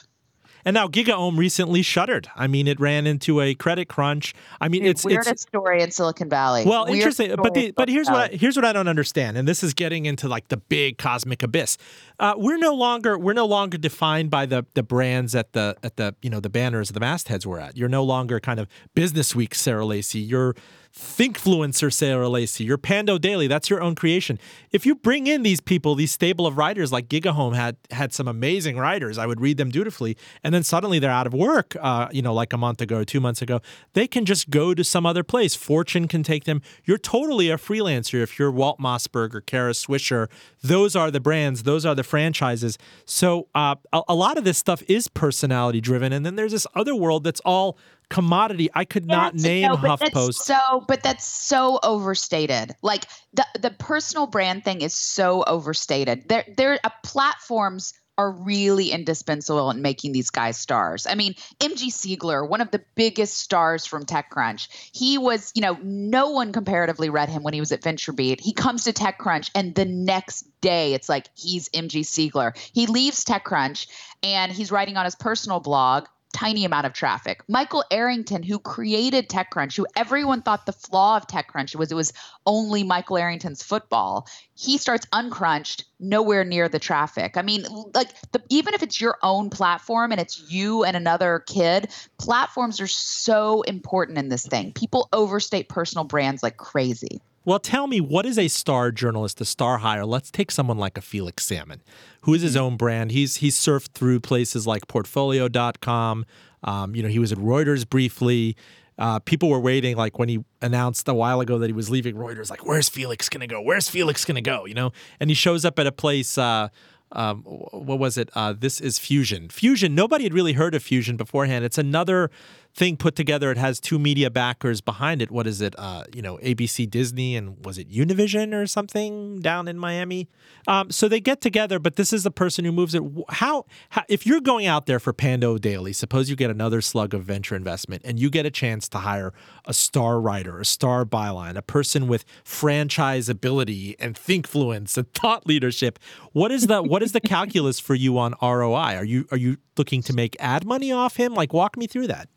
And 0.64 0.74
now 0.74 0.88
GigaOM 0.88 1.36
recently 1.36 1.82
shuttered. 1.82 2.28
I 2.36 2.46
mean, 2.46 2.68
it 2.68 2.78
ran 2.78 3.06
into 3.06 3.40
a 3.40 3.54
credit 3.54 3.88
crunch. 3.88 4.34
I 4.60 4.68
mean, 4.68 4.82
Dude, 4.82 4.90
it's 4.90 5.04
weirdest 5.04 5.30
it's 5.30 5.42
story 5.42 5.82
in 5.82 5.90
Silicon 5.90 6.28
Valley. 6.28 6.64
well 6.64 6.84
Weird 6.86 6.98
interesting. 6.98 7.34
But 7.36 7.54
the, 7.54 7.72
but 7.72 7.88
here's 7.88 8.06
Silicon 8.06 8.30
what 8.30 8.34
I, 8.34 8.36
here's 8.36 8.56
what 8.56 8.64
I 8.64 8.72
don't 8.72 8.88
understand, 8.88 9.36
and 9.36 9.46
this 9.46 9.62
is 9.62 9.74
getting 9.74 10.06
into 10.06 10.28
like 10.28 10.48
the 10.48 10.56
big 10.56 10.98
cosmic 10.98 11.42
abyss. 11.42 11.78
Uh, 12.18 12.34
we're 12.36 12.58
no 12.58 12.74
longer 12.74 13.18
we're 13.18 13.32
no 13.32 13.46
longer 13.46 13.78
defined 13.78 14.30
by 14.30 14.46
the 14.46 14.64
the 14.74 14.82
brands 14.82 15.34
at 15.34 15.52
the 15.52 15.76
at 15.82 15.96
the 15.96 16.14
you 16.22 16.30
know 16.30 16.40
the 16.40 16.50
banners 16.50 16.90
the 16.90 17.00
mastheads 17.00 17.46
we're 17.46 17.58
at. 17.58 17.76
You're 17.76 17.88
no 17.88 18.04
longer 18.04 18.40
kind 18.40 18.60
of 18.60 18.68
Business 18.94 19.34
Week 19.34 19.54
Sarah 19.54 19.84
Lacy. 19.84 20.20
You're 20.20 20.54
Thinkfluencer 20.94 21.90
Sarah 21.90 22.28
Lacy. 22.28 22.64
You're 22.64 22.76
Pando 22.76 23.16
Daily. 23.16 23.46
That's 23.46 23.70
your 23.70 23.82
own 23.82 23.94
creation. 23.94 24.38
If 24.72 24.84
you 24.84 24.94
bring 24.94 25.26
in 25.26 25.42
these 25.42 25.60
people, 25.60 25.94
these 25.94 26.12
stable 26.12 26.46
of 26.46 26.58
writers 26.58 26.92
like 26.92 27.08
GigaOM 27.08 27.54
had 27.54 27.76
had 27.90 28.12
some 28.12 28.28
amazing 28.28 28.76
writers. 28.76 29.16
I 29.16 29.26
would 29.26 29.40
read 29.40 29.56
them 29.56 29.70
dutifully, 29.70 30.18
and 30.44 30.54
then 30.54 30.62
suddenly 30.62 30.98
they're 30.98 31.10
out 31.10 31.26
of 31.26 31.32
work. 31.32 31.76
Uh, 31.80 32.08
you 32.12 32.20
know, 32.20 32.34
like 32.34 32.52
a 32.52 32.58
month 32.58 32.82
ago 32.82 32.98
or 32.98 33.04
two 33.06 33.20
months 33.20 33.40
ago, 33.40 33.60
they 33.94 34.06
can 34.06 34.26
just 34.26 34.50
go 34.50 34.74
to 34.74 34.84
some 34.84 35.06
other 35.06 35.24
place. 35.24 35.54
Fortune 35.54 36.08
can 36.08 36.22
take 36.22 36.44
them. 36.44 36.60
You're 36.84 36.98
totally 36.98 37.48
a 37.48 37.56
freelancer 37.56 38.22
if 38.22 38.38
you're 38.38 38.50
Walt 38.50 38.78
Mossberg 38.78 39.34
or 39.34 39.40
Kara 39.40 39.72
Swisher. 39.72 40.28
Those 40.62 40.94
are 40.94 41.10
the 41.10 41.20
brands. 41.20 41.62
Those 41.62 41.86
are 41.86 41.94
the 41.94 42.04
franchises. 42.04 42.76
So 43.06 43.48
uh, 43.54 43.76
a, 43.94 44.02
a 44.08 44.14
lot 44.14 44.36
of 44.36 44.44
this 44.44 44.58
stuff 44.58 44.82
is 44.88 45.08
personality 45.08 45.80
driven, 45.80 46.12
and 46.12 46.26
then 46.26 46.36
there's 46.36 46.52
this 46.52 46.66
other 46.74 46.94
world 46.94 47.24
that's 47.24 47.40
all 47.46 47.78
commodity. 48.12 48.68
I 48.74 48.84
could 48.84 49.06
not 49.06 49.34
name 49.34 49.68
no, 49.68 49.76
HuffPost. 49.76 50.34
So, 50.34 50.84
but 50.86 51.02
that's 51.02 51.24
so 51.24 51.80
overstated. 51.82 52.74
Like 52.82 53.06
the 53.32 53.46
the 53.58 53.70
personal 53.70 54.26
brand 54.26 54.64
thing 54.64 54.82
is 54.82 54.94
so 54.94 55.42
overstated. 55.46 56.28
There, 56.28 56.44
there, 56.56 56.78
uh, 56.84 56.90
platforms 57.02 57.94
are 58.18 58.30
really 58.30 58.90
indispensable 58.90 59.70
in 59.70 59.80
making 59.80 60.12
these 60.12 60.28
guys 60.28 60.58
stars. 60.58 61.06
I 61.06 61.14
mean, 61.14 61.34
MG 61.60 61.88
Siegler, 61.88 62.46
one 62.46 62.60
of 62.60 62.70
the 62.70 62.84
biggest 62.94 63.38
stars 63.38 63.86
from 63.86 64.04
TechCrunch, 64.04 64.68
he 64.92 65.16
was, 65.16 65.50
you 65.54 65.62
know, 65.62 65.78
no 65.82 66.30
one 66.30 66.52
comparatively 66.52 67.08
read 67.08 67.30
him 67.30 67.42
when 67.42 67.54
he 67.54 67.60
was 67.60 67.72
at 67.72 67.80
VentureBeat. 67.80 68.38
He 68.38 68.52
comes 68.52 68.84
to 68.84 68.92
TechCrunch, 68.92 69.50
and 69.54 69.74
the 69.74 69.86
next 69.86 70.46
day, 70.60 70.92
it's 70.92 71.08
like 71.08 71.28
he's 71.34 71.70
MG 71.70 72.02
Siegler. 72.02 72.56
He 72.74 72.86
leaves 72.86 73.24
TechCrunch, 73.24 73.86
and 74.22 74.52
he's 74.52 74.70
writing 74.70 74.98
on 74.98 75.06
his 75.06 75.14
personal 75.14 75.60
blog 75.60 76.06
tiny 76.32 76.64
amount 76.64 76.86
of 76.86 76.92
traffic. 76.92 77.42
Michael 77.48 77.84
Arrington, 77.90 78.42
who 78.42 78.58
created 78.58 79.28
TechCrunch, 79.28 79.76
who 79.76 79.86
everyone 79.96 80.42
thought 80.42 80.66
the 80.66 80.72
flaw 80.72 81.16
of 81.16 81.26
TechCrunch 81.26 81.76
was 81.76 81.92
it 81.92 81.94
was 81.94 82.12
only 82.46 82.82
Michael 82.82 83.18
Arrington's 83.18 83.62
football. 83.62 84.26
He 84.54 84.78
starts 84.78 85.06
uncrunched, 85.12 85.84
nowhere 86.00 86.44
near 86.44 86.68
the 86.68 86.78
traffic. 86.78 87.36
I 87.36 87.42
mean, 87.42 87.64
like 87.94 88.08
the, 88.32 88.42
even 88.48 88.74
if 88.74 88.82
it's 88.82 89.00
your 89.00 89.18
own 89.22 89.50
platform 89.50 90.12
and 90.12 90.20
it's 90.20 90.50
you 90.50 90.84
and 90.84 90.96
another 90.96 91.44
kid, 91.46 91.90
platforms 92.18 92.80
are 92.80 92.86
so 92.86 93.62
important 93.62 94.18
in 94.18 94.28
this 94.28 94.46
thing. 94.46 94.72
People 94.72 95.08
overstate 95.12 95.68
personal 95.68 96.04
brands 96.04 96.42
like 96.42 96.56
crazy. 96.56 97.20
Well, 97.44 97.58
tell 97.58 97.86
me, 97.88 98.00
what 98.00 98.24
is 98.24 98.38
a 98.38 98.48
star 98.48 98.92
journalist, 98.92 99.40
a 99.40 99.44
star 99.44 99.78
hire? 99.78 100.06
Let's 100.06 100.30
take 100.30 100.50
someone 100.50 100.78
like 100.78 100.96
a 100.96 101.00
Felix 101.00 101.44
Salmon, 101.44 101.82
who 102.22 102.34
is 102.34 102.42
his 102.42 102.56
own 102.56 102.76
brand. 102.76 103.10
He's 103.10 103.36
he's 103.36 103.58
surfed 103.58 103.92
through 103.92 104.20
places 104.20 104.66
like 104.66 104.86
Portfolio.com. 104.86 106.24
Um, 106.64 106.94
you 106.94 107.02
know, 107.02 107.08
he 107.08 107.18
was 107.18 107.32
at 107.32 107.38
Reuters 107.38 107.88
briefly. 107.88 108.56
Uh, 108.98 109.18
people 109.18 109.48
were 109.48 109.58
waiting, 109.58 109.96
like 109.96 110.18
when 110.18 110.28
he 110.28 110.44
announced 110.60 111.08
a 111.08 111.14
while 111.14 111.40
ago 111.40 111.58
that 111.58 111.66
he 111.66 111.72
was 111.72 111.90
leaving 111.90 112.14
Reuters, 112.14 112.50
like, 112.50 112.64
where's 112.64 112.88
Felix 112.88 113.28
going 113.28 113.40
to 113.40 113.46
go? 113.46 113.60
Where's 113.60 113.88
Felix 113.88 114.24
going 114.24 114.36
to 114.36 114.42
go? 114.42 114.64
You 114.66 114.74
know, 114.74 114.92
and 115.18 115.30
he 115.30 115.34
shows 115.34 115.64
up 115.64 115.78
at 115.78 115.86
a 115.86 115.92
place. 115.92 116.38
Uh, 116.38 116.68
um, 117.10 117.42
what 117.42 117.98
was 117.98 118.16
it? 118.16 118.30
Uh, 118.34 118.54
this 118.56 118.80
is 118.80 118.98
Fusion. 118.98 119.48
Fusion. 119.48 119.94
Nobody 119.94 120.24
had 120.24 120.32
really 120.32 120.54
heard 120.54 120.74
of 120.74 120.82
Fusion 120.82 121.16
beforehand. 121.16 121.64
It's 121.64 121.78
another 121.78 122.30
thing 122.74 122.96
put 122.96 123.14
together. 123.14 123.50
It 123.50 123.58
has 123.58 123.80
two 123.80 123.98
media 123.98 124.30
backers 124.30 124.80
behind 124.80 125.20
it. 125.20 125.30
What 125.30 125.46
is 125.46 125.60
it? 125.60 125.74
Uh, 125.78 126.04
you 126.14 126.22
know, 126.22 126.38
ABC, 126.38 126.88
Disney, 126.88 127.36
and 127.36 127.62
was 127.64 127.78
it 127.78 127.90
Univision 127.90 128.54
or 128.54 128.66
something 128.66 129.40
down 129.40 129.68
in 129.68 129.78
Miami? 129.78 130.28
Um, 130.66 130.90
so 130.90 131.08
they 131.08 131.20
get 131.20 131.40
together, 131.40 131.78
but 131.78 131.96
this 131.96 132.12
is 132.12 132.22
the 132.22 132.30
person 132.30 132.64
who 132.64 132.72
moves 132.72 132.94
it. 132.94 133.02
How, 133.28 133.66
how? 133.90 134.04
If 134.08 134.26
you're 134.26 134.40
going 134.40 134.66
out 134.66 134.86
there 134.86 134.98
for 134.98 135.12
PandoDaily, 135.12 135.94
suppose 135.94 136.30
you 136.30 136.36
get 136.36 136.50
another 136.50 136.80
slug 136.80 137.12
of 137.12 137.24
venture 137.24 137.54
investment, 137.54 138.02
and 138.04 138.18
you 138.18 138.30
get 138.30 138.46
a 138.46 138.50
chance 138.50 138.88
to 138.90 138.98
hire 138.98 139.34
a 139.66 139.74
star 139.74 140.20
writer, 140.20 140.58
a 140.58 140.64
star 140.64 141.04
byline, 141.04 141.56
a 141.56 141.62
person 141.62 142.08
with 142.08 142.24
franchise 142.44 143.28
ability 143.28 143.96
and 143.98 144.16
thinkfluence 144.16 144.96
and 144.96 145.12
thought 145.14 145.46
leadership. 145.46 145.98
What 146.32 146.50
is 146.50 146.68
the 146.68 146.82
what 146.82 147.02
is 147.02 147.12
the 147.12 147.20
calculus 147.20 147.78
for 147.78 147.94
you 147.94 148.18
on 148.18 148.34
ROI? 148.40 148.96
Are 148.96 149.04
you 149.04 149.26
are 149.30 149.36
you 149.36 149.58
looking 149.76 150.02
to 150.02 150.14
make 150.14 150.36
ad 150.40 150.64
money 150.64 150.90
off 150.90 151.16
him? 151.16 151.34
Like, 151.34 151.52
walk 151.52 151.76
me 151.76 151.86
through 151.86 152.06
that. 152.06 152.28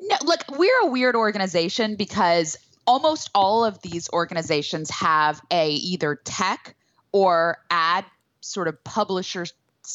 No, 0.00 0.16
look, 0.24 0.40
we're 0.50 0.80
a 0.82 0.86
weird 0.86 1.16
organization 1.16 1.96
because 1.96 2.56
almost 2.86 3.30
all 3.34 3.64
of 3.64 3.80
these 3.82 4.10
organizations 4.12 4.90
have 4.90 5.40
a 5.50 5.70
either 5.70 6.16
tech 6.24 6.74
or 7.12 7.58
ad 7.70 8.04
sort 8.40 8.68
of 8.68 8.82
publisher 8.84 9.46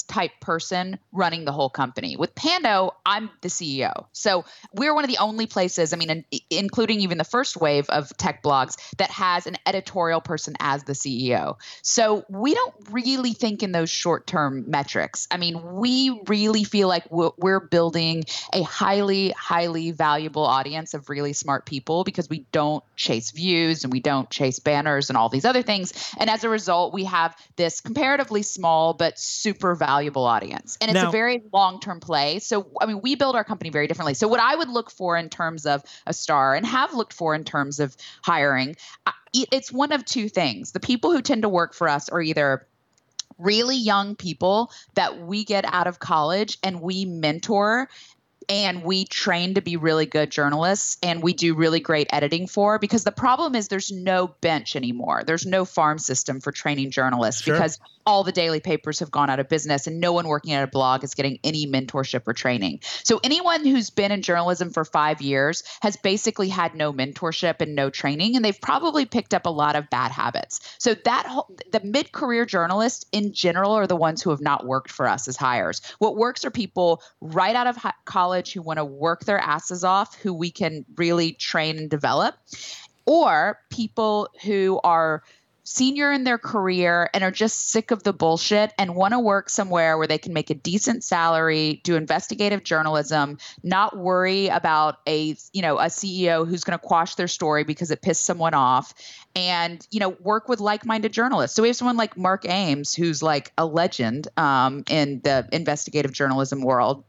type 0.08 0.32
person 0.40 1.00
running 1.12 1.46
the 1.46 1.52
whole 1.52 1.70
company. 1.70 2.16
With 2.16 2.36
Pando, 2.36 2.96
I'm 3.06 3.30
the 3.42 3.50
CEO. 3.50 4.06
So 4.14 4.46
we're 4.74 4.94
one 4.94 5.04
of 5.04 5.10
the 5.10 5.18
only 5.18 5.46
places, 5.46 5.94
I 5.94 5.98
mean, 5.98 6.10
in, 6.10 6.26
including 6.50 7.02
even 7.02 7.18
the 7.18 7.24
first 7.24 7.58
wave 7.58 7.90
of 7.90 8.16
tech 8.18 8.44
blogs, 8.44 8.78
that 8.98 9.10
has 9.12 9.48
an 9.48 9.58
editorial 9.66 10.22
person 10.22 10.56
as 10.60 10.84
the 10.84 10.94
CEO. 10.94 11.58
So 11.82 12.26
we 12.30 12.54
don't 12.54 12.76
really 12.92 13.34
think 13.34 13.64
in 13.64 13.72
those 13.72 13.90
short 13.90 14.28
term 14.28 14.66
metrics. 14.70 15.28
I 15.32 15.38
mean, 15.38 15.76
we 15.76 16.22
really 16.28 16.64
feel 16.64 16.88
like 16.88 17.10
we're, 17.12 17.32
we're 17.38 17.60
building 17.60 18.26
a 18.54 18.62
highly, 18.62 19.32
highly 19.32 19.92
valuable 19.92 20.44
audience 20.44 20.94
of 20.94 21.10
really 21.10 21.34
smart 21.34 21.66
people 21.66 22.04
because 22.04 22.30
we 22.30 22.46
don't 22.52 22.84
chase 22.96 23.32
views 23.32 23.84
and 23.84 23.92
we 23.92 24.00
don't 24.00 24.30
chase 24.30 24.60
banners 24.60 25.10
and 25.10 25.18
all 25.18 25.30
these 25.30 25.46
other 25.46 25.62
things. 25.62 26.14
And 26.18 26.30
as 26.30 26.44
a 26.44 26.50
result, 26.50 26.94
we 26.94 27.06
have 27.06 27.36
this 27.56 27.82
comparatively 27.82 28.44
small 28.44 28.94
but 28.94 29.18
super 29.18 29.76
valuable 29.80 30.26
audience. 30.26 30.78
And 30.80 30.92
it's 30.92 31.02
Now- 31.02 31.10
a 31.10 31.12
very 31.12 31.42
long 31.52 31.80
term 31.80 32.00
play. 32.00 32.40
So, 32.40 32.68
I 32.80 32.86
mean, 32.86 33.02
we 33.02 33.16
build 33.16 33.36
our 33.36 33.44
company 33.44 33.70
very 33.72 33.88
differently. 33.88 34.14
So, 34.14 34.28
what 34.28 34.40
I 34.40 34.56
would 34.56 34.70
look 34.70 34.92
for 34.92 35.18
in 35.18 35.30
terms 35.30 35.66
of 35.66 35.84
a 36.06 36.14
star 36.14 36.54
and 36.56 36.66
have 36.66 36.94
looked 36.94 37.14
for 37.14 37.34
in 37.34 37.44
terms 37.44 37.80
of 37.80 37.96
hiring, 38.22 38.76
it's 39.34 39.72
one 39.72 39.92
of 39.92 40.06
two 40.06 40.30
things. 40.30 40.72
The 40.72 40.80
people 40.80 41.12
who 41.12 41.22
tend 41.22 41.42
to 41.44 41.50
work 41.50 41.74
for 41.74 41.88
us 41.88 42.10
are 42.10 42.22
either 42.22 42.68
really 43.38 43.78
young 43.78 44.16
people 44.16 44.72
that 44.96 45.20
we 45.22 45.44
get 45.44 45.66
out 45.66 45.88
of 45.88 46.00
college 46.00 46.58
and 46.62 46.82
we 46.82 47.06
mentor 47.06 47.90
and 48.50 48.84
we 48.84 49.06
train 49.06 49.54
to 49.54 49.62
be 49.62 49.78
really 49.78 50.06
good 50.08 50.32
journalists 50.32 50.98
and 51.04 51.22
we 51.22 51.34
do 51.34 51.54
really 51.54 51.80
great 51.80 52.08
editing 52.12 52.48
for 52.48 52.80
because 52.80 53.04
the 53.04 53.12
problem 53.12 53.56
is 53.56 53.68
there's 53.68 53.92
no 53.92 54.28
bench 54.42 54.76
anymore. 54.76 55.24
There's 55.26 55.46
no 55.46 55.66
farm 55.66 56.00
system 56.00 56.42
for 56.42 56.52
training 56.52 56.92
journalists 56.92 57.44
Sure. 57.44 57.54
because 57.54 57.80
all 58.06 58.24
the 58.24 58.32
daily 58.32 58.60
papers 58.60 59.00
have 59.00 59.12
gone 59.12 59.30
out 59.30 59.40
of 59.40 59.48
business 59.50 59.86
and 59.86 60.00
no 60.00 60.12
one 60.12 60.28
working 60.28 60.54
at 60.54 60.64
a 60.64 60.68
blog 60.68 61.04
is 61.04 61.14
getting 61.14 61.38
any 61.44 61.68
mentorship 61.68 62.24
or 62.26 62.34
training. 62.34 62.80
So 63.04 63.20
anyone 63.24 63.64
who's 63.66 63.92
been 63.92 64.12
in 64.12 64.24
journalism 64.24 64.72
for 64.72 64.84
five 64.84 65.22
years 65.22 65.64
has 65.82 65.96
basically 65.96 66.50
had 66.50 66.74
no 66.74 66.92
mentorship 66.92 67.62
and 67.62 67.76
no 67.76 67.92
training 67.92 68.36
and 68.36 68.44
they've 68.44 68.60
probably 68.60 69.06
picked 69.06 69.36
up 69.36 69.46
a 69.46 69.52
lot 69.52 69.76
of 69.76 69.92
bad 69.92 70.12
habits. 70.12 70.60
So 70.80 70.96
that 70.96 71.28
whole, 71.28 71.56
the 71.72 71.82
mid-career 71.84 72.46
journalists 72.46 73.06
in 73.12 73.32
general 73.32 73.74
are 73.74 73.86
the 73.86 73.96
ones 73.96 74.24
who 74.24 74.32
have 74.32 74.42
not 74.42 74.66
worked 74.66 74.90
for 74.90 75.08
us 75.08 75.28
as 75.28 75.36
hires. 75.38 75.82
What 76.00 76.16
works 76.18 76.44
are 76.46 76.52
people 76.52 77.04
right 77.22 77.56
out 77.56 77.68
of 77.68 77.78
hi- 77.78 77.94
college 78.40 78.54
who 78.54 78.62
want 78.62 78.78
to 78.78 78.86
work 78.86 79.26
their 79.26 79.40
asses 79.40 79.84
off 79.84 80.16
who 80.16 80.34
we 80.34 80.50
can 80.52 80.86
really 80.96 81.34
train 81.34 81.78
and 81.78 81.90
develop 81.90 82.36
or 83.06 83.60
people 83.70 84.30
who 84.44 84.80
are 84.84 85.24
senior 85.66 86.12
in 86.12 86.24
their 86.24 86.40
career 86.40 87.10
and 87.14 87.24
are 87.24 87.30
just 87.30 87.70
sick 87.70 87.92
of 87.92 88.02
the 88.02 88.14
bullshit 88.14 88.74
and 88.80 88.96
want 88.96 89.14
to 89.14 89.20
work 89.20 89.50
somewhere 89.50 90.00
where 90.00 90.08
they 90.08 90.18
can 90.18 90.34
make 90.34 90.50
a 90.50 90.56
decent 90.56 91.04
salary, 91.04 91.80
do 91.84 91.96
investigative 91.96 92.64
journalism, 92.64 93.38
not 93.62 93.96
worry 93.96 94.48
about 94.48 94.98
a, 95.06 95.36
you 95.54 95.62
know, 95.62 95.78
a 95.78 95.86
CEO 95.86 96.48
who's 96.48 96.64
going 96.64 96.78
to 96.78 96.84
quash 96.84 97.14
their 97.16 97.28
story 97.28 97.64
because 97.64 97.92
it 97.92 98.02
pissed 98.02 98.26
someone 98.26 98.56
off 98.56 98.96
and, 99.36 99.86
you 99.92 100.00
know, 100.00 100.10
work 100.22 100.50
with 100.50 100.60
like-minded 100.60 101.14
journalists. 101.14 101.56
So 101.56 101.62
we 101.62 101.70
have 101.70 101.76
someone 101.76 101.98
like 101.98 102.18
Mark 102.18 102.50
Ames 102.50 102.96
who's 102.96 103.22
like 103.22 103.52
a 103.56 103.66
legend 103.66 104.28
um, 104.38 104.84
in 104.90 105.22
the 105.24 105.48
investigative 105.52 106.14
journalism 106.14 106.64
world 106.64 107.04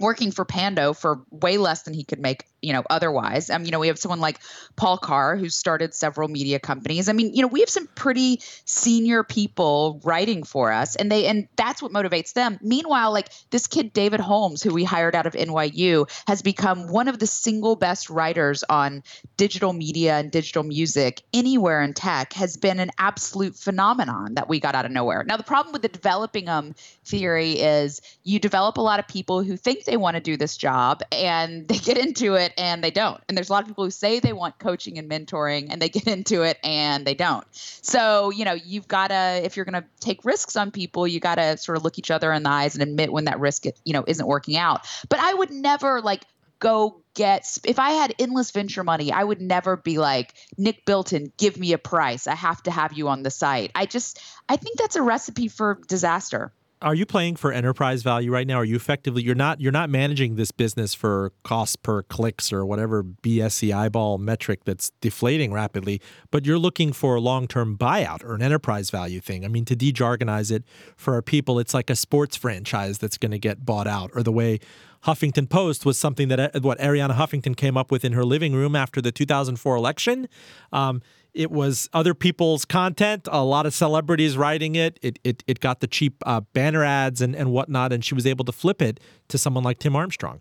working 0.00 0.32
for 0.32 0.44
Pando 0.44 0.92
for 0.92 1.22
way 1.30 1.58
less 1.58 1.82
than 1.82 1.94
he 1.94 2.04
could 2.04 2.20
make 2.20 2.46
you 2.62 2.72
know, 2.72 2.82
otherwise. 2.90 3.50
Um, 3.50 3.64
you 3.64 3.70
know, 3.70 3.78
we 3.78 3.88
have 3.88 3.98
someone 3.98 4.20
like 4.20 4.38
Paul 4.76 4.98
Carr 4.98 5.36
who 5.36 5.48
started 5.48 5.94
several 5.94 6.28
media 6.28 6.58
companies. 6.58 7.08
I 7.08 7.12
mean, 7.12 7.34
you 7.34 7.42
know, 7.42 7.48
we 7.48 7.60
have 7.60 7.70
some 7.70 7.86
pretty 7.94 8.40
senior 8.64 9.22
people 9.22 10.00
writing 10.04 10.42
for 10.42 10.72
us, 10.72 10.96
and 10.96 11.10
they 11.10 11.26
and 11.26 11.48
that's 11.56 11.82
what 11.82 11.92
motivates 11.92 12.34
them. 12.34 12.58
Meanwhile, 12.62 13.12
like 13.12 13.28
this 13.50 13.66
kid 13.66 13.92
David 13.92 14.20
Holmes, 14.20 14.62
who 14.62 14.74
we 14.74 14.84
hired 14.84 15.14
out 15.14 15.26
of 15.26 15.34
NYU, 15.34 16.10
has 16.26 16.42
become 16.42 16.88
one 16.88 17.08
of 17.08 17.18
the 17.18 17.26
single 17.26 17.76
best 17.76 18.10
writers 18.10 18.62
on 18.68 19.02
digital 19.36 19.72
media 19.72 20.18
and 20.18 20.30
digital 20.30 20.62
music 20.62 21.22
anywhere 21.32 21.82
in 21.82 21.94
tech. 21.94 22.32
Has 22.34 22.56
been 22.56 22.80
an 22.80 22.90
absolute 22.98 23.56
phenomenon 23.56 24.34
that 24.34 24.48
we 24.48 24.60
got 24.60 24.74
out 24.74 24.84
of 24.84 24.90
nowhere. 24.90 25.24
Now, 25.24 25.36
the 25.36 25.44
problem 25.44 25.72
with 25.72 25.82
the 25.82 25.88
developing 25.88 26.48
um 26.48 26.74
theory 27.04 27.52
is 27.52 28.00
you 28.22 28.38
develop 28.38 28.76
a 28.76 28.82
lot 28.82 29.00
of 29.00 29.08
people 29.08 29.42
who 29.42 29.56
think 29.56 29.84
they 29.90 29.96
want 29.96 30.14
to 30.14 30.20
do 30.20 30.36
this 30.36 30.56
job 30.56 31.02
and 31.10 31.66
they 31.68 31.78
get 31.78 31.98
into 31.98 32.34
it 32.34 32.52
and 32.56 32.82
they 32.82 32.90
don't. 32.90 33.20
And 33.28 33.36
there's 33.36 33.50
a 33.50 33.52
lot 33.52 33.62
of 33.62 33.68
people 33.68 33.84
who 33.84 33.90
say 33.90 34.20
they 34.20 34.32
want 34.32 34.58
coaching 34.58 34.98
and 34.98 35.10
mentoring 35.10 35.66
and 35.70 35.82
they 35.82 35.88
get 35.88 36.06
into 36.16 36.42
it 36.42 36.58
and 36.62 37.04
they 37.06 37.14
don't. 37.14 37.44
So, 37.52 38.30
you 38.30 38.44
know, 38.44 38.54
you've 38.54 38.88
got 38.88 39.08
to, 39.08 39.40
if 39.44 39.56
you're 39.56 39.64
going 39.64 39.82
to 39.82 39.84
take 39.98 40.24
risks 40.24 40.56
on 40.56 40.70
people, 40.70 41.06
you 41.06 41.20
got 41.20 41.34
to 41.34 41.56
sort 41.56 41.76
of 41.76 41.84
look 41.84 41.98
each 41.98 42.10
other 42.10 42.32
in 42.32 42.44
the 42.44 42.50
eyes 42.50 42.74
and 42.74 42.82
admit 42.82 43.12
when 43.12 43.24
that 43.24 43.40
risk, 43.40 43.64
you 43.84 43.92
know, 43.92 44.04
isn't 44.06 44.26
working 44.26 44.56
out. 44.56 44.86
But 45.08 45.18
I 45.18 45.34
would 45.34 45.50
never 45.50 46.00
like 46.00 46.24
go 46.60 47.00
get 47.14 47.58
if 47.64 47.78
I 47.78 47.92
had 47.92 48.14
endless 48.18 48.50
venture 48.50 48.84
money, 48.84 49.10
I 49.10 49.24
would 49.24 49.40
never 49.40 49.76
be 49.76 49.98
like, 49.98 50.34
Nick 50.56 50.84
Bilton, 50.84 51.32
give 51.38 51.58
me 51.58 51.72
a 51.72 51.78
price. 51.78 52.26
I 52.26 52.34
have 52.34 52.62
to 52.64 52.70
have 52.70 52.92
you 52.92 53.08
on 53.08 53.22
the 53.22 53.30
site. 53.30 53.72
I 53.74 53.86
just 53.86 54.20
I 54.48 54.56
think 54.56 54.78
that's 54.78 54.96
a 54.96 55.02
recipe 55.02 55.48
for 55.48 55.80
disaster 55.88 56.52
are 56.82 56.94
you 56.94 57.04
playing 57.04 57.36
for 57.36 57.52
enterprise 57.52 58.02
value 58.02 58.32
right 58.32 58.46
now? 58.46 58.56
Are 58.56 58.64
you 58.64 58.76
effectively 58.76 59.22
you're 59.22 59.34
not 59.34 59.60
you're 59.60 59.72
not 59.72 59.90
managing 59.90 60.36
this 60.36 60.50
business 60.50 60.94
for 60.94 61.32
cost 61.42 61.82
per 61.82 62.02
clicks 62.02 62.52
or 62.52 62.64
whatever 62.64 63.02
BSE 63.02 63.74
eyeball 63.74 64.18
metric 64.18 64.64
that's 64.64 64.90
deflating 65.00 65.52
rapidly, 65.52 66.00
but 66.30 66.46
you're 66.46 66.58
looking 66.58 66.92
for 66.92 67.16
a 67.16 67.20
long-term 67.20 67.76
buyout 67.76 68.24
or 68.24 68.34
an 68.34 68.42
enterprise 68.42 68.90
value 68.90 69.20
thing. 69.20 69.44
I 69.44 69.48
mean, 69.48 69.64
to 69.66 69.76
de-jargonize 69.76 70.50
it 70.50 70.64
for 70.96 71.14
our 71.14 71.22
people, 71.22 71.58
it's 71.58 71.74
like 71.74 71.90
a 71.90 71.96
sports 71.96 72.36
franchise 72.36 72.98
that's 72.98 73.18
going 73.18 73.32
to 73.32 73.38
get 73.38 73.66
bought 73.66 73.86
out, 73.86 74.10
or 74.14 74.22
the 74.22 74.32
way 74.32 74.58
Huffington 75.04 75.48
Post 75.48 75.86
was 75.86 75.98
something 75.98 76.28
that 76.28 76.62
what 76.62 76.78
Arianna 76.78 77.14
Huffington 77.14 77.56
came 77.56 77.76
up 77.76 77.90
with 77.90 78.04
in 78.04 78.12
her 78.12 78.24
living 78.24 78.54
room 78.54 78.76
after 78.76 79.00
the 79.00 79.12
2004 79.12 79.76
election. 79.76 80.28
Um, 80.72 81.02
it 81.34 81.50
was 81.50 81.88
other 81.92 82.14
people's 82.14 82.64
content, 82.64 83.28
a 83.30 83.44
lot 83.44 83.66
of 83.66 83.74
celebrities 83.74 84.36
writing 84.36 84.74
it. 84.74 84.98
It 85.02 85.18
it, 85.24 85.42
it 85.46 85.60
got 85.60 85.80
the 85.80 85.86
cheap 85.86 86.22
uh, 86.26 86.40
banner 86.52 86.84
ads 86.84 87.20
and, 87.20 87.34
and 87.34 87.52
whatnot, 87.52 87.92
and 87.92 88.04
she 88.04 88.14
was 88.14 88.26
able 88.26 88.44
to 88.44 88.52
flip 88.52 88.82
it 88.82 89.00
to 89.28 89.38
someone 89.38 89.64
like 89.64 89.78
Tim 89.78 89.96
Armstrong. 89.96 90.40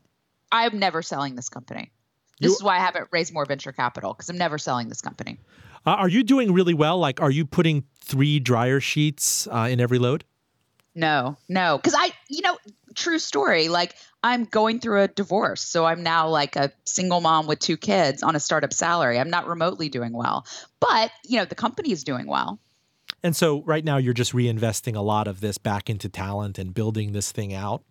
I'm 0.51 0.79
never 0.79 1.01
selling 1.01 1.35
this 1.35 1.49
company. 1.49 1.91
This 2.39 2.49
you, 2.49 2.55
is 2.55 2.63
why 2.63 2.77
I 2.77 2.79
haven't 2.79 3.07
raised 3.11 3.33
more 3.33 3.45
venture 3.45 3.71
capital 3.71 4.13
because 4.13 4.29
I'm 4.29 4.37
never 4.37 4.57
selling 4.57 4.89
this 4.89 5.01
company. 5.01 5.37
Uh, 5.85 5.91
are 5.91 6.09
you 6.09 6.23
doing 6.23 6.53
really 6.53 6.73
well? 6.73 6.97
Like, 6.97 7.21
are 7.21 7.31
you 7.31 7.45
putting 7.45 7.83
three 8.01 8.39
dryer 8.39 8.79
sheets 8.79 9.47
uh, 9.47 9.67
in 9.69 9.79
every 9.79 9.99
load? 9.99 10.23
No, 10.95 11.37
no, 11.47 11.77
because 11.77 11.95
I, 11.97 12.11
you 12.27 12.41
know, 12.41 12.57
true 12.95 13.19
story. 13.19 13.69
Like 13.69 13.95
I'm 14.23 14.45
going 14.45 14.79
through 14.79 15.01
a 15.01 15.07
divorce. 15.07 15.61
So 15.61 15.85
I'm 15.85 16.03
now 16.03 16.27
like 16.27 16.55
a 16.55 16.71
single 16.85 17.21
mom 17.21 17.47
with 17.47 17.59
two 17.59 17.77
kids 17.77 18.21
on 18.21 18.35
a 18.35 18.39
startup 18.39 18.73
salary. 18.73 19.17
I'm 19.19 19.29
not 19.29 19.47
remotely 19.47 19.89
doing 19.89 20.11
well. 20.13 20.45
But, 20.79 21.11
you 21.25 21.37
know, 21.37 21.45
the 21.45 21.55
company 21.55 21.91
is 21.91 22.03
doing 22.03 22.27
well. 22.27 22.59
And 23.23 23.35
so 23.35 23.61
right 23.63 23.83
now 23.83 23.97
you're 23.97 24.13
just 24.13 24.33
reinvesting 24.33 24.95
a 24.95 25.01
lot 25.01 25.27
of 25.27 25.41
this 25.41 25.57
back 25.57 25.89
into 25.89 26.09
talent 26.09 26.57
and 26.57 26.73
building 26.73 27.11
this 27.11 27.31
thing 27.31 27.53
out. 27.53 27.83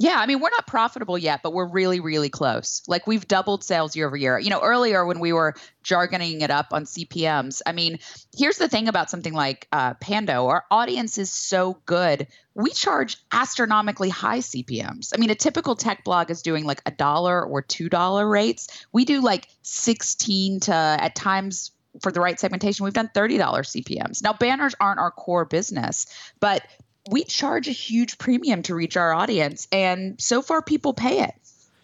Yeah, 0.00 0.14
I 0.16 0.26
mean, 0.26 0.38
we're 0.38 0.50
not 0.50 0.68
profitable 0.68 1.18
yet, 1.18 1.40
but 1.42 1.52
we're 1.52 1.66
really, 1.66 1.98
really 1.98 2.28
close. 2.28 2.82
Like 2.86 3.08
we've 3.08 3.26
doubled 3.26 3.64
sales 3.64 3.96
year 3.96 4.06
over 4.06 4.16
year. 4.16 4.38
You 4.38 4.48
know, 4.48 4.60
earlier 4.60 5.04
when 5.04 5.18
we 5.18 5.32
were 5.32 5.54
jargoning 5.82 6.40
it 6.40 6.50
up 6.50 6.68
on 6.70 6.84
CPMs, 6.84 7.62
I 7.66 7.72
mean, 7.72 7.98
here's 8.36 8.58
the 8.58 8.68
thing 8.68 8.86
about 8.86 9.10
something 9.10 9.32
like 9.32 9.66
uh, 9.72 9.94
Pando 9.94 10.46
our 10.46 10.64
audience 10.70 11.18
is 11.18 11.32
so 11.32 11.80
good. 11.84 12.28
We 12.54 12.70
charge 12.70 13.16
astronomically 13.32 14.08
high 14.08 14.38
CPMs. 14.38 15.12
I 15.12 15.18
mean, 15.18 15.30
a 15.30 15.34
typical 15.34 15.74
tech 15.74 16.04
blog 16.04 16.30
is 16.30 16.42
doing 16.42 16.64
like 16.64 16.80
a 16.86 16.92
dollar 16.92 17.44
or 17.44 17.64
$2 17.64 18.30
rates. 18.30 18.86
We 18.92 19.04
do 19.04 19.20
like 19.20 19.48
16 19.62 20.60
to 20.60 20.72
at 20.72 21.16
times 21.16 21.72
for 22.02 22.12
the 22.12 22.20
right 22.20 22.38
segmentation, 22.38 22.84
we've 22.84 22.92
done 22.92 23.10
$30 23.14 23.38
CPMs. 23.38 24.22
Now, 24.22 24.32
banners 24.32 24.74
aren't 24.80 25.00
our 25.00 25.10
core 25.10 25.44
business, 25.44 26.06
but 26.40 26.62
we 27.08 27.24
charge 27.24 27.68
a 27.68 27.72
huge 27.72 28.18
premium 28.18 28.62
to 28.62 28.74
reach 28.74 28.96
our 28.96 29.14
audience, 29.14 29.66
and 29.72 30.20
so 30.20 30.42
far 30.42 30.62
people 30.62 30.92
pay 30.92 31.22
it. 31.22 31.34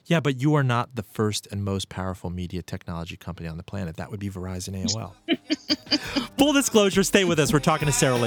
Yeah, 0.07 0.20
but 0.20 0.39
you 0.41 0.55
are 0.55 0.62
not 0.62 0.95
the 0.97 1.03
first 1.03 1.49
and 1.51 1.64
most 1.64 1.89
powerful 1.89 2.29
media 2.29 2.62
technology 2.62 3.16
company 3.16 3.49
on 3.49 3.57
the 3.57 3.62
planet. 3.62 3.97
That 3.97 4.11
would 4.11 4.20
be 4.20 4.29
Verizon 4.29 4.85
AOL. 4.85 5.14
Full 6.37 6.53
disclosure, 6.53 7.03
stay 7.03 7.25
with 7.25 7.39
us. 7.39 7.53
We're 7.53 7.61
talking 7.61 7.87
to 7.87 7.93
Sarah 7.93 8.18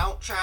Lacy. 0.00 0.40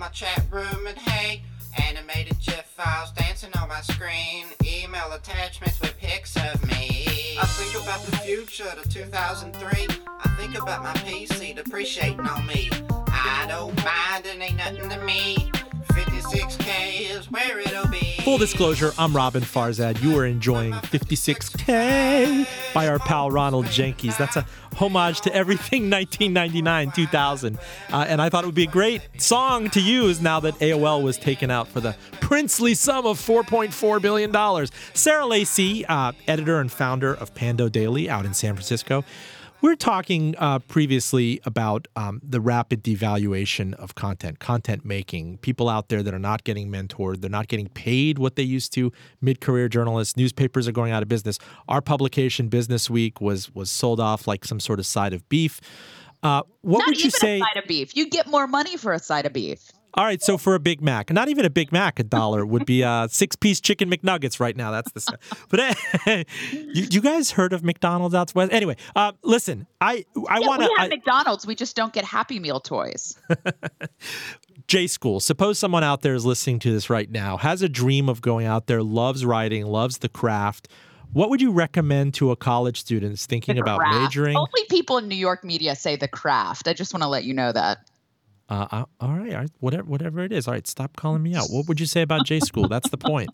my 0.00 0.08
chat 0.08 0.42
room 0.50 0.86
and 0.86 0.96
hey, 0.96 1.42
animated 1.86 2.38
GIF 2.40 2.64
files 2.64 3.12
dancing 3.12 3.50
on 3.60 3.68
my 3.68 3.80
screen, 3.82 4.46
email 4.64 5.12
attachments 5.12 5.78
with 5.80 5.96
pics 5.98 6.36
of 6.36 6.62
me. 6.66 7.36
I 7.38 7.44
think 7.44 7.82
about 7.82 8.02
the 8.06 8.16
future 8.18 8.72
to 8.82 8.88
2003. 8.88 9.88
I 10.08 10.28
think 10.38 10.58
about 10.58 10.82
my 10.82 10.94
PC 10.94 11.54
depreciating 11.54 12.20
on 12.20 12.46
me. 12.46 12.70
I 13.08 13.44
don't 13.48 13.76
mind, 13.84 14.24
it 14.24 14.40
ain't 14.40 14.56
nothing 14.56 14.88
to 14.88 15.04
me. 15.04 15.52
Full 18.22 18.38
disclosure, 18.38 18.92
I'm 18.98 19.12
Roben 19.12 19.40
Farzad. 19.40 20.02
You 20.02 20.16
are 20.18 20.26
enjoying 20.26 20.72
56K 20.72 22.46
by 22.74 22.86
our 22.86 22.98
pal 22.98 23.30
Ronald 23.30 23.66
Jenkins. 23.66 24.16
That's 24.16 24.36
a 24.36 24.46
homage 24.76 25.20
to 25.22 25.34
everything 25.34 25.90
1999, 25.90 26.92
2000. 26.92 27.58
Uh, 27.92 28.04
and 28.06 28.22
I 28.22 28.28
thought 28.28 28.44
it 28.44 28.46
would 28.46 28.54
be 28.54 28.64
a 28.64 28.70
great 28.70 29.02
song 29.18 29.70
to 29.70 29.80
use 29.80 30.20
now 30.20 30.38
that 30.40 30.54
AOL 30.60 31.02
was 31.02 31.16
taken 31.18 31.50
out 31.50 31.66
for 31.66 31.80
the 31.80 31.96
princely 32.20 32.74
sum 32.74 33.06
of 33.06 33.18
$4.4 33.18 34.00
billion. 34.00 34.66
Sarah 34.94 35.26
Lacy, 35.26 35.84
uh, 35.86 36.12
editor 36.28 36.60
and 36.60 36.70
founder 36.70 37.14
of 37.14 37.34
PandoDaily 37.34 38.08
out 38.08 38.26
in 38.26 38.34
San 38.34 38.54
Francisco. 38.54 39.02
We 39.62 39.70
are 39.70 39.76
talking 39.76 40.34
uh, 40.38 40.60
previously 40.60 41.38
about 41.44 41.86
um, 41.94 42.22
the 42.22 42.40
rapid 42.40 42.82
devaluation 42.82 43.74
of 43.74 43.94
content, 43.94 44.38
content 44.38 44.86
making. 44.86 45.36
People 45.38 45.68
out 45.68 45.90
there 45.90 46.02
that 46.02 46.14
are 46.14 46.18
not 46.18 46.44
getting 46.44 46.70
mentored, 46.70 47.20
they're 47.20 47.28
not 47.28 47.48
getting 47.48 47.68
paid 47.68 48.18
what 48.18 48.36
they 48.36 48.42
used 48.42 48.72
to. 48.74 48.90
Mid-career 49.20 49.68
journalists, 49.68 50.16
newspapers 50.16 50.66
are 50.66 50.72
going 50.72 50.92
out 50.92 51.02
of 51.02 51.08
business. 51.08 51.38
Our 51.68 51.82
publication, 51.82 52.48
Business 52.48 52.88
Week, 52.88 53.20
was 53.20 53.54
was 53.54 53.70
sold 53.70 54.00
off 54.00 54.26
like 54.26 54.46
some 54.46 54.60
sort 54.60 54.78
of 54.78 54.86
side 54.86 55.12
of 55.12 55.28
beef. 55.28 55.60
Uh, 56.22 56.42
what 56.62 56.78
not 56.78 56.88
would 56.88 57.04
you 57.04 57.10
say? 57.10 57.36
A 57.36 57.40
side 57.40 57.62
of 57.62 57.66
beef. 57.66 57.94
You 57.94 58.08
get 58.08 58.26
more 58.28 58.46
money 58.46 58.78
for 58.78 58.92
a 58.94 58.98
side 58.98 59.26
of 59.26 59.34
beef. 59.34 59.70
All 59.94 60.04
right, 60.04 60.22
so 60.22 60.38
for 60.38 60.54
a 60.54 60.60
Big 60.60 60.80
Mac, 60.80 61.10
not 61.12 61.28
even 61.28 61.44
a 61.44 61.50
Big 61.50 61.72
Mac, 61.72 61.98
a 61.98 62.04
dollar 62.04 62.46
would 62.46 62.64
be 62.64 62.82
a 62.82 63.08
six-piece 63.10 63.60
chicken 63.60 63.90
McNuggets 63.90 64.38
right 64.38 64.56
now. 64.56 64.70
That's 64.70 64.92
the. 64.92 65.18
But 65.48 65.76
you, 66.52 66.86
you 66.90 67.00
guys 67.00 67.32
heard 67.32 67.52
of 67.52 67.64
McDonald's 67.64 68.14
out 68.14 68.32
west? 68.34 68.52
Anyway, 68.52 68.76
uh, 68.94 69.12
listen, 69.22 69.66
I 69.80 70.04
I 70.28 70.38
yeah, 70.38 70.46
want 70.46 70.62
to. 70.62 70.68
We 70.68 70.74
have 70.78 70.86
I, 70.86 70.88
McDonald's. 70.88 71.46
We 71.46 71.54
just 71.54 71.74
don't 71.74 71.92
get 71.92 72.04
Happy 72.04 72.38
Meal 72.38 72.60
toys. 72.60 73.18
J 74.68 74.86
School. 74.86 75.18
Suppose 75.18 75.58
someone 75.58 75.82
out 75.82 76.02
there 76.02 76.14
is 76.14 76.24
listening 76.24 76.60
to 76.60 76.72
this 76.72 76.88
right 76.88 77.10
now, 77.10 77.36
has 77.36 77.62
a 77.62 77.68
dream 77.68 78.08
of 78.08 78.22
going 78.22 78.46
out 78.46 78.68
there, 78.68 78.82
loves 78.82 79.24
writing, 79.24 79.66
loves 79.66 79.98
the 79.98 80.08
craft. 80.08 80.68
What 81.12 81.28
would 81.30 81.42
you 81.42 81.50
recommend 81.50 82.14
to 82.14 82.30
a 82.30 82.36
college 82.36 82.80
student 82.80 83.18
thinking 83.18 83.58
about 83.58 83.80
majoring? 83.80 84.36
Only 84.36 84.64
people 84.68 84.98
in 84.98 85.08
New 85.08 85.16
York 85.16 85.42
media 85.42 85.74
say 85.74 85.96
the 85.96 86.06
craft. 86.06 86.68
I 86.68 86.72
just 86.72 86.94
want 86.94 87.02
to 87.02 87.08
let 87.08 87.24
you 87.24 87.34
know 87.34 87.50
that. 87.50 87.89
Uh, 88.50 88.84
all 89.00 89.14
right, 89.14 89.48
whatever, 89.60 89.84
whatever 89.84 90.20
it 90.20 90.32
is. 90.32 90.48
All 90.48 90.54
right, 90.54 90.66
stop 90.66 90.96
calling 90.96 91.22
me 91.22 91.36
out. 91.36 91.46
What 91.50 91.68
would 91.68 91.78
you 91.78 91.86
say 91.86 92.02
about 92.02 92.26
J 92.26 92.40
School? 92.40 92.68
That's 92.68 92.90
the 92.90 92.98
point. 92.98 93.30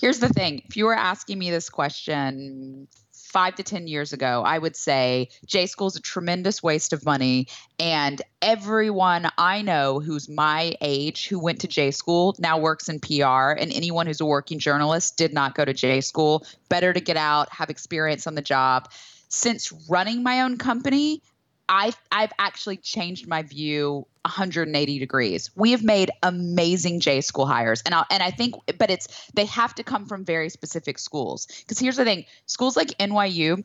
Here's 0.00 0.18
the 0.18 0.30
thing: 0.30 0.62
if 0.66 0.76
you 0.76 0.86
were 0.86 0.96
asking 0.96 1.38
me 1.38 1.50
this 1.50 1.68
question 1.68 2.88
five 3.30 3.54
to 3.54 3.62
10 3.62 3.86
years 3.86 4.12
ago, 4.12 4.42
I 4.44 4.58
would 4.58 4.76
say 4.76 5.28
J 5.46 5.66
School 5.66 5.86
is 5.86 5.96
a 5.96 6.00
tremendous 6.00 6.62
waste 6.62 6.92
of 6.92 7.04
money. 7.04 7.46
And 7.78 8.20
everyone 8.42 9.30
I 9.38 9.62
know 9.62 10.00
who's 10.00 10.28
my 10.28 10.74
age 10.80 11.28
who 11.28 11.38
went 11.38 11.60
to 11.60 11.68
J 11.68 11.92
School 11.92 12.34
now 12.38 12.58
works 12.58 12.88
in 12.88 12.98
PR. 12.98 13.52
And 13.52 13.72
anyone 13.72 14.06
who's 14.06 14.20
a 14.20 14.26
working 14.26 14.58
journalist 14.58 15.16
did 15.16 15.32
not 15.32 15.54
go 15.54 15.64
to 15.64 15.72
J 15.72 16.00
School. 16.00 16.44
Better 16.68 16.92
to 16.92 17.00
get 17.00 17.16
out, 17.16 17.48
have 17.52 17.70
experience 17.70 18.26
on 18.26 18.34
the 18.34 18.42
job. 18.42 18.90
Since 19.28 19.72
running 19.88 20.24
my 20.24 20.42
own 20.42 20.58
company, 20.58 21.22
I 21.70 21.92
I've 22.10 22.32
actually 22.38 22.76
changed 22.76 23.28
my 23.28 23.42
view 23.42 24.06
180 24.24 24.98
degrees. 24.98 25.50
We 25.54 25.70
have 25.70 25.84
made 25.84 26.10
amazing 26.22 27.00
J 27.00 27.20
school 27.20 27.46
hires, 27.46 27.80
and 27.86 27.94
I 27.94 28.04
and 28.10 28.22
I 28.22 28.32
think, 28.32 28.56
but 28.76 28.90
it's 28.90 29.30
they 29.34 29.46
have 29.46 29.74
to 29.76 29.84
come 29.84 30.06
from 30.06 30.24
very 30.24 30.50
specific 30.50 30.98
schools. 30.98 31.46
Because 31.60 31.78
here's 31.78 31.96
the 31.96 32.04
thing: 32.04 32.24
schools 32.46 32.76
like 32.76 32.88
NYU 32.98 33.64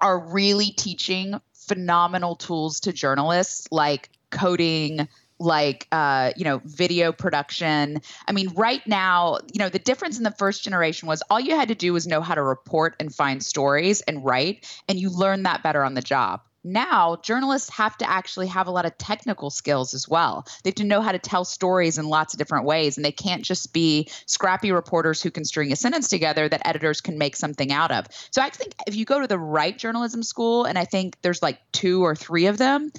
are 0.00 0.18
really 0.18 0.70
teaching 0.70 1.40
phenomenal 1.52 2.36
tools 2.36 2.80
to 2.80 2.92
journalists, 2.92 3.66
like 3.72 4.10
coding, 4.30 5.08
like 5.40 5.88
uh, 5.90 6.30
you 6.36 6.44
know 6.44 6.60
video 6.64 7.10
production 7.10 8.00
i 8.28 8.32
mean 8.32 8.48
right 8.54 8.86
now 8.86 9.38
you 9.52 9.58
know 9.58 9.68
the 9.68 9.80
difference 9.80 10.16
in 10.16 10.22
the 10.22 10.30
first 10.30 10.62
generation 10.62 11.08
was 11.08 11.22
all 11.28 11.40
you 11.40 11.56
had 11.56 11.68
to 11.68 11.74
do 11.74 11.92
was 11.92 12.06
know 12.06 12.20
how 12.20 12.34
to 12.34 12.42
report 12.42 12.94
and 13.00 13.12
find 13.12 13.42
stories 13.42 14.00
and 14.02 14.24
write 14.24 14.64
and 14.88 14.98
you 14.98 15.10
learn 15.10 15.42
that 15.42 15.62
better 15.64 15.82
on 15.82 15.94
the 15.94 16.00
job 16.00 16.40
now 16.64 17.16
journalists 17.22 17.70
have 17.70 17.96
to 17.96 18.08
actually 18.08 18.46
have 18.46 18.66
a 18.66 18.70
lot 18.70 18.86
of 18.86 18.96
technical 18.98 19.50
skills 19.50 19.94
as 19.94 20.08
well 20.08 20.46
they 20.62 20.70
have 20.70 20.74
to 20.74 20.84
know 20.84 21.00
how 21.00 21.12
to 21.12 21.18
tell 21.18 21.44
stories 21.44 21.98
in 21.98 22.08
lots 22.08 22.34
of 22.34 22.38
different 22.38 22.64
ways 22.64 22.96
and 22.96 23.04
they 23.04 23.12
can't 23.12 23.44
just 23.44 23.72
be 23.72 24.08
scrappy 24.26 24.72
reporters 24.72 25.22
who 25.22 25.30
can 25.30 25.44
string 25.44 25.72
a 25.72 25.76
sentence 25.76 26.08
together 26.08 26.48
that 26.48 26.66
editors 26.66 27.00
can 27.00 27.18
make 27.18 27.36
something 27.36 27.70
out 27.70 27.90
of 27.90 28.06
so 28.30 28.42
i 28.42 28.48
think 28.50 28.74
if 28.86 28.96
you 28.96 29.04
go 29.04 29.20
to 29.20 29.26
the 29.26 29.38
right 29.38 29.78
journalism 29.78 30.22
school 30.22 30.64
and 30.64 30.78
i 30.78 30.84
think 30.84 31.16
there's 31.22 31.42
like 31.42 31.60
two 31.72 32.04
or 32.04 32.16
three 32.16 32.46
of 32.46 32.58
them 32.58 32.90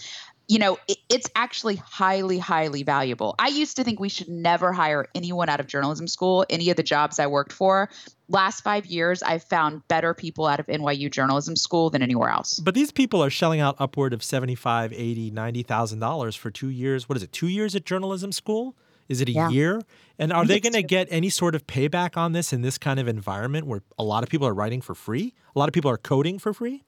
you 0.48 0.60
know, 0.60 0.78
it's 1.10 1.30
actually 1.36 1.76
highly, 1.76 2.38
highly 2.38 2.84
valuable. 2.84 3.36
I 3.40 3.48
used 3.48 3.78
to 3.78 3.84
think 3.84 4.00
we 4.00 4.10
should 4.10 4.30
never 4.30 4.72
hire 4.72 5.08
anyone 5.16 5.50
out 5.50 5.60
of 5.60 5.68
journalism 5.68 6.08
school, 6.08 6.46
any 6.50 6.70
of 6.70 6.78
the 6.78 6.84
jobs 6.84 7.20
I 7.20 7.28
worked 7.28 7.52
for. 7.52 7.90
Last 8.28 8.62
five 8.62 8.86
years, 8.86 9.22
I've 9.22 9.44
found 9.44 9.88
better 9.88 10.14
people 10.14 10.48
out 10.48 10.60
of 10.60 10.68
NYU 10.68 11.12
journalism 11.12 11.56
school 11.56 11.90
than 11.90 12.02
anywhere 12.02 12.30
else. 12.30 12.60
But 12.60 12.74
these 12.74 12.92
people 12.92 13.24
are 13.24 13.30
shelling 13.30 13.60
out 13.60 13.76
upward 13.78 14.14
of 14.14 14.24
75, 14.24 14.94
80, 14.94 15.32
90,000 15.32 16.00
dollars 16.00 16.36
for 16.36 16.50
2 16.50 16.70
years. 16.70 17.08
What 17.08 17.18
is 17.18 17.24
it? 17.24 17.32
2 17.32 17.48
years 17.48 17.76
at 17.76 17.86
journalism 17.86 18.32
school? 18.32 18.76
Is 19.08 19.22
it 19.22 19.30
a 19.30 19.34
yeah. 19.34 19.50
year? 19.50 19.82
And 20.18 20.34
are 20.34 20.46
they 20.46 20.60
going 20.60 20.74
to 20.74 20.84
get 20.84 21.08
any 21.12 21.30
sort 21.30 21.54
of 21.54 21.68
payback 21.68 22.18
on 22.18 22.32
this 22.32 22.52
in 22.52 22.62
this 22.62 22.78
kind 22.78 23.00
of 23.00 23.08
environment 23.08 23.68
where 23.68 23.82
a 24.00 24.04
lot 24.04 24.24
of 24.24 24.30
people 24.30 24.48
are 24.48 24.54
writing 24.54 24.82
for 24.82 24.96
free? 24.96 25.34
A 25.56 25.60
lot 25.60 25.70
of 25.70 25.74
people 25.74 25.92
are 25.92 25.98
coding 25.98 26.40
for 26.40 26.54
free? 26.54 26.84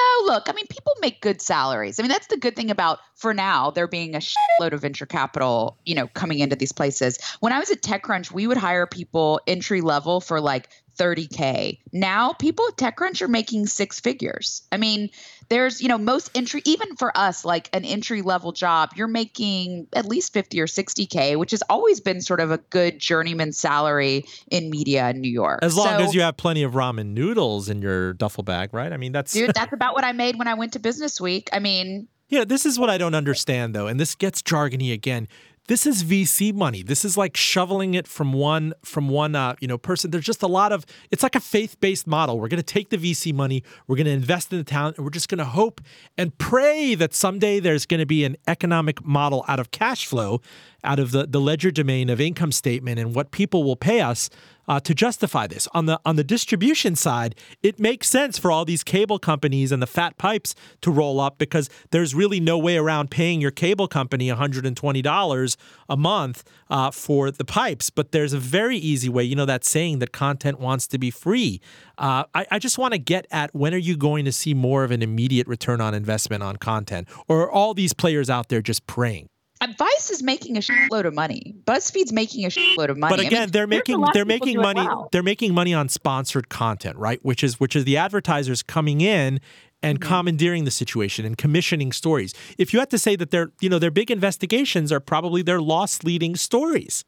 No, 0.00 0.32
look, 0.32 0.48
I 0.48 0.52
mean, 0.52 0.66
people 0.68 0.92
make 1.00 1.20
good 1.20 1.40
salaries. 1.40 1.98
I 1.98 2.02
mean, 2.02 2.10
that's 2.10 2.28
the 2.28 2.36
good 2.36 2.56
thing 2.56 2.70
about, 2.70 3.00
for 3.14 3.34
now, 3.34 3.70
there 3.70 3.86
being 3.86 4.14
a 4.14 4.18
shitload 4.18 4.72
of 4.72 4.80
venture 4.80 5.06
capital, 5.06 5.78
you 5.84 5.94
know, 5.94 6.06
coming 6.08 6.38
into 6.38 6.56
these 6.56 6.72
places. 6.72 7.18
When 7.40 7.52
I 7.52 7.58
was 7.58 7.70
at 7.70 7.82
TechCrunch, 7.82 8.30
we 8.30 8.46
would 8.46 8.56
hire 8.56 8.86
people 8.86 9.40
entry 9.46 9.80
level 9.80 10.20
for 10.20 10.40
like 10.40 10.68
30K. 10.96 11.78
Now, 11.92 12.32
people 12.32 12.64
at 12.68 12.76
TechCrunch 12.76 13.22
are 13.22 13.28
making 13.28 13.66
six 13.66 14.00
figures. 14.00 14.62
I 14.72 14.76
mean, 14.76 15.10
there's, 15.48 15.80
you 15.80 15.88
know, 15.88 15.98
most 15.98 16.30
entry, 16.34 16.62
even 16.64 16.96
for 16.96 17.16
us, 17.16 17.44
like 17.44 17.68
an 17.72 17.84
entry 17.84 18.22
level 18.22 18.52
job, 18.52 18.90
you're 18.94 19.08
making 19.08 19.88
at 19.92 20.06
least 20.06 20.32
50 20.32 20.60
or 20.60 20.66
60K, 20.66 21.36
which 21.36 21.50
has 21.50 21.62
always 21.68 22.00
been 22.00 22.20
sort 22.20 22.40
of 22.40 22.50
a 22.50 22.58
good 22.58 22.98
journeyman 22.98 23.52
salary 23.52 24.24
in 24.50 24.70
media 24.70 25.10
in 25.10 25.20
New 25.20 25.30
York. 25.30 25.60
As 25.62 25.76
long 25.76 25.98
so, 25.98 26.04
as 26.04 26.14
you 26.14 26.20
have 26.22 26.36
plenty 26.36 26.62
of 26.62 26.72
ramen 26.72 27.08
noodles 27.08 27.68
in 27.68 27.82
your 27.82 28.12
duffel 28.12 28.44
bag, 28.44 28.72
right? 28.72 28.92
I 28.92 28.96
mean, 28.96 29.12
that's. 29.12 29.32
Dude, 29.32 29.52
that's 29.54 29.72
about 29.72 29.94
what 29.94 30.04
I 30.04 30.12
made 30.12 30.38
when 30.38 30.48
I 30.48 30.54
went 30.54 30.72
to 30.74 30.78
Business 30.78 31.20
Week. 31.20 31.50
I 31.52 31.58
mean, 31.58 32.08
yeah, 32.30 32.44
this 32.44 32.64
is 32.64 32.78
what 32.78 32.88
I 32.88 32.96
don't 32.96 33.16
understand 33.16 33.74
though, 33.74 33.88
and 33.88 33.98
this 33.98 34.14
gets 34.14 34.40
jargony 34.40 34.92
again 34.92 35.26
this 35.70 35.86
is 35.86 36.02
VC 36.02 36.52
money. 36.52 36.82
This 36.82 37.04
is 37.04 37.16
like 37.16 37.36
shoveling 37.36 37.94
it 37.94 38.08
from 38.08 38.32
one 38.32 38.74
from 38.84 39.08
one 39.08 39.36
uh, 39.36 39.54
you 39.60 39.68
know 39.68 39.78
person. 39.78 40.10
There's 40.10 40.24
just 40.24 40.42
a 40.42 40.48
lot 40.48 40.72
of 40.72 40.84
it's 41.12 41.22
like 41.22 41.36
a 41.36 41.40
faith-based 41.40 42.08
model. 42.08 42.40
We're 42.40 42.48
going 42.48 42.58
to 42.58 42.64
take 42.64 42.90
the 42.90 42.98
VC 42.98 43.32
money, 43.32 43.62
we're 43.86 43.94
going 43.94 44.06
to 44.06 44.10
invest 44.10 44.50
in 44.50 44.58
the 44.58 44.64
talent, 44.64 44.96
and 44.96 45.06
we're 45.06 45.12
just 45.12 45.28
going 45.28 45.38
to 45.38 45.44
hope 45.44 45.80
and 46.18 46.36
pray 46.38 46.96
that 46.96 47.14
someday 47.14 47.60
there's 47.60 47.86
going 47.86 48.00
to 48.00 48.06
be 48.06 48.24
an 48.24 48.36
economic 48.48 49.04
model 49.04 49.44
out 49.46 49.60
of 49.60 49.70
cash 49.70 50.06
flow, 50.06 50.40
out 50.82 50.98
of 50.98 51.12
the 51.12 51.24
the 51.24 51.40
ledger 51.40 51.70
domain 51.70 52.10
of 52.10 52.20
income 52.20 52.50
statement 52.50 52.98
and 52.98 53.14
what 53.14 53.30
people 53.30 53.62
will 53.62 53.76
pay 53.76 54.00
us 54.00 54.28
uh, 54.70 54.78
to 54.78 54.94
justify 54.94 55.48
this. 55.48 55.66
On 55.74 55.86
the 55.86 56.00
on 56.04 56.14
the 56.14 56.22
distribution 56.22 56.94
side, 56.94 57.34
it 57.60 57.80
makes 57.80 58.08
sense 58.08 58.38
for 58.38 58.52
all 58.52 58.64
these 58.64 58.84
cable 58.84 59.18
companies 59.18 59.72
and 59.72 59.82
the 59.82 59.86
fat 59.86 60.16
pipes 60.16 60.54
to 60.80 60.92
roll 60.92 61.18
up 61.18 61.38
because 61.38 61.68
there's 61.90 62.14
really 62.14 62.38
no 62.38 62.56
way 62.56 62.76
around 62.76 63.10
paying 63.10 63.40
your 63.40 63.50
cable 63.50 63.88
company 63.88 64.28
$120 64.28 65.56
a 65.88 65.96
month 65.96 66.44
uh, 66.70 66.92
for 66.92 67.32
the 67.32 67.44
pipes. 67.44 67.90
But 67.90 68.12
there's 68.12 68.32
a 68.32 68.38
very 68.38 68.76
easy 68.76 69.08
way. 69.08 69.24
You 69.24 69.34
know 69.34 69.44
that 69.44 69.64
saying 69.64 69.98
that 69.98 70.12
content 70.12 70.60
wants 70.60 70.86
to 70.86 70.98
be 70.98 71.10
free. 71.10 71.60
Uh, 71.98 72.22
I, 72.32 72.46
I 72.52 72.58
just 72.60 72.78
want 72.78 72.92
to 72.94 72.98
get 72.98 73.26
at 73.32 73.52
when 73.52 73.74
are 73.74 73.84
you 73.88 73.96
going 73.96 74.24
to 74.24 74.32
see 74.32 74.54
more 74.54 74.84
of 74.84 74.92
an 74.92 75.02
immediate 75.02 75.48
return 75.48 75.80
on 75.80 75.94
investment 75.94 76.44
on 76.44 76.58
content, 76.58 77.08
or 77.26 77.42
are 77.42 77.50
all 77.50 77.74
these 77.74 77.92
players 77.92 78.30
out 78.30 78.50
there 78.50 78.62
just 78.62 78.86
praying? 78.86 79.30
Vice 79.78 80.10
is 80.10 80.22
making 80.22 80.56
a 80.56 80.60
shitload 80.60 81.04
of 81.04 81.14
money. 81.14 81.54
BuzzFeed's 81.64 82.12
making 82.12 82.46
a 82.46 82.48
shitload 82.48 82.88
of 82.88 82.96
money. 82.96 83.16
But 83.16 83.20
again, 83.26 83.42
I 83.42 83.44
mean, 83.44 83.50
they're 83.52 83.66
making 83.66 84.04
they're 84.14 84.24
making 84.24 84.56
money. 84.56 84.80
Well. 84.80 85.08
They're 85.12 85.22
making 85.22 85.52
money 85.52 85.74
on 85.74 85.88
sponsored 85.88 86.48
content, 86.48 86.96
right? 86.96 87.22
Which 87.22 87.44
is 87.44 87.60
which 87.60 87.76
is 87.76 87.84
the 87.84 87.98
advertisers 87.98 88.62
coming 88.62 89.00
in 89.02 89.40
and 89.82 90.00
mm-hmm. 90.00 90.08
commandeering 90.08 90.64
the 90.64 90.70
situation 90.70 91.26
and 91.26 91.36
commissioning 91.36 91.92
stories. 91.92 92.34
If 92.56 92.72
you 92.72 92.78
had 92.78 92.90
to 92.90 92.98
say 92.98 93.16
that 93.16 93.30
their 93.30 93.52
you 93.60 93.68
know 93.68 93.78
their 93.78 93.90
big 93.90 94.10
investigations 94.10 94.90
are 94.90 95.00
probably 95.00 95.42
their 95.42 95.60
loss 95.60 96.02
leading 96.04 96.36
stories. 96.36 97.04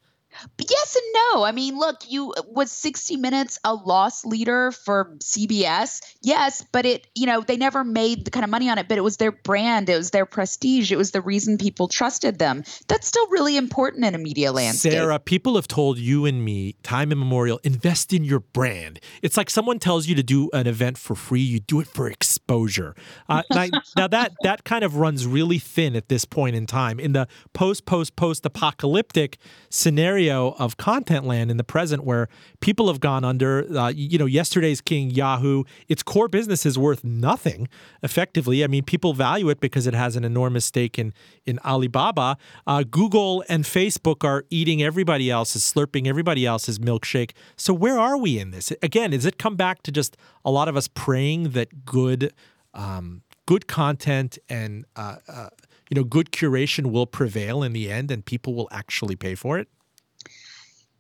Yes 0.58 0.96
and 0.96 1.04
no. 1.34 1.44
I 1.44 1.52
mean, 1.52 1.78
look, 1.78 2.10
you 2.10 2.34
was 2.46 2.70
60 2.70 3.16
Minutes 3.16 3.58
a 3.64 3.74
loss 3.74 4.24
leader 4.24 4.72
for 4.72 5.16
CBS? 5.18 6.00
Yes, 6.22 6.64
but 6.72 6.86
it, 6.86 7.06
you 7.14 7.26
know, 7.26 7.40
they 7.40 7.56
never 7.56 7.84
made 7.84 8.24
the 8.24 8.30
kind 8.30 8.44
of 8.44 8.50
money 8.50 8.68
on 8.68 8.78
it, 8.78 8.88
but 8.88 8.98
it 8.98 9.02
was 9.02 9.18
their 9.18 9.32
brand, 9.32 9.88
it 9.88 9.96
was 9.96 10.10
their 10.10 10.26
prestige, 10.26 10.90
it 10.90 10.96
was 10.96 11.10
the 11.10 11.20
reason 11.20 11.58
people 11.58 11.88
trusted 11.88 12.38
them. 12.38 12.64
That's 12.88 13.06
still 13.06 13.26
really 13.28 13.56
important 13.56 14.04
in 14.04 14.14
a 14.14 14.18
media 14.18 14.52
landscape. 14.52 14.92
Sarah, 14.92 15.18
people 15.18 15.56
have 15.56 15.68
told 15.68 15.98
you 15.98 16.24
and 16.24 16.44
me 16.44 16.74
time 16.82 17.12
immemorial, 17.12 17.60
invest 17.64 18.12
in 18.12 18.24
your 18.24 18.40
brand. 18.40 19.00
It's 19.22 19.36
like 19.36 19.50
someone 19.50 19.78
tells 19.78 20.06
you 20.06 20.14
to 20.14 20.22
do 20.22 20.48
an 20.52 20.66
event 20.66 20.98
for 20.98 21.14
free, 21.14 21.40
you 21.40 21.60
do 21.60 21.80
it 21.80 21.86
for 21.86 22.08
exposure. 22.08 22.94
Uh, 23.28 23.42
now, 23.50 23.66
now 23.96 24.08
that 24.08 24.32
that 24.42 24.64
kind 24.64 24.84
of 24.84 24.96
runs 24.96 25.26
really 25.26 25.58
thin 25.58 25.94
at 25.94 26.08
this 26.08 26.24
point 26.24 26.56
in 26.56 26.66
time 26.66 26.98
in 26.98 27.12
the 27.12 27.28
post 27.52 27.84
post 27.86 28.16
post 28.16 28.46
apocalyptic 28.46 29.38
scenario 29.70 30.21
scenario 30.22 30.54
of 30.58 30.76
content 30.76 31.26
land 31.26 31.50
in 31.50 31.56
the 31.56 31.64
present 31.64 32.04
where 32.04 32.28
people 32.60 32.88
have 32.88 33.00
gone 33.00 33.24
under. 33.24 33.66
Uh, 33.76 33.88
you 33.88 34.18
know, 34.18 34.26
yesterday's 34.26 34.80
king 34.80 35.10
Yahoo, 35.10 35.64
its 35.88 36.02
core 36.02 36.28
business 36.28 36.64
is 36.64 36.78
worth 36.78 37.02
nothing. 37.04 37.68
Effectively, 38.02 38.62
I 38.62 38.66
mean, 38.66 38.84
people 38.84 39.14
value 39.14 39.48
it 39.48 39.60
because 39.60 39.86
it 39.86 39.94
has 39.94 40.16
an 40.16 40.24
enormous 40.24 40.64
stake 40.64 40.98
in 40.98 41.12
in 41.44 41.58
Alibaba. 41.64 42.36
Uh, 42.66 42.84
Google 42.88 43.44
and 43.48 43.64
Facebook 43.64 44.24
are 44.24 44.44
eating 44.50 44.82
everybody 44.82 45.30
else's, 45.30 45.62
slurping 45.62 46.06
everybody 46.06 46.46
else's 46.46 46.78
milkshake. 46.78 47.32
So 47.56 47.74
where 47.74 47.98
are 47.98 48.16
we 48.16 48.38
in 48.38 48.50
this? 48.50 48.72
Again, 48.82 49.10
does 49.10 49.26
it 49.26 49.38
come 49.38 49.56
back 49.56 49.82
to 49.82 49.92
just 49.92 50.16
a 50.44 50.50
lot 50.50 50.68
of 50.68 50.76
us 50.76 50.88
praying 50.88 51.50
that 51.50 51.84
good? 51.84 52.32
Um, 52.74 53.22
good 53.44 53.66
content 53.66 54.38
and 54.48 54.86
uh, 54.96 55.16
uh, 55.28 55.48
you 55.90 55.94
know 55.96 56.04
good 56.04 56.30
curation 56.32 56.90
will 56.90 57.06
prevail 57.06 57.62
in 57.62 57.74
the 57.74 57.92
end 57.92 58.10
and 58.10 58.24
people 58.24 58.54
will 58.54 58.68
actually 58.70 59.14
pay 59.14 59.34
for 59.34 59.58
it 59.58 59.68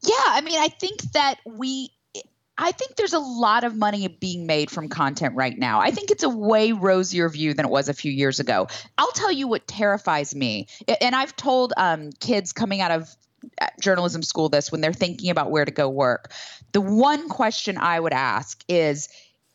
yeah, 0.02 0.14
I 0.26 0.40
mean, 0.40 0.58
I 0.58 0.68
think 0.68 1.00
that 1.12 1.36
we 1.46 1.90
I 2.58 2.70
think 2.72 2.96
there's 2.96 3.14
a 3.14 3.18
lot 3.18 3.64
of 3.64 3.76
money 3.76 4.06
being 4.08 4.46
made 4.46 4.70
from 4.70 4.88
content 4.88 5.34
right 5.34 5.58
now. 5.58 5.80
I 5.80 5.90
think 5.90 6.10
it's 6.10 6.22
a 6.22 6.28
way 6.28 6.72
rosier 6.72 7.28
view 7.28 7.54
than 7.54 7.64
it 7.64 7.70
was 7.70 7.88
a 7.88 7.94
few 7.94 8.12
years 8.12 8.40
ago. 8.40 8.68
I'll 8.98 9.12
tell 9.12 9.32
you 9.32 9.48
what 9.48 9.66
terrifies 9.66 10.34
me, 10.34 10.68
and 11.00 11.14
I've 11.14 11.34
told 11.36 11.72
um, 11.76 12.10
kids 12.20 12.52
coming 12.52 12.80
out 12.80 12.90
of 12.90 13.08
uh, 13.60 13.66
journalism 13.80 14.22
school 14.22 14.48
this 14.48 14.70
when 14.70 14.80
they're 14.80 14.92
thinking 14.92 15.30
about 15.30 15.50
where 15.50 15.64
to 15.64 15.70
go 15.70 15.88
work. 15.88 16.32
The 16.72 16.80
one 16.80 17.28
question 17.28 17.78
I 17.78 17.98
would 17.98 18.12
ask 18.12 18.62
is 18.68 19.08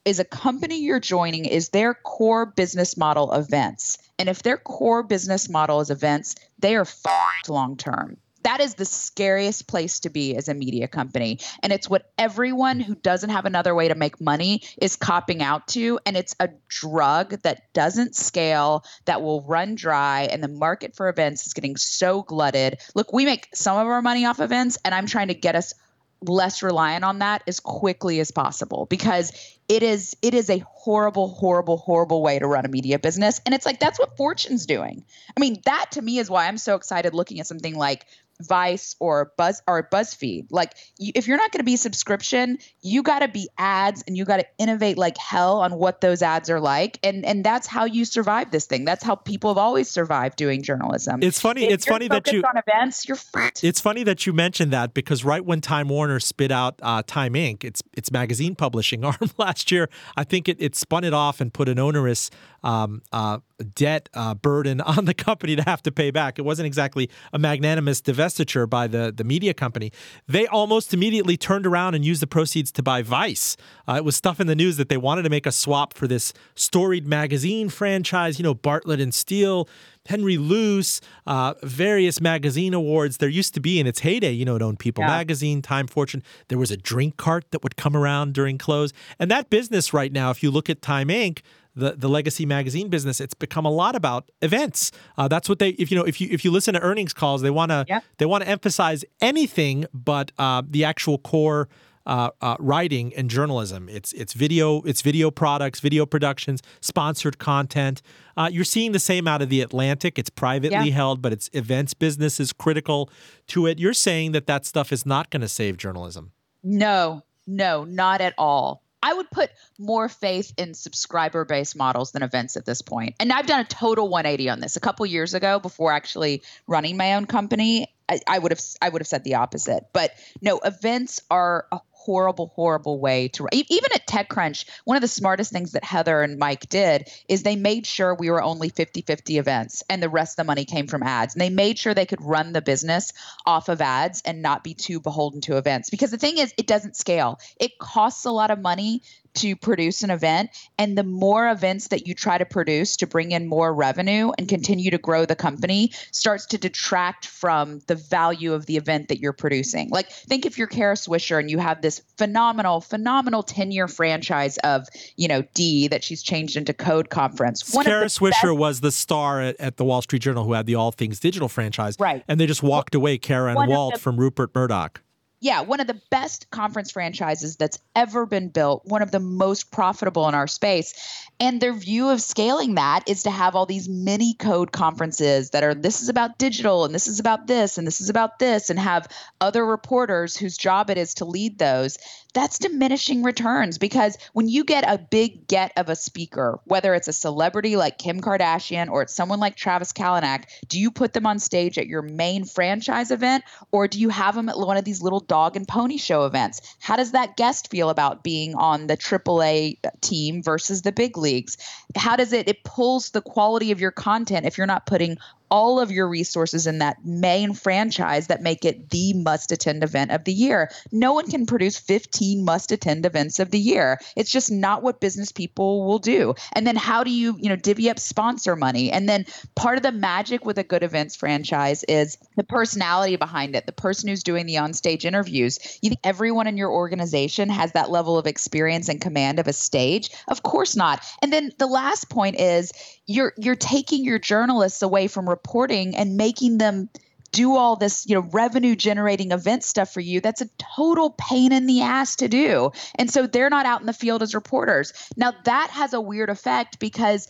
is 0.04 0.20
a 0.20 0.26
company 0.26 0.82
you're 0.82 1.02
joining 1.02 1.44
is 1.44 1.70
their 1.70 1.94
core 1.94 2.46
business 2.46 2.96
model 2.96 3.34
events 3.34 3.98
and 4.18 4.30
if 4.30 4.42
their 4.42 4.58
core 4.58 5.04
business 5.04 5.50
model 5.50 5.82
is 5.82 5.90
events 5.90 6.36
they 6.60 6.78
are 6.78 6.86
fucked 6.86 7.50
long 7.50 7.76
term 7.76 8.16
that 8.48 8.62
is 8.62 8.76
the 8.76 8.86
scariest 8.86 9.68
place 9.68 10.00
to 10.00 10.10
be 10.10 10.34
as 10.38 10.48
a 10.48 10.54
media 10.54 10.88
company. 10.88 11.38
And 11.62 11.74
it's 11.74 11.90
what 11.90 12.14
everyone 12.18 12.80
who 12.80 12.96
doesn't 12.96 13.30
have 13.30 13.44
another 13.44 13.76
way 13.76 13.90
to 13.90 13.96
make 13.96 14.22
money 14.22 14.62
is 14.78 14.96
copping 14.96 15.44
out 15.44 15.68
to. 15.70 16.00
And 16.06 16.16
it's 16.16 16.34
a 16.40 16.48
drug 16.70 17.42
that 17.42 17.74
doesn't 17.74 18.16
scale, 18.16 18.86
that 19.04 19.22
will 19.22 19.42
run 19.42 19.76
dry. 19.76 20.30
And 20.32 20.42
the 20.42 20.48
market 20.48 20.96
for 20.96 21.10
events 21.10 21.46
is 21.46 21.54
getting 21.54 21.76
so 21.76 22.24
glutted. 22.24 22.78
Look, 22.96 23.12
we 23.12 23.26
make 23.26 23.50
some 23.54 23.78
of 23.78 23.86
our 23.86 24.02
money 24.02 24.26
off 24.26 24.40
events, 24.40 24.78
and 24.86 24.96
I'm 24.96 25.08
trying 25.08 25.28
to 25.28 25.34
get 25.34 25.56
us 25.56 25.74
less 26.22 26.64
reliant 26.64 27.04
on 27.04 27.20
that 27.20 27.44
as 27.48 27.60
quickly 27.60 28.20
as 28.22 28.32
possible 28.32 28.88
because 28.90 29.32
it 29.70 29.84
is 29.84 30.18
it 30.24 30.34
is 30.34 30.50
a 30.50 30.64
horrible 30.68 31.28
horrible 31.28 31.78
horrible 31.78 32.24
way 32.24 32.40
to 32.40 32.48
run 32.48 32.66
a 32.66 32.70
media 32.70 32.98
business 32.98 33.40
and 33.46 33.54
it's 33.54 33.68
like 33.68 33.80
that's 33.80 34.00
what 34.00 34.18
fortune's 34.18 34.66
doing 34.66 35.06
i 35.36 35.40
mean 35.40 35.62
that 35.66 35.92
to 35.92 36.02
me 36.02 36.18
is 36.18 36.28
why 36.28 36.48
i'm 36.48 36.58
so 36.58 36.76
excited 36.76 37.14
looking 37.14 37.40
at 37.40 37.46
something 37.46 37.76
like 37.76 38.08
Vice 38.42 38.96
or 39.00 39.34
Buzz 39.38 39.62
or 39.68 39.88
BuzzFeed. 39.92 40.48
Like 40.52 40.74
you, 40.98 41.12
if 41.16 41.28
you're 41.28 41.38
not 41.38 41.52
going 41.52 41.60
to 41.60 41.66
be 41.66 41.76
subscription, 41.76 42.60
you 42.82 43.04
got 43.04 43.20
to 43.20 43.28
be 43.28 43.50
ads 43.58 44.04
and 44.08 44.16
you 44.16 44.26
got 44.26 44.38
to 44.38 44.46
innovate 44.58 44.98
like 44.98 45.18
hell 45.18 45.60
on 45.60 45.76
what 45.76 46.02
those 46.02 46.22
ads 46.22 46.50
are 46.50 46.60
like. 46.60 47.00
And 47.04 47.26
and 47.26 47.44
that's 47.44 47.68
how 47.68 47.86
you 47.86 48.06
survive 48.06 48.52
this 48.52 48.66
thing. 48.66 48.86
That's 48.86 49.04
how 49.04 49.16
people 49.16 49.50
have 49.50 49.58
always 49.58 49.90
survived 49.90 50.38
doing 50.38 50.62
journalism. 50.62 51.22
It's 51.24 51.40
funny. 51.40 51.66
If 51.66 51.72
it's 51.72 51.86
funny 51.86 52.08
that 52.08 52.32
you 52.32 52.44
on 52.44 52.58
events. 52.58 53.08
You're 53.08 53.18
fucked. 53.18 53.64
It's 53.64 53.82
funny 53.82 54.04
that 54.04 54.26
you 54.26 54.34
mentioned 54.34 54.72
that 54.74 54.94
because 54.94 55.24
right 55.24 55.44
when 55.44 55.62
Time 55.62 55.90
Warner 55.90 56.20
spit 56.20 56.52
out 56.52 56.80
uh, 56.82 57.04
Time 57.06 57.34
Inc., 57.34 57.64
its 57.64 57.82
its 57.94 58.12
magazine 58.12 58.56
publishing 58.56 59.04
arm 59.06 59.32
last 59.38 59.72
year, 59.72 59.90
I 60.16 60.24
think 60.24 60.48
it, 60.48 60.58
it 60.60 60.76
spun 60.76 61.04
it 61.04 61.14
off 61.14 61.42
and 61.42 61.54
put 61.54 61.70
an 61.70 61.80
onerous 61.80 62.30
um, 62.64 63.02
uh, 63.12 63.40
debt 63.76 64.10
uh, 64.14 64.34
burden 64.34 64.82
on 64.98 65.06
the 65.06 65.14
company 65.14 65.56
to 65.56 65.64
have 65.64 65.82
to 65.84 65.92
pay 65.92 66.12
back. 66.12 66.40
It 66.40 66.44
wasn't 66.44 66.68
exactly 66.68 67.10
a 67.34 67.40
magnanimous 67.40 68.02
divestiture 68.28 68.70
by 68.70 68.88
the 68.88 69.14
the 69.16 69.24
media 69.24 69.54
company. 69.54 69.92
They 70.28 70.48
almost 70.48 70.94
immediately 70.94 71.38
turned 71.38 71.66
around 71.66 71.96
and 71.96 72.06
used 72.06 72.22
the 72.22 72.28
proceeds 72.28 72.72
to 72.74 72.84
buy 72.84 73.02
Vice. 73.02 73.58
Uh, 73.88 73.94
it 73.94 74.06
was 74.06 74.16
stuff 74.16 74.40
in 74.40 74.48
the 74.48 74.56
news 74.56 74.78
that 74.78 74.90
they 74.90 74.98
wanted 74.98 75.24
to 75.24 75.30
make 75.30 75.46
a 75.46 75.52
swap 75.52 75.94
for 75.94 76.08
this 76.08 76.34
storied 76.56 77.08
magazine 77.08 77.70
franchise. 77.70 78.40
You 78.40 78.44
know, 78.44 78.54
Barlett 78.54 79.00
and 79.00 79.14
Steele. 79.14 79.68
Henry 80.08 80.38
Luce, 80.38 81.02
uh, 81.26 81.54
various 81.64 82.22
magazine 82.22 82.74
awards. 82.74 83.18
There 83.18 83.28
used 83.28 83.54
to 83.56 83.60
be 83.60 83.78
in 83.78 83.86
its 83.86 84.00
heyday, 84.00 84.32
you 84.32 84.46
know, 84.46 84.56
it 84.56 84.62
owned 84.62 84.80
People 84.80 85.04
Yeah. 85.04 85.10
Magazine, 85.10 85.62
Time 85.62 85.86
Fortune. 85.86 86.24
There 86.48 86.58
was 86.58 86.72
a 86.72 86.78
drink 86.78 87.18
cart 87.18 87.52
that 87.52 87.62
would 87.62 87.76
come 87.76 87.94
around 87.94 88.34
during 88.34 88.58
close. 88.58 88.94
And 89.20 89.30
that 89.32 89.50
business 89.50 89.94
right 89.94 90.14
now, 90.14 90.30
if 90.32 90.42
you 90.42 90.50
look 90.50 90.70
at 90.70 90.82
Time 90.82 91.10
Inc., 91.10 91.42
the, 91.78 91.92
the 91.98 92.10
legacy 92.10 92.46
magazine 92.46 92.90
business, 92.90 93.22
it's 93.22 93.34
become 93.34 93.66
a 93.66 93.72
lot 93.72 93.96
about 93.96 94.30
events. 94.42 94.92
Uh, 95.18 95.28
that's 95.28 95.48
what 95.50 95.60
they 95.60 95.70
if 95.72 95.92
you 95.92 95.98
know 95.98 96.04
if 96.04 96.20
you 96.20 96.28
if 96.32 96.44
you 96.44 96.52
listen 96.52 96.74
to 96.74 96.82
earnings 96.82 97.14
calls, 97.14 97.42
they 97.42 97.50
want 97.52 97.72
to 97.72 97.86
they 98.18 98.26
want 98.26 98.44
to 98.44 98.50
emphasize 98.50 99.06
anything 99.22 99.86
but 99.94 100.32
uh, 100.38 100.62
the 100.68 100.84
actual 100.84 101.18
core 101.18 101.70
uh, 102.06 102.30
uh, 102.42 102.56
writing 102.60 103.14
and 103.16 103.30
journalism. 103.30 103.90
It's 103.90 104.14
it's 104.14 104.34
video, 104.34 104.82
it's 104.84 105.02
video 105.02 105.30
products, 105.30 105.82
video 105.82 106.06
productions, 106.06 106.62
sponsored 106.80 107.38
content. 107.38 108.02
Uh, 108.38 108.50
you're 108.52 108.64
seeing 108.64 108.94
the 108.94 109.00
same 109.00 109.28
out 109.28 109.42
of 109.42 109.50
the 109.50 109.60
Atlantic. 109.62 110.18
It's 110.18 110.30
privately 110.30 110.88
Yeah. 110.88 110.94
held, 110.96 111.22
but 111.22 111.34
its 111.34 111.50
events 111.54 111.94
business 111.94 112.40
is 112.40 112.54
critical 112.54 113.10
to 113.48 113.66
it. 113.68 113.78
You're 113.78 113.94
saying 113.94 114.32
that 114.32 114.48
that 114.48 114.66
stuff 114.66 114.94
is 114.94 115.06
not 115.06 115.30
going 115.32 115.42
to 115.42 115.50
save 115.50 115.76
journalism. 115.78 116.32
No, 116.64 117.24
no, 117.46 117.84
not 117.84 118.22
at 118.22 118.34
all. 118.38 118.84
I 119.02 119.14
would 119.14 119.30
put 119.30 119.52
more 119.78 120.10
faith 120.10 120.54
in 120.58 120.74
subscriber 120.74 121.46
based 121.46 121.76
models 121.76 122.12
than 122.12 122.24
events 122.24 122.58
at 122.58 122.66
this 122.66 122.82
point. 122.82 123.16
And 123.20 123.32
I've 123.32 123.48
done 123.48 123.62
a 123.62 123.66
total 123.66 124.10
180 124.10 124.50
on 124.50 124.60
this. 124.60 124.76
A 124.76 124.80
couple 124.80 125.06
years 125.06 125.34
ago, 125.34 125.60
before 125.60 125.92
actually 125.92 126.44
running 126.68 126.98
my 126.98 127.14
own 127.14 127.26
company, 127.26 127.94
I, 128.10 128.20
I 128.28 128.40
would 128.40 128.52
have 128.52 128.62
I 128.82 128.90
would 128.90 129.02
have 129.02 129.08
said 129.08 129.24
the 129.24 129.36
opposite. 129.36 129.86
But 129.94 130.12
no, 130.42 130.60
events 130.60 131.22
are 131.30 131.68
a 131.72 131.80
horrible, 132.08 132.54
horrible 132.56 133.02
way 133.02 133.28
to 133.28 133.46
even 133.52 133.92
at 133.94 134.08
TechCrunch. 134.08 134.64
One 134.86 134.96
of 134.96 135.02
the 135.02 135.10
smartest 135.10 135.52
things 135.52 135.74
that 135.74 135.84
Heather 135.84 136.22
and 136.22 136.40
Mike 136.40 136.70
did 136.70 137.10
is 137.28 137.44
they 137.44 137.58
made 137.58 137.86
sure 137.86 138.16
we 138.16 138.30
were 138.30 138.42
only 138.42 138.72
50-50 138.72 139.38
events, 139.38 139.84
and 139.90 140.02
the 140.02 140.08
rest 140.08 140.34
of 140.34 140.38
the 140.38 140.48
money 140.48 140.64
came 140.64 140.88
from 140.88 141.04
ads. 141.04 141.36
And 141.36 141.42
they 141.42 141.50
made 141.50 141.78
sure 141.78 141.94
they 141.94 142.06
could 142.06 142.24
run 142.24 142.54
the 142.54 142.62
business 142.62 143.12
off 143.46 143.68
of 143.68 143.82
ads 143.82 144.22
and 144.24 144.42
not 144.42 144.64
be 144.64 144.74
too 144.74 145.02
beholden 145.02 145.42
to 145.42 145.58
events. 145.58 145.90
Because 145.90 146.10
the 146.10 146.18
thing 146.18 146.38
is, 146.38 146.54
it 146.58 146.66
doesn't 146.66 146.96
scale. 146.96 147.42
It 147.60 147.78
costs 147.78 148.24
a 148.24 148.32
lot 148.32 148.52
of 148.52 148.62
money 148.62 149.04
to 149.36 149.56
produce 149.56 150.04
an 150.04 150.10
event 150.12 150.50
and 150.78 150.98
the 150.98 151.04
more 151.04 151.50
events 151.50 151.90
that 151.90 152.08
you 152.08 152.14
try 152.14 152.38
to 152.38 152.46
produce 152.46 152.98
to 152.98 153.08
bring 153.08 153.32
in 153.32 153.48
more 153.48 153.74
revenue 153.74 154.32
and 154.38 154.48
continue 154.48 154.92
to 154.92 154.98
grow 154.98 155.26
the 155.26 155.36
company 155.36 155.92
starts 156.12 156.46
to 156.46 156.58
detract 156.58 157.28
from 157.28 157.80
the 157.88 157.96
value 157.96 158.54
of 158.54 158.66
the 158.66 158.78
event 158.78 159.08
that 159.08 159.20
you're 159.20 159.34
producing 159.34 159.90
like 159.90 160.10
think 160.12 160.46
if 160.46 160.58
you're 160.58 160.68
Kara 160.68 160.96
Swisher 160.96 161.40
and 161.40 161.50
you 161.50 161.60
have 161.60 161.82
this 161.82 162.02
phenomenal 162.18 162.82
phenomenal 162.82 163.44
10 163.44 163.72
year 163.72 163.88
franchise 163.88 164.58
of 164.60 164.88
you 165.16 165.28
know 165.28 165.44
D 165.54 165.88
that 165.88 166.04
she's 166.04 166.24
changed 166.24 166.58
into 166.58 166.74
Code 166.74 167.10
Conference 167.10 167.74
One 167.74 167.86
Kara 167.86 168.06
Swisher 168.06 168.56
was 168.56 168.82
the 168.82 168.92
star 168.92 169.42
at, 169.42 169.60
at 169.60 169.78
the 169.78 169.86
Wall 169.86 170.02
Street 170.02 170.22
Journal 170.22 170.44
who 170.44 170.54
had 170.54 170.66
the 170.66 170.76
All 170.76 170.92
Things 170.92 171.20
Digital 171.20 171.50
franchise. 171.50 171.96
Right. 172.00 172.24
And 172.28 172.40
they 172.40 172.46
just 172.46 172.64
walked 172.64 172.96
away, 172.96 173.18
Kara 173.18 173.50
and 173.50 173.56
One 173.56 173.70
Walt, 173.70 173.94
the- 173.96 174.00
from 174.00 174.18
Rupert 174.18 174.54
Murdoch. 174.54 175.02
Yeah, 175.40 175.62
one 175.62 175.80
of 175.80 175.88
the 175.88 176.02
best 176.10 176.50
conference 176.50 176.92
franchises 176.92 177.58
that's 177.58 177.78
ever 177.96 178.26
been 178.26 178.50
built, 178.50 178.84
one 178.86 179.04
of 179.04 179.12
the 179.12 179.20
most 179.20 179.72
profitable 179.72 180.28
in 180.28 180.34
our 180.34 180.48
space. 180.48 180.96
And 181.40 181.62
their 181.62 181.74
view 181.74 182.10
of 182.10 182.22
scaling 182.22 182.76
that 182.76 183.08
is 183.08 183.24
to 183.24 183.30
have 183.30 183.56
all 183.56 183.68
these 183.68 183.88
mini 183.88 184.34
code 184.34 184.72
conferences 184.72 185.52
that 185.52 185.64
are 185.64 185.76
this 185.76 186.02
is 186.02 186.10
about 186.10 186.40
digital 186.40 186.86
and 186.86 186.96
this 186.96 187.08
is 187.08 187.20
about 187.20 187.46
this 187.46 187.78
and 187.78 187.86
this 187.86 188.02
is 188.02 188.10
about 188.10 188.40
this 188.40 188.72
and 188.72 188.80
have 188.80 189.08
other 189.40 189.64
reporters 189.64 190.36
whose 190.36 190.58
job 190.58 190.90
it 190.90 190.98
is 190.98 191.14
to 191.16 191.26
lead 191.26 191.60
those. 191.60 192.00
That's 192.38 192.60
diminishing 192.60 193.24
returns 193.24 193.80
because 193.80 194.16
when 194.34 194.48
you 194.48 194.64
get 194.64 194.84
a 194.88 195.00
big 195.00 195.48
get 195.48 195.72
of 195.76 195.90
a 195.90 195.96
speaker, 195.96 196.60
whether 196.66 196.94
it's 196.94 197.08
a 197.08 197.14
celebrity 197.14 197.76
like 197.78 197.98
Kim 197.98 198.22
Kardashian 198.22 198.92
or 198.92 199.02
it's 199.02 199.16
someone 199.16 199.40
like 199.40 199.56
Travis 199.56 199.92
Kalanick, 199.92 200.44
do 200.68 200.80
you 200.80 200.92
put 200.92 201.14
them 201.14 201.26
on 201.26 201.40
stage 201.40 201.80
at 201.80 201.88
your 201.88 202.04
main 202.04 202.46
franchise 202.46 203.10
event 203.10 203.44
or 203.72 203.88
do 203.88 204.00
you 204.00 204.10
have 204.10 204.36
them 204.36 204.50
at 204.50 204.58
one 204.60 204.78
of 204.78 204.86
these 204.86 205.02
little 205.02 205.20
dog 205.20 205.56
and 205.56 205.68
pony 205.68 205.98
show 205.98 206.28
events? 206.28 206.62
How 206.80 206.96
does 206.96 207.14
that 207.14 207.38
guest 207.38 207.72
feel 207.72 207.90
about 207.90 208.24
being 208.24 208.54
on 208.54 208.86
the 208.86 208.98
AAA 208.98 209.80
team 210.02 210.44
versus 210.44 210.84
the 210.84 210.92
big 210.92 211.18
leagues? 211.18 211.58
How 211.96 212.18
does 212.18 212.34
it 212.34 212.48
it 212.48 212.64
pulls 212.64 213.10
the 213.10 213.22
quality 213.24 213.72
of 213.72 213.82
your 213.82 213.90
content 213.90 214.46
if 214.46 214.60
you're 214.60 214.68
not 214.68 214.86
putting 214.86 215.18
all 215.50 215.80
of 215.80 215.92
your 215.92 216.08
resources 216.08 216.68
in 216.68 216.80
that 216.80 216.98
main 217.06 217.54
franchise 217.54 218.28
that 218.28 218.42
make 218.42 218.66
it 218.66 218.90
the 218.90 219.14
must 219.14 219.52
attend 219.52 219.84
event 219.84 220.12
of 220.12 220.24
the 220.24 220.34
year. 220.34 220.70
No 220.92 221.14
one 221.14 221.30
can 221.30 221.46
produce 221.46 221.78
15 221.78 222.44
must 222.44 222.72
attend 222.72 223.06
events 223.06 223.40
of 223.40 223.52
the 223.52 223.60
year. 223.60 224.00
It's 224.16 224.32
just 224.32 224.52
not 224.52 224.84
what 224.84 225.00
business 225.00 225.32
people 225.32 225.86
will 225.86 226.00
do. 226.00 226.36
And 226.54 226.66
then 226.66 226.76
how 226.76 227.04
do 227.04 227.12
you, 227.12 227.38
you 227.40 227.50
know, 227.50 227.56
divvy 227.56 227.90
up 227.90 228.00
sponsor 228.00 228.56
money? 228.56 228.92
And 228.92 229.08
then 229.08 229.26
part 229.56 229.78
of 229.78 229.84
the 229.84 229.92
magic 229.92 230.46
with 230.46 230.58
a 230.58 230.64
good 230.64 230.84
events 230.84 231.16
franchise 231.16 231.84
is 231.86 232.18
the 232.36 232.44
personality 232.44 233.16
behind 233.16 233.56
it, 233.56 233.66
the 233.66 233.72
person 233.72 234.10
who's 234.10 234.24
doing 234.24 234.46
the 234.46 234.56
onstage 234.56 235.06
interviews. 235.06 235.80
You 235.82 235.90
think 235.90 236.02
everyone 236.04 236.48
in 236.48 236.58
your 236.58 236.72
organization 236.72 237.50
has 237.50 237.72
that 237.74 237.90
level 237.90 238.18
of 238.18 238.28
experience 238.28 238.90
and 238.90 239.00
command 239.00 239.40
of 239.40 239.48
a 239.48 239.54
stage? 239.54 240.10
Of 240.28 240.44
course 240.44 240.76
not. 240.76 241.04
And 241.22 241.32
then 241.32 241.52
the 241.58 241.68
last 241.68 242.10
point 242.10 242.40
is 242.40 242.72
you're 243.06 243.34
you're 243.38 243.56
taking 243.56 244.04
your 244.04 244.20
journalists 244.20 244.82
away 244.82 245.08
from 245.08 245.28
reporting 245.38 245.96
and 245.96 246.18
making 246.18 246.58
them 246.58 246.90
do 247.32 247.56
all 247.56 247.76
this, 247.76 248.08
you 248.08 248.16
know, 248.16 248.28
revenue 248.32 248.76
generating 248.76 249.32
event 249.32 249.64
stuff 249.64 249.94
for 249.94 250.00
you. 250.00 250.20
That's 250.20 250.42
a 250.42 250.50
total 250.76 251.12
pain 251.12 251.52
in 251.52 251.68
the 251.68 251.82
ass 251.82 252.16
to 252.18 252.28
do. 252.28 252.72
And 252.96 253.12
so 253.12 253.28
they're 253.28 253.50
not 253.50 253.66
out 253.66 253.82
in 253.82 253.86
the 253.86 253.94
field 253.94 254.24
as 254.24 254.34
reporters. 254.34 254.94
Now 255.16 255.34
that 255.44 255.70
has 255.72 255.94
a 255.94 256.02
weird 256.02 256.30
effect 256.30 256.80
because 256.80 257.28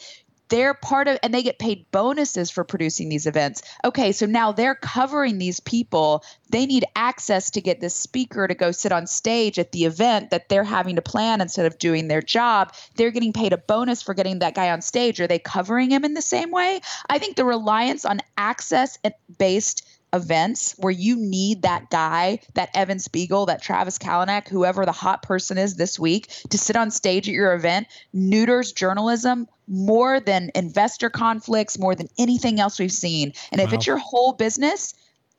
they're 0.50 0.74
part 0.74 1.08
of 1.08 1.18
and 1.24 1.34
they 1.34 1.44
get 1.44 1.60
paid 1.60 1.90
bonuses 1.92 2.50
for 2.50 2.64
producing 2.64 3.10
these 3.10 3.26
events. 3.26 3.62
Okay, 3.84 4.12
so 4.12 4.26
now 4.26 4.52
they're 4.52 4.76
covering 4.76 5.38
these 5.38 5.60
people. 5.60 6.24
They 6.50 6.66
need 6.66 6.86
access 6.96 7.52
to 7.52 7.62
get 7.62 7.82
this 7.82 7.96
speaker 7.96 8.48
to 8.48 8.56
go 8.56 8.72
sit 8.72 8.92
on 8.92 9.08
stage 9.08 9.60
at 9.60 9.72
the 9.72 9.86
event 9.86 10.30
that 10.30 10.50
they're 10.50 10.64
having 10.64 10.96
to 10.96 11.02
plan 11.02 11.42
instead 11.42 11.66
of 11.66 11.78
doing 11.78 12.08
their 12.08 12.22
job. 12.22 12.74
They're 12.96 13.12
getting 13.12 13.34
paid 13.34 13.54
a 13.54 13.58
bonus 13.58 14.02
for 14.02 14.14
getting 14.14 14.40
that 14.40 14.56
guy 14.56 14.72
on 14.72 14.82
stage. 14.82 15.20
Are 15.20 15.28
they 15.28 15.40
covering 15.40 15.92
him 15.92 16.06
in 16.06 16.14
the 16.14 16.22
same 16.22 16.52
way? 16.52 16.82
I 17.10 17.20
think 17.20 17.36
the 17.36 17.46
reliance 17.46 18.06
on 18.06 18.20
access 18.38 18.98
based 19.38 19.86
events 20.14 20.74
where 20.78 20.92
you 20.92 21.18
need 21.18 21.64
that 21.64 21.90
guy, 21.90 22.40
that 22.54 22.70
Evan 22.74 23.00
Spiegel, 23.00 23.48
that 23.48 23.62
Travis 23.62 23.98
Kalanick, 23.98 24.48
whoever 24.48 24.86
the 24.86 24.92
hot 24.92 25.22
person 25.22 25.58
is 25.58 25.76
this 25.76 26.00
week, 26.00 26.28
to 26.50 26.58
sit 26.58 26.76
on 26.76 26.92
stage 26.92 27.28
at 27.28 27.34
your 27.34 27.54
event, 27.54 27.88
neuters 28.14 28.72
journalism 28.72 29.48
more 29.68 30.20
than 30.20 30.52
investor 30.56 31.10
conflicts, 31.10 31.78
more 31.78 31.94
than 31.94 32.08
anything 32.18 32.60
else 32.60 32.80
we've 32.80 32.92
seen. 32.92 33.34
And 33.52 33.60
if 33.60 33.74
it's 33.74 33.88
your 33.88 33.98
whole 33.98 34.34
business, 34.34 34.94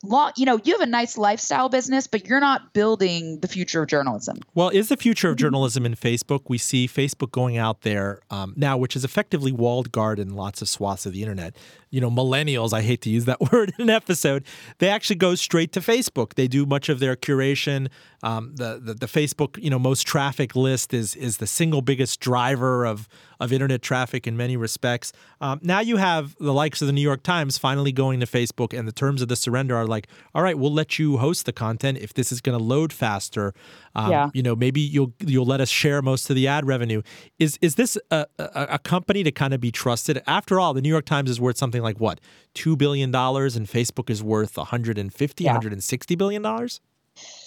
long, 0.05 0.33
you 0.37 0.47
know, 0.47 0.61
you 0.63 0.73
have 0.73 0.81
a 0.81 0.91
nice 0.91 1.19
lifestyle 1.19 1.69
business, 1.69 2.07
but 2.07 2.27
you're 2.27 2.41
not 2.41 2.73
building 2.73 3.41
the 3.41 3.49
future 3.49 3.83
of 3.83 3.89
journalism. 3.89 4.39
Well, 4.55 4.69
is 4.69 4.89
the 4.89 4.97
future 4.97 5.31
of 5.31 5.37
journalism 5.37 5.85
in 5.85 5.95
Facebook? 5.95 6.43
We 6.49 6.59
see 6.59 6.87
Facebook 6.87 7.33
going 7.33 7.57
out 7.57 7.83
there 7.83 8.21
um, 8.31 8.55
now, 8.57 8.77
which 8.77 8.95
is 8.95 9.05
effectively 9.05 9.53
walled 9.53 9.91
garden 9.91 10.35
lots 10.35 10.63
of 10.63 10.69
swaths 10.69 11.07
of 11.07 11.13
the 11.13 11.23
internet. 11.23 11.57
You 11.91 12.01
know, 12.01 12.11
millennials, 12.11 12.73
I 12.73 12.83
hate 12.83 13.01
to 13.03 13.11
use 13.11 13.25
that 13.25 13.41
word 13.53 13.73
in 13.79 13.85
an 13.85 13.91
episode, 13.91 14.45
they 14.79 14.89
actually 14.89 15.17
go 15.17 15.35
straight 15.35 15.73
to 15.73 15.81
Facebook. 15.81 16.35
They 16.35 16.49
do 16.49 16.65
much 16.65 16.89
of 16.89 17.01
their 17.01 17.17
curation. 17.17 17.89
Um, 18.23 18.55
the, 18.57 18.81
the 18.83 18.95
the 18.95 19.07
Facebook, 19.07 19.63
you 19.63 19.71
know, 19.71 19.79
most 19.79 20.07
traffic 20.07 20.55
list 20.55 20.93
is 20.93 21.15
is 21.15 21.39
the 21.39 21.47
single 21.47 21.83
biggest 21.83 22.21
driver 22.21 22.85
of 22.85 23.09
of 23.41 23.53
internet 23.53 23.83
traffic 23.83 24.27
in 24.27 24.37
many 24.37 24.57
respects. 24.57 25.13
Um, 25.41 25.61
now 25.63 25.81
you 25.81 25.97
have 25.97 26.37
the 26.41 26.53
likes 26.53 26.81
of 26.83 26.87
the 26.87 26.93
New 26.93 27.03
York 27.03 27.23
Times 27.23 27.59
finally 27.59 27.93
going 27.93 28.21
to 28.21 28.27
Facebook, 28.27 28.77
and 28.77 28.87
the 28.89 28.93
terms 28.93 29.23
of 29.23 29.29
the 29.29 29.37
surrender 29.37 29.77
are 29.77 29.87
like, 29.87 30.09
all 30.35 30.43
right, 30.43 30.59
we'll 30.59 30.73
let 30.73 30.99
you 30.99 31.19
host 31.19 31.47
the 31.47 31.53
content 31.53 31.99
if 31.99 32.15
this 32.15 32.33
is 32.33 32.41
going 32.41 32.59
to 32.59 32.63
load 32.65 32.93
faster. 32.93 33.55
Um, 33.95 34.11
Yeah. 34.11 34.31
You 34.35 34.43
know, 34.43 34.57
maybe 34.57 34.81
you'll 34.81 35.13
you'll 35.21 35.47
let 35.47 35.61
us 35.61 35.69
share 35.69 36.03
most 36.03 36.29
of 36.31 36.37
the 36.37 36.47
ad 36.49 36.67
revenue. 36.67 37.03
Is 37.39 37.59
is 37.61 37.75
this 37.77 37.97
a, 38.11 38.27
a, 38.39 38.67
a 38.71 38.79
company 38.79 39.23
to 39.25 39.31
kind 39.31 39.55
of 39.55 39.61
be 39.61 39.71
trusted? 39.71 40.23
After 40.27 40.59
all, 40.61 40.75
the 40.75 40.81
New 40.83 40.89
York 40.89 41.05
Times 41.07 41.31
is 41.31 41.41
worth 41.41 41.57
something 41.59 41.83
like 41.83 41.99
what 41.99 42.21
two 42.55 42.77
billion 42.77 43.11
dollars, 43.11 43.57
and 43.57 43.67
Facebook 43.67 44.11
is 44.11 44.23
worth 44.23 44.57
150, 44.57 45.45
Yeah. 45.45 45.51
160 45.53 46.15
billion 46.17 46.43
dollars. 46.43 46.81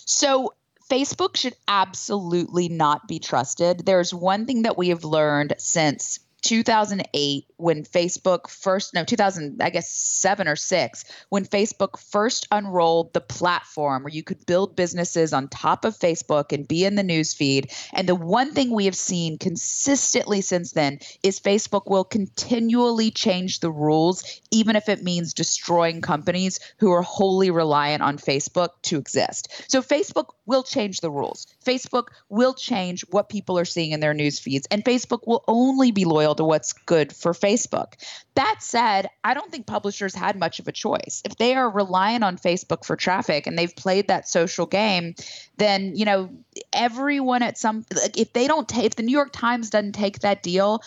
So 0.06 0.54
Facebook 0.92 1.38
should 1.38 1.56
absolutely 1.70 2.68
not 2.68 3.08
be 3.08 3.18
trusted. 3.18 3.86
There's 3.86 4.14
one 4.14 4.46
thing 4.46 4.64
that 4.64 4.78
we 4.78 4.90
have 4.90 5.06
learned 5.06 5.54
since 5.58 6.20
2008 6.42 7.46
when 7.58 7.84
Facebook 7.84 8.50
first 8.50 8.94
no 8.94 9.04
2000 9.04 9.62
I 9.62 9.70
guess 9.70 9.90
7 9.90 10.48
or 10.48 10.56
6 10.56 11.06
when 11.30 11.46
Facebook 11.46 12.00
first 12.00 12.48
unrolled 12.52 13.14
the 13.14 13.22
platform 13.22 14.04
where 14.04 14.14
you 14.14 14.24
could 14.24 14.46
build 14.48 14.76
businesses 14.76 15.34
on 15.34 15.48
top 15.48 15.86
of 15.86 15.98
Facebook 15.98 16.52
and 16.52 16.68
be 16.68 16.84
in 16.84 16.96
the 16.96 17.04
news 17.04 17.34
feed 17.34 17.72
and 17.94 18.10
the 18.10 18.16
one 18.16 18.54
thing 18.54 18.72
we 18.72 18.86
have 18.86 18.96
seen 18.96 19.38
consistently 19.38 20.42
since 20.42 20.72
then 20.72 21.00
is 21.22 21.40
Facebook 21.40 21.84
will 21.86 22.04
continually 22.04 23.12
change 23.12 23.60
the 23.60 23.72
rules 23.72 24.42
even 24.50 24.76
if 24.76 24.90
it 24.90 25.04
means 25.04 25.34
destroying 25.34 26.02
companies 26.02 26.60
who 26.78 26.92
are 26.92 27.04
wholly 27.04 27.52
reliant 27.52 28.02
on 28.02 28.18
Facebook 28.18 28.70
to 28.84 28.98
exist. 28.98 29.64
So 29.68 29.82
Facebook 29.82 30.30
will 30.46 30.64
change 30.64 31.02
the 31.02 31.12
rules. 31.12 31.46
Facebook 31.64 32.08
will 32.30 32.54
change 32.54 33.06
what 33.12 33.30
people 33.30 33.60
are 33.60 33.66
seeing 33.66 33.92
in 33.92 34.00
their 34.00 34.14
news 34.14 34.40
feeds 34.40 34.68
and 34.72 34.84
Facebook 34.84 35.28
will 35.28 35.44
only 35.48 35.92
be 35.92 36.06
loyal 36.06 36.31
to 36.36 36.44
what's 36.44 36.74
good 36.74 37.14
for 37.14 37.34
Facebook. 37.34 37.94
That 38.36 38.58
said, 38.60 39.10
I 39.24 39.34
don't 39.34 39.52
think 39.52 39.68
publishers 39.68 40.16
had 40.16 40.38
much 40.38 40.60
of 40.60 40.68
a 40.68 40.72
choice. 40.72 41.22
If 41.26 41.38
they 41.38 41.56
are 41.56 41.70
reliant 41.70 42.24
on 42.24 42.38
Facebook 42.38 42.86
for 42.86 42.96
traffic 42.96 43.48
and 43.48 43.58
they've 43.58 43.76
played 43.76 44.08
that 44.08 44.28
social 44.28 44.66
game, 44.66 45.16
then, 45.58 45.96
you 45.96 46.06
know, 46.06 46.30
everyone 46.74 47.44
at 47.44 47.58
some 47.58 47.86
like 47.94 48.18
if 48.18 48.34
they 48.34 48.48
don't 48.48 48.68
take 48.68 48.86
if 48.86 48.96
the 48.96 49.04
New 49.04 49.12
York 49.12 49.32
Times 49.32 49.70
doesn't 49.70 49.94
take 49.94 50.20
that 50.20 50.44
deal, 50.44 50.82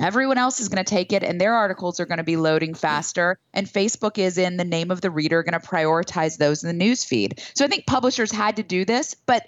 Everyone 0.00 0.38
else 0.38 0.58
is 0.58 0.68
going 0.68 0.82
to 0.82 0.88
take 0.88 1.12
it, 1.12 1.22
and 1.22 1.40
their 1.40 1.54
articles 1.54 2.00
are 2.00 2.06
going 2.06 2.18
to 2.18 2.24
be 2.24 2.36
loading 2.36 2.72
faster. 2.72 3.38
And 3.52 3.66
Facebook 3.66 4.16
is, 4.16 4.38
in 4.38 4.56
the 4.56 4.64
name 4.64 4.90
of 4.90 5.02
the 5.02 5.10
reader, 5.10 5.42
going 5.42 5.60
to 5.60 5.66
prioritize 5.66 6.38
those 6.38 6.64
in 6.64 6.68
the 6.68 6.84
news 6.84 7.04
feed. 7.04 7.42
So 7.54 7.64
I 7.64 7.68
think 7.68 7.86
publishers 7.86 8.32
had 8.32 8.56
to 8.56 8.62
do 8.62 8.86
this, 8.86 9.14
but 9.26 9.46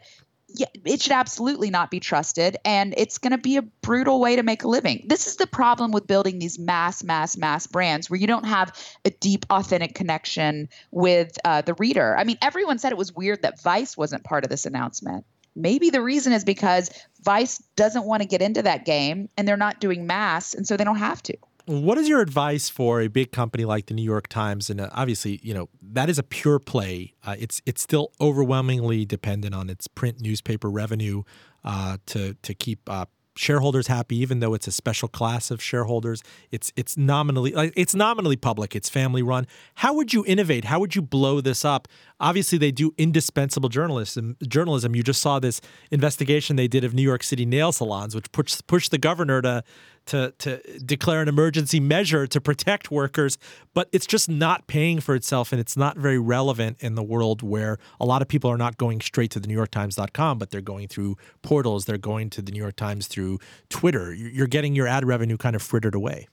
yeah, 0.54 0.66
it 0.84 1.02
should 1.02 1.12
absolutely 1.12 1.68
not 1.68 1.90
be 1.90 1.98
trusted. 1.98 2.56
And 2.64 2.94
it's 2.96 3.18
going 3.18 3.32
to 3.32 3.38
be 3.38 3.56
a 3.56 3.62
brutal 3.62 4.20
way 4.20 4.36
to 4.36 4.42
make 4.42 4.62
a 4.62 4.68
living. 4.68 5.04
This 5.08 5.26
is 5.26 5.36
the 5.36 5.48
problem 5.48 5.90
with 5.90 6.06
building 6.06 6.38
these 6.38 6.58
mass, 6.58 7.02
mass, 7.02 7.36
mass 7.36 7.66
brands 7.66 8.08
where 8.08 8.18
you 8.18 8.28
don't 8.28 8.46
have 8.46 8.72
a 9.04 9.10
deep, 9.10 9.46
authentic 9.50 9.94
connection 9.94 10.68
with 10.92 11.36
uh, 11.44 11.62
the 11.62 11.74
reader. 11.74 12.16
I 12.16 12.22
mean, 12.22 12.38
everyone 12.40 12.78
said 12.78 12.92
it 12.92 12.98
was 12.98 13.12
weird 13.12 13.42
that 13.42 13.60
Vice 13.62 13.96
wasn't 13.96 14.22
part 14.22 14.44
of 14.44 14.50
this 14.50 14.64
announcement. 14.64 15.26
Maybe 15.56 15.90
the 15.90 16.02
reason 16.02 16.32
is 16.32 16.44
because 16.44 16.90
Vice 17.22 17.58
doesn't 17.76 18.04
want 18.04 18.22
to 18.22 18.28
get 18.28 18.42
into 18.42 18.62
that 18.62 18.84
game 18.84 19.28
and 19.36 19.46
they're 19.46 19.56
not 19.56 19.80
doing 19.80 20.06
mass, 20.06 20.54
and 20.54 20.66
so 20.66 20.76
they 20.76 20.84
don't 20.84 20.96
have 20.96 21.22
to. 21.24 21.36
What 21.66 21.96
is 21.96 22.08
your 22.08 22.20
advice 22.20 22.68
for 22.68 23.00
a 23.00 23.08
big 23.08 23.32
company 23.32 23.64
like 23.64 23.86
the 23.86 23.94
New 23.94 24.02
York 24.02 24.28
Times? 24.28 24.68
And 24.68 24.80
uh, 24.80 24.90
obviously, 24.92 25.40
you 25.42 25.54
know 25.54 25.68
that 25.80 26.10
is 26.10 26.18
a 26.18 26.22
pure 26.22 26.58
play. 26.58 27.14
Uh, 27.24 27.36
it's 27.38 27.62
it's 27.64 27.82
still 27.82 28.12
overwhelmingly 28.20 29.06
dependent 29.06 29.54
on 29.54 29.70
its 29.70 29.88
print 29.88 30.20
newspaper 30.20 30.70
revenue 30.70 31.22
uh, 31.64 31.96
to 32.06 32.34
to 32.34 32.54
keep 32.54 32.80
uh, 32.88 33.06
shareholders 33.36 33.86
happy, 33.86 34.16
even 34.16 34.40
though 34.40 34.54
it's 34.54 34.66
a 34.66 34.72
special 34.72 35.08
class 35.08 35.50
of 35.50 35.62
shareholders. 35.62 36.22
It's 36.50 36.72
it's 36.76 36.96
nominally 36.96 37.52
like, 37.52 37.72
it's 37.76 37.94
nominally 37.94 38.36
public. 38.36 38.76
It's 38.76 38.88
family 38.88 39.22
run. 39.22 39.46
How 39.76 39.94
would 39.94 40.12
you 40.12 40.24
innovate? 40.26 40.66
How 40.66 40.78
would 40.80 40.94
you 40.94 41.02
blow 41.02 41.40
this 41.40 41.64
up? 41.64 41.88
Obviously, 42.20 42.58
they 42.58 42.70
do 42.72 42.92
indispensable 42.98 43.68
journalism. 43.68 44.36
Journalism. 44.46 44.94
You 44.94 45.02
just 45.02 45.20
saw 45.20 45.38
this 45.38 45.60
investigation 45.90 46.56
they 46.56 46.68
did 46.68 46.84
of 46.84 46.94
New 46.94 47.02
York 47.02 47.22
City 47.22 47.44
nail 47.44 47.72
salons, 47.72 48.14
which 48.14 48.30
pushed 48.32 48.66
pushed 48.66 48.90
the 48.90 48.98
governor 48.98 49.42
to 49.42 49.64
to 50.06 50.32
to 50.38 50.58
declare 50.80 51.22
an 51.22 51.28
emergency 51.28 51.80
measure 51.80 52.26
to 52.26 52.40
protect 52.40 52.90
workers, 52.90 53.38
but 53.72 53.88
it's 53.92 54.06
just 54.06 54.28
not 54.28 54.66
paying 54.66 55.00
for 55.00 55.14
itself 55.14 55.52
and 55.52 55.60
it's 55.60 55.76
not 55.76 55.96
very 55.96 56.18
relevant 56.18 56.76
in 56.80 56.94
the 56.94 57.02
world 57.02 57.42
where 57.42 57.78
a 58.00 58.04
lot 58.04 58.22
of 58.22 58.28
people 58.28 58.50
are 58.50 58.58
not 58.58 58.76
going 58.76 59.00
straight 59.00 59.30
to 59.32 59.40
the 59.40 59.48
New 59.48 59.54
York 59.54 59.70
Times.com, 59.70 60.38
but 60.38 60.50
they're 60.50 60.60
going 60.60 60.88
through 60.88 61.16
portals, 61.42 61.84
they're 61.84 61.98
going 61.98 62.30
to 62.30 62.42
the 62.42 62.52
New 62.52 62.60
York 62.60 62.76
Times 62.76 63.06
through 63.06 63.38
Twitter. 63.68 64.12
You're 64.12 64.46
getting 64.46 64.74
your 64.74 64.86
ad 64.86 65.06
revenue 65.06 65.36
kind 65.36 65.56
of 65.56 65.62
frittered 65.62 65.94
away. 65.94 66.28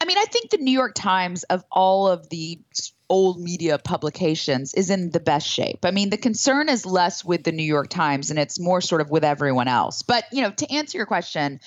I 0.00 0.04
mean, 0.04 0.18
I 0.18 0.24
think 0.26 0.50
the 0.50 0.58
New 0.58 0.72
York 0.72 0.94
Times, 0.94 1.42
of 1.44 1.64
all 1.72 2.06
of 2.06 2.28
the 2.28 2.60
old 3.08 3.40
media 3.40 3.78
publications, 3.78 4.72
is 4.74 4.90
in 4.90 5.10
the 5.10 5.18
best 5.18 5.46
shape. 5.48 5.84
I 5.84 5.90
mean, 5.90 6.10
the 6.10 6.16
concern 6.16 6.68
is 6.68 6.86
less 6.86 7.24
with 7.24 7.42
the 7.42 7.52
New 7.52 7.64
York 7.64 7.88
Times 7.88 8.30
and 8.30 8.38
it's 8.38 8.60
more 8.60 8.80
sort 8.80 9.00
of 9.00 9.10
with 9.10 9.24
everyone 9.24 9.66
else. 9.66 10.02
But, 10.02 10.24
you 10.30 10.42
know, 10.42 10.50
to 10.52 10.72
answer 10.72 10.98
your 10.98 11.06
question, 11.06 11.58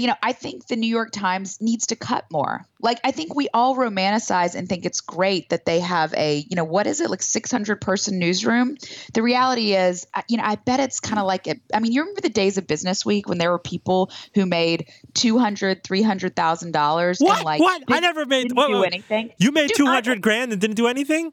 you 0.00 0.06
know, 0.08 0.14
I 0.22 0.32
think 0.32 0.66
the 0.66 0.76
New 0.76 0.88
York 0.88 1.10
Times 1.12 1.60
needs 1.60 1.86
to 1.88 1.96
cut 1.96 2.24
more. 2.30 2.64
Like, 2.80 3.00
I 3.04 3.10
think 3.10 3.34
we 3.34 3.48
all 3.54 3.74
romanticize 3.76 4.54
and 4.54 4.68
think 4.68 4.84
it's 4.84 5.00
great 5.00 5.48
that 5.50 5.64
they 5.64 5.80
have 5.80 6.12
a, 6.14 6.44
you 6.48 6.56
know, 6.56 6.64
what 6.64 6.86
is 6.86 7.00
it, 7.00 7.08
like 7.10 7.22
600 7.22 7.80
person 7.80 8.18
newsroom? 8.18 8.76
The 9.14 9.22
reality 9.22 9.74
is, 9.74 10.06
you 10.28 10.36
know, 10.36 10.44
I 10.44 10.56
bet 10.56 10.80
it's 10.80 11.00
kind 11.00 11.18
of 11.18 11.26
like, 11.26 11.46
it, 11.46 11.60
I 11.72 11.80
mean, 11.80 11.92
you 11.92 12.02
remember 12.02 12.20
the 12.20 12.28
days 12.28 12.58
of 12.58 12.66
Business 12.66 13.04
Week 13.06 13.28
when 13.28 13.38
there 13.38 13.50
were 13.50 13.58
people 13.58 14.10
who 14.34 14.46
made 14.46 14.88
$200,000, 15.14 15.82
$300,000 15.82 17.20
What? 17.20 17.36
and 17.36 17.44
like, 17.44 17.60
what? 17.60 17.82
I 17.88 18.00
never 18.00 18.26
made 18.26 18.44
didn't 18.44 18.56
what- 18.56 18.68
do 18.68 18.78
what- 18.78 18.92
anything. 18.92 19.30
You 19.38 19.52
made 19.52 19.68
Dude, 19.68 19.76
two 19.78 19.86
I- 19.86 20.00
grand 20.00 20.52
and 20.52 20.60
didn't 20.60 20.76
do 20.76 20.86
anything. 20.86 21.32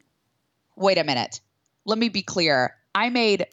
Wait 0.75 0.97
a 0.97 1.03
minute. 1.03 1.41
Let 1.85 1.97
me 1.97 2.09
be 2.09 2.21
clear. 2.21 2.75
I 2.95 3.09
made 3.09 3.45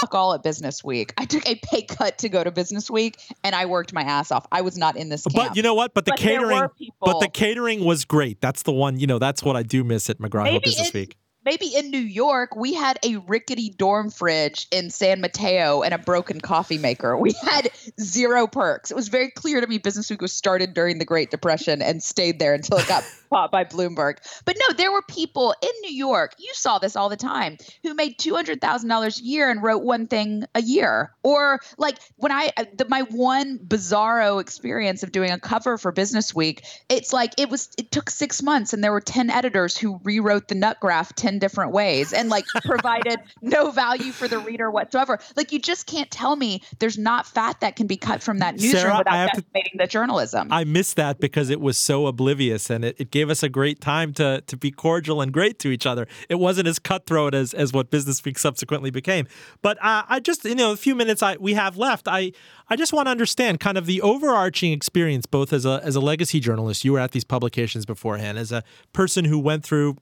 fuck 0.00 0.14
all 0.14 0.34
at 0.34 0.42
Business 0.42 0.82
Week. 0.84 1.12
I 1.18 1.24
took 1.24 1.46
a 1.46 1.54
pay 1.56 1.82
cut 1.82 2.18
to 2.18 2.28
go 2.28 2.42
to 2.44 2.50
Business 2.50 2.90
Week 2.90 3.18
and 3.44 3.54
I 3.54 3.66
worked 3.66 3.92
my 3.92 4.02
ass 4.02 4.30
off. 4.30 4.46
I 4.52 4.60
was 4.62 4.76
not 4.76 4.96
in 4.96 5.08
this 5.08 5.24
camp. 5.24 5.48
But 5.50 5.56
you 5.56 5.62
know 5.62 5.74
what? 5.74 5.94
But 5.94 6.04
the 6.04 6.12
But 6.12 6.18
catering, 6.20 6.68
but 7.00 7.20
the 7.20 7.28
catering 7.28 7.84
was 7.84 8.04
great. 8.04 8.40
That's 8.40 8.62
the 8.62 8.72
one. 8.72 8.98
You 8.98 9.06
know, 9.06 9.18
that's 9.18 9.42
what 9.42 9.56
I 9.56 9.62
do 9.62 9.84
miss 9.84 10.08
at 10.10 10.18
McGraw 10.18 10.48
Hill 10.50 10.60
Business 10.60 10.88
it- 10.88 10.94
Week. 10.94 11.16
maybe 11.44 11.66
in 11.76 11.90
New 11.90 11.98
York, 11.98 12.56
we 12.56 12.74
had 12.74 12.98
a 13.04 13.16
rickety 13.28 13.70
dorm 13.78 14.10
fridge 14.10 14.66
in 14.72 14.90
San 14.90 15.20
Mateo 15.20 15.82
and 15.82 15.94
a 15.94 15.98
broken 15.98 16.40
coffee 16.40 16.76
maker. 16.78 17.16
We 17.16 17.32
had 17.40 17.70
zero 18.00 18.48
perks. 18.48 18.90
It 18.90 18.96
was 18.96 19.06
very 19.08 19.30
clear 19.30 19.60
to 19.60 19.66
me 19.68 19.78
Business 19.78 20.10
Week 20.10 20.20
was 20.20 20.32
started 20.32 20.74
during 20.74 20.98
the 20.98 21.04
Great 21.04 21.30
Depression 21.30 21.82
and 21.82 22.02
stayed 22.02 22.40
there 22.40 22.52
until 22.54 22.78
it 22.78 22.88
got 22.88 23.04
bought 23.28 23.50
by 23.50 23.64
Bloomberg. 23.64 24.16
But 24.44 24.56
no, 24.68 24.74
there 24.74 24.92
were 24.92 25.02
people 25.02 25.54
in 25.62 25.70
New 25.82 25.94
York, 25.94 26.34
you 26.38 26.50
saw 26.54 26.78
this 26.78 26.96
all 26.96 27.08
the 27.08 27.16
time, 27.16 27.56
who 27.82 27.94
made 27.94 28.18
$200,000 28.18 29.20
a 29.20 29.22
year 29.22 29.50
and 29.50 29.62
wrote 29.62 29.82
one 29.82 30.06
thing 30.06 30.44
a 30.54 30.62
year. 30.62 31.12
Or 31.22 31.60
like 31.78 31.98
when 32.16 32.32
I, 32.32 32.50
uh, 32.56 32.64
the, 32.76 32.86
my 32.88 33.02
one 33.02 33.58
bizarro 33.58 34.40
experience 34.40 35.02
of 35.02 35.12
doing 35.12 35.30
a 35.30 35.38
cover 35.38 35.78
for 35.78 35.92
Business 35.92 36.34
Week, 36.34 36.64
it's 36.88 37.12
like 37.12 37.32
it 37.38 37.48
was, 37.48 37.68
it 37.78 37.90
took 37.90 38.10
six 38.10 38.42
months 38.42 38.72
and 38.72 38.82
there 38.82 38.92
were 38.92 39.00
10 39.00 39.30
editors 39.30 39.76
who 39.76 40.00
rewrote 40.04 40.48
the 40.48 40.54
nut 40.54 40.78
graph 40.80 41.14
10 41.14 41.38
different 41.38 41.72
ways 41.72 42.12
and 42.12 42.28
like 42.28 42.44
provided 42.64 43.20
no 43.42 43.70
value 43.70 44.12
for 44.12 44.28
the 44.28 44.38
reader 44.38 44.70
whatsoever. 44.70 45.18
Like 45.36 45.52
you 45.52 45.58
just 45.58 45.86
can't 45.86 46.10
tell 46.10 46.36
me 46.36 46.62
there's 46.78 46.98
not 46.98 47.26
fat 47.26 47.60
that 47.60 47.76
can 47.76 47.86
be 47.86 47.96
cut 47.96 48.22
from 48.22 48.38
that 48.38 48.54
newsroom 48.54 48.82
Sarah, 48.82 48.98
without 48.98 49.14
have 49.14 49.32
to- 49.32 49.40
decimating 49.42 49.78
the 49.78 49.86
journalism. 49.86 50.48
I 50.50 50.64
missed 50.64 50.96
that 50.96 51.20
because 51.20 51.50
it 51.50 51.60
was 51.60 51.78
so 51.78 52.06
oblivious 52.06 52.70
and 52.70 52.84
it, 52.84 52.96
it 52.98 53.10
gave 53.16 53.30
us 53.30 53.42
a 53.42 53.48
great 53.48 53.80
time 53.80 54.12
to 54.12 54.42
to 54.46 54.56
be 54.56 54.70
cordial 54.70 55.20
and 55.22 55.32
great 55.32 55.58
to 55.60 55.68
each 55.70 55.86
other. 55.86 56.06
It 56.28 56.36
wasn't 56.36 56.68
as 56.68 56.78
cutthroat 56.78 57.34
as 57.34 57.54
as 57.54 57.72
what 57.72 57.90
Business 57.90 58.22
Week 58.24 58.38
subsequently 58.38 58.90
became. 58.90 59.26
But 59.62 59.78
uh, 59.78 60.02
I 60.08 60.20
just 60.20 60.44
you 60.44 60.54
know 60.54 60.72
a 60.72 60.76
few 60.76 60.94
minutes 60.94 61.22
I 61.22 61.36
we 61.36 61.54
have 61.54 61.76
left. 61.76 62.08
I 62.08 62.32
I 62.68 62.76
just 62.76 62.92
want 62.92 63.06
to 63.06 63.10
understand 63.10 63.58
kind 63.60 63.78
of 63.78 63.86
the 63.86 64.02
overarching 64.02 64.72
experience 64.72 65.24
both 65.24 65.52
as 65.52 65.64
a 65.64 65.80
as 65.82 65.96
a 65.96 66.00
legacy 66.00 66.40
journalist. 66.40 66.84
You 66.84 66.92
were 66.92 67.00
at 67.00 67.12
these 67.12 67.24
publications 67.24 67.86
beforehand 67.86 68.38
as 68.38 68.52
a 68.52 68.62
person 68.92 69.24
who 69.24 69.38
went 69.38 69.64
through 69.64 69.96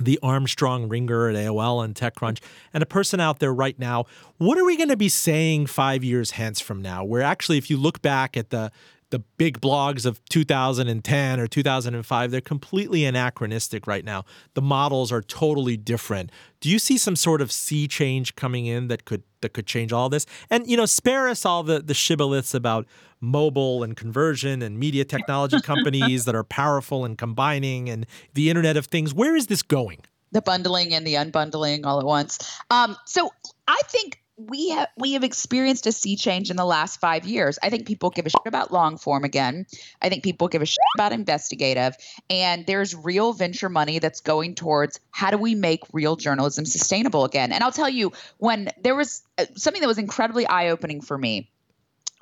the 0.00 0.18
Armstrong 0.22 0.88
Wringer 0.88 1.28
at 1.28 1.34
AOL 1.34 1.84
and 1.84 1.94
TechCrunch, 1.94 2.40
and 2.72 2.82
a 2.82 2.86
person 2.86 3.20
out 3.20 3.40
there 3.40 3.52
right 3.52 3.78
now. 3.78 4.06
What 4.38 4.56
are 4.56 4.64
we 4.64 4.76
going 4.76 4.90
to 4.90 4.96
be 4.96 5.08
saying 5.08 5.66
five 5.66 6.04
years 6.04 6.32
hence 6.32 6.60
from 6.60 6.80
now? 6.80 7.04
Where 7.04 7.22
actually, 7.22 7.58
if 7.58 7.68
you 7.68 7.76
look 7.76 8.00
back 8.00 8.36
at 8.36 8.50
the 8.50 8.70
the 9.10 9.18
big 9.18 9.60
blogs 9.60 10.04
of 10.04 10.22
2010 10.26 11.40
or 11.40 11.46
2005, 11.46 12.30
they're 12.30 12.40
completely 12.40 13.04
anachronistic 13.04 13.86
right 13.86 14.04
now. 14.04 14.24
The 14.54 14.62
models 14.62 15.10
are 15.10 15.22
totally 15.22 15.76
different. 15.76 16.30
Do 16.60 16.68
you 16.68 16.78
see 16.78 16.98
some 16.98 17.16
sort 17.16 17.40
of 17.40 17.50
sea 17.50 17.88
change 17.88 18.34
coming 18.36 18.66
in 18.66 18.88
that 18.88 19.04
could 19.04 19.22
that 19.40 19.52
could 19.52 19.66
change 19.66 19.92
all 19.92 20.08
this? 20.08 20.26
And 20.50 20.68
you 20.68 20.76
know, 20.76 20.86
spare 20.86 21.28
us 21.28 21.44
all 21.44 21.62
the 21.62 21.80
the 21.80 21.94
shibboleths 21.94 22.54
about 22.54 22.86
mobile 23.20 23.82
and 23.82 23.96
conversion 23.96 24.62
and 24.62 24.78
media 24.78 25.04
technology 25.04 25.60
companies 25.62 26.24
that 26.24 26.34
are 26.34 26.44
powerful 26.44 27.04
and 27.04 27.16
combining 27.16 27.88
and 27.88 28.06
the 28.34 28.50
Internet 28.50 28.76
of 28.76 28.86
Things. 28.86 29.14
Where 29.14 29.34
is 29.36 29.46
this 29.46 29.62
going? 29.62 30.02
the 30.32 30.42
bundling 30.42 30.94
and 30.94 31.06
the 31.06 31.14
unbundling 31.14 31.86
all 31.86 31.98
at 31.98 32.04
once. 32.04 32.38
Um, 32.70 32.96
so 33.06 33.30
I 33.66 33.80
think 33.86 34.20
we 34.38 34.70
have 34.70 34.88
we 34.96 35.12
have 35.14 35.24
experienced 35.24 35.86
a 35.86 35.92
sea 35.92 36.16
change 36.16 36.50
in 36.50 36.56
the 36.56 36.64
last 36.64 37.00
five 37.00 37.26
years. 37.26 37.58
I 37.62 37.70
think 37.70 37.86
people 37.86 38.10
give 38.10 38.24
a 38.26 38.30
shit 38.30 38.46
about 38.46 38.72
long 38.72 38.96
form 38.96 39.24
again. 39.24 39.66
I 40.00 40.08
think 40.08 40.22
people 40.22 40.48
give 40.48 40.62
a 40.62 40.66
shit 40.66 40.78
about 40.96 41.12
investigative, 41.12 41.96
and 42.30 42.64
there's 42.64 42.94
real 42.94 43.32
venture 43.32 43.68
money 43.68 43.98
that's 43.98 44.20
going 44.20 44.54
towards 44.54 45.00
how 45.10 45.30
do 45.30 45.38
we 45.38 45.54
make 45.54 45.82
real 45.92 46.16
journalism 46.16 46.64
sustainable 46.64 47.24
again. 47.24 47.52
And 47.52 47.64
I'll 47.64 47.72
tell 47.72 47.88
you, 47.88 48.12
when 48.38 48.70
there 48.80 48.94
was 48.94 49.22
uh, 49.38 49.46
something 49.56 49.80
that 49.80 49.88
was 49.88 49.98
incredibly 49.98 50.46
eye 50.46 50.68
opening 50.68 51.00
for 51.00 51.18
me 51.18 51.50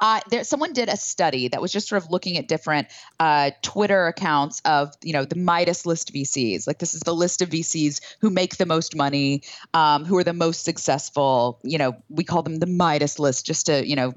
uh, 0.00 0.20
there, 0.30 0.44
someone 0.44 0.72
did 0.72 0.88
a 0.88 0.96
study 0.96 1.48
that 1.48 1.60
was 1.60 1.72
just 1.72 1.88
sort 1.88 2.02
of 2.02 2.10
looking 2.10 2.36
at 2.36 2.48
different 2.48 2.88
uh, 3.18 3.50
Twitter 3.62 4.06
accounts 4.06 4.60
of, 4.64 4.92
you 5.02 5.12
know, 5.12 5.24
the 5.24 5.36
Midas 5.36 5.86
list 5.86 6.12
VCs. 6.12 6.66
Like 6.66 6.78
this 6.78 6.94
is 6.94 7.00
the 7.00 7.14
list 7.14 7.42
of 7.42 7.50
VCs 7.50 8.00
who 8.20 8.30
make 8.30 8.56
the 8.56 8.66
most 8.66 8.96
money, 8.96 9.42
um, 9.74 10.04
who 10.04 10.16
are 10.18 10.24
the 10.24 10.32
most 10.32 10.64
successful. 10.64 11.58
You 11.62 11.78
know, 11.78 11.96
we 12.08 12.24
call 12.24 12.42
them 12.42 12.56
the 12.56 12.66
Midas 12.66 13.18
list 13.18 13.46
just 13.46 13.66
to, 13.66 13.86
you 13.86 13.96
know, 13.96 14.14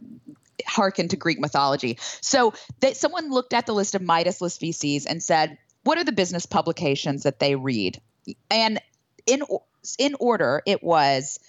hearken 0.65 1.07
to 1.09 1.17
Greek 1.17 1.39
mythology. 1.39 1.97
So 2.21 2.53
that 2.81 2.97
someone 2.97 3.31
looked 3.31 3.53
at 3.53 3.65
the 3.65 3.73
list 3.73 3.95
of 3.95 4.01
Midas 4.01 4.41
list 4.41 4.61
VCs 4.61 5.05
and 5.07 5.23
said, 5.23 5.57
what 5.83 5.97
are 5.97 6.03
the 6.03 6.11
business 6.11 6.45
publications 6.45 7.23
that 7.23 7.39
they 7.39 7.55
read? 7.55 8.01
And 8.51 8.81
in 9.25 9.43
in 9.97 10.15
order, 10.19 10.61
it 10.65 10.83
was 10.83 11.39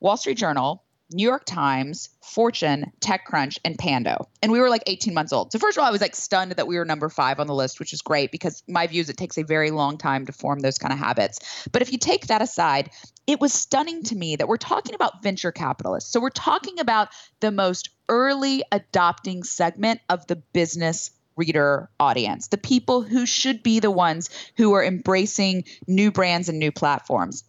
Wall 0.00 0.16
Street 0.16 0.36
Journal, 0.36 0.82
New 1.10 1.26
York 1.26 1.44
Times, 1.46 2.10
Fortune, 2.20 2.92
TechCrunch, 3.00 3.58
and 3.64 3.78
Pando. 3.78 4.28
And 4.42 4.52
we 4.52 4.60
were 4.60 4.68
like 4.68 4.82
18 4.86 5.14
months 5.14 5.32
old. 5.32 5.52
So, 5.52 5.58
first 5.58 5.78
of 5.78 5.82
all, 5.82 5.88
I 5.88 5.90
was 5.90 6.02
like 6.02 6.14
stunned 6.14 6.52
that 6.52 6.66
we 6.66 6.76
were 6.76 6.84
number 6.84 7.08
five 7.08 7.40
on 7.40 7.46
the 7.46 7.54
list, 7.54 7.78
which 7.78 7.92
is 7.92 8.02
great 8.02 8.30
because 8.30 8.62
my 8.68 8.86
view 8.86 9.00
is 9.00 9.08
it 9.08 9.16
takes 9.16 9.38
a 9.38 9.42
very 9.42 9.70
long 9.70 9.96
time 9.96 10.26
to 10.26 10.32
form 10.32 10.60
those 10.60 10.76
kind 10.76 10.92
of 10.92 10.98
habits. 10.98 11.66
But 11.72 11.80
if 11.80 11.92
you 11.92 11.98
take 11.98 12.26
that 12.26 12.42
aside, 12.42 12.90
it 13.26 13.40
was 13.40 13.54
stunning 13.54 14.02
to 14.04 14.16
me 14.16 14.36
that 14.36 14.48
we're 14.48 14.58
talking 14.58 14.94
about 14.94 15.22
venture 15.22 15.52
capitalists. 15.52 16.12
So, 16.12 16.20
we're 16.20 16.30
talking 16.30 16.78
about 16.78 17.08
the 17.40 17.50
most 17.50 17.88
early 18.10 18.62
adopting 18.70 19.44
segment 19.44 20.00
of 20.10 20.26
the 20.26 20.36
business 20.36 21.10
reader 21.36 21.88
audience, 22.00 22.48
the 22.48 22.58
people 22.58 23.00
who 23.00 23.24
should 23.24 23.62
be 23.62 23.80
the 23.80 23.90
ones 23.90 24.28
who 24.56 24.74
are 24.74 24.84
embracing 24.84 25.64
new 25.86 26.10
brands 26.10 26.48
and 26.48 26.58
new 26.58 26.72
platforms. 26.72 27.44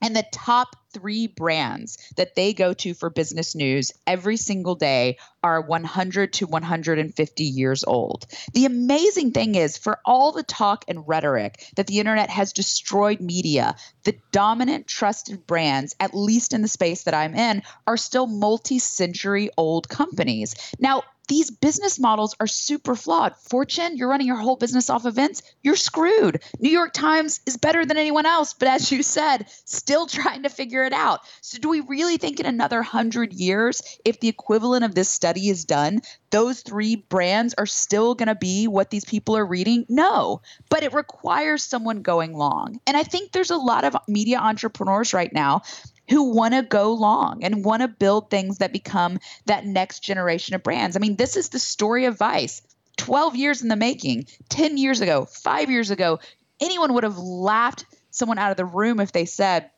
And 0.00 0.14
the 0.14 0.26
top 0.32 0.76
three 0.92 1.26
brands 1.26 1.98
that 2.16 2.34
they 2.34 2.52
go 2.52 2.72
to 2.72 2.94
for 2.94 3.10
business 3.10 3.54
news 3.54 3.92
every 4.06 4.36
single 4.36 4.74
day 4.74 5.18
are 5.42 5.60
100 5.60 6.32
to 6.34 6.46
150 6.46 7.44
years 7.44 7.84
old. 7.84 8.26
The 8.54 8.64
amazing 8.64 9.32
thing 9.32 9.54
is, 9.54 9.76
for 9.76 10.00
all 10.04 10.32
the 10.32 10.42
talk 10.42 10.84
and 10.88 11.06
rhetoric 11.06 11.64
that 11.76 11.86
the 11.86 11.98
internet 11.98 12.30
has 12.30 12.52
destroyed 12.52 13.20
media, 13.20 13.76
the 14.04 14.16
dominant 14.32 14.86
trusted 14.86 15.46
brands, 15.46 15.94
at 16.00 16.14
least 16.14 16.52
in 16.52 16.62
the 16.62 16.68
space 16.68 17.04
that 17.04 17.14
I'm 17.14 17.34
in, 17.34 17.62
are 17.86 17.96
still 17.96 18.26
multi 18.26 18.78
century 18.78 19.50
old 19.56 19.88
companies. 19.88 20.54
Now, 20.78 21.02
these 21.28 21.50
business 21.50 21.98
models 22.00 22.34
are 22.40 22.46
super 22.46 22.94
flawed. 22.94 23.36
Fortune, 23.36 23.96
you're 23.96 24.08
running 24.08 24.26
your 24.26 24.36
whole 24.36 24.56
business 24.56 24.90
off 24.90 25.06
events, 25.06 25.42
you're 25.62 25.76
screwed. 25.76 26.42
New 26.58 26.70
York 26.70 26.92
Times 26.92 27.40
is 27.46 27.56
better 27.56 27.84
than 27.84 27.96
anyone 27.96 28.26
else, 28.26 28.54
but 28.54 28.68
as 28.68 28.90
you 28.90 29.02
said, 29.02 29.46
still 29.64 30.06
trying 30.08 30.42
to 30.42 30.48
figure 30.48 30.84
it 30.84 30.92
out. 30.92 31.20
So, 31.40 31.58
do 31.58 31.68
we 31.68 31.80
really 31.80 32.16
think 32.16 32.40
in 32.40 32.46
another 32.46 32.82
hundred 32.82 33.32
years, 33.32 33.82
if 34.04 34.20
the 34.20 34.28
equivalent 34.28 34.84
of 34.84 34.94
this 34.94 35.08
study 35.08 35.48
is 35.48 35.64
done, 35.64 36.00
those 36.30 36.60
three 36.62 36.96
brands 36.96 37.54
are 37.54 37.66
still 37.66 38.14
going 38.14 38.28
to 38.28 38.34
be 38.34 38.66
what 38.66 38.90
these 38.90 39.04
people 39.04 39.36
are 39.36 39.46
reading? 39.46 39.84
No, 39.88 40.40
but 40.70 40.82
it 40.82 40.94
requires 40.94 41.62
someone 41.62 42.02
going 42.02 42.32
long. 42.32 42.80
And 42.86 42.96
I 42.96 43.02
think 43.02 43.32
there's 43.32 43.50
a 43.50 43.56
lot 43.56 43.84
of 43.84 43.96
media 44.08 44.38
entrepreneurs 44.38 45.12
right 45.14 45.32
now 45.32 45.62
who 46.08 46.32
want 46.34 46.54
to 46.54 46.62
go 46.62 46.92
long 46.92 47.44
and 47.44 47.64
want 47.64 47.82
to 47.82 47.88
build 47.88 48.30
things 48.30 48.58
that 48.58 48.72
become 48.72 49.18
that 49.46 49.66
next 49.66 50.00
generation 50.00 50.54
of 50.54 50.62
brands. 50.62 50.96
I 50.96 51.00
mean, 51.00 51.16
this 51.16 51.36
is 51.36 51.48
the 51.48 51.58
story 51.58 52.04
of 52.06 52.18
Vice. 52.18 52.62
12 52.96 53.36
years 53.36 53.62
in 53.62 53.68
the 53.68 53.76
making, 53.76 54.26
10 54.48 54.76
years 54.76 55.00
ago, 55.00 55.24
five 55.24 55.70
years 55.70 55.90
ago, 55.90 56.18
anyone 56.60 56.94
would 56.94 57.04
have 57.04 57.18
laughed 57.18 57.84
someone 58.10 58.38
out 58.38 58.50
of 58.50 58.56
the 58.56 58.64
room 58.64 59.00
if 59.00 59.12
they 59.12 59.24
said, 59.24 59.70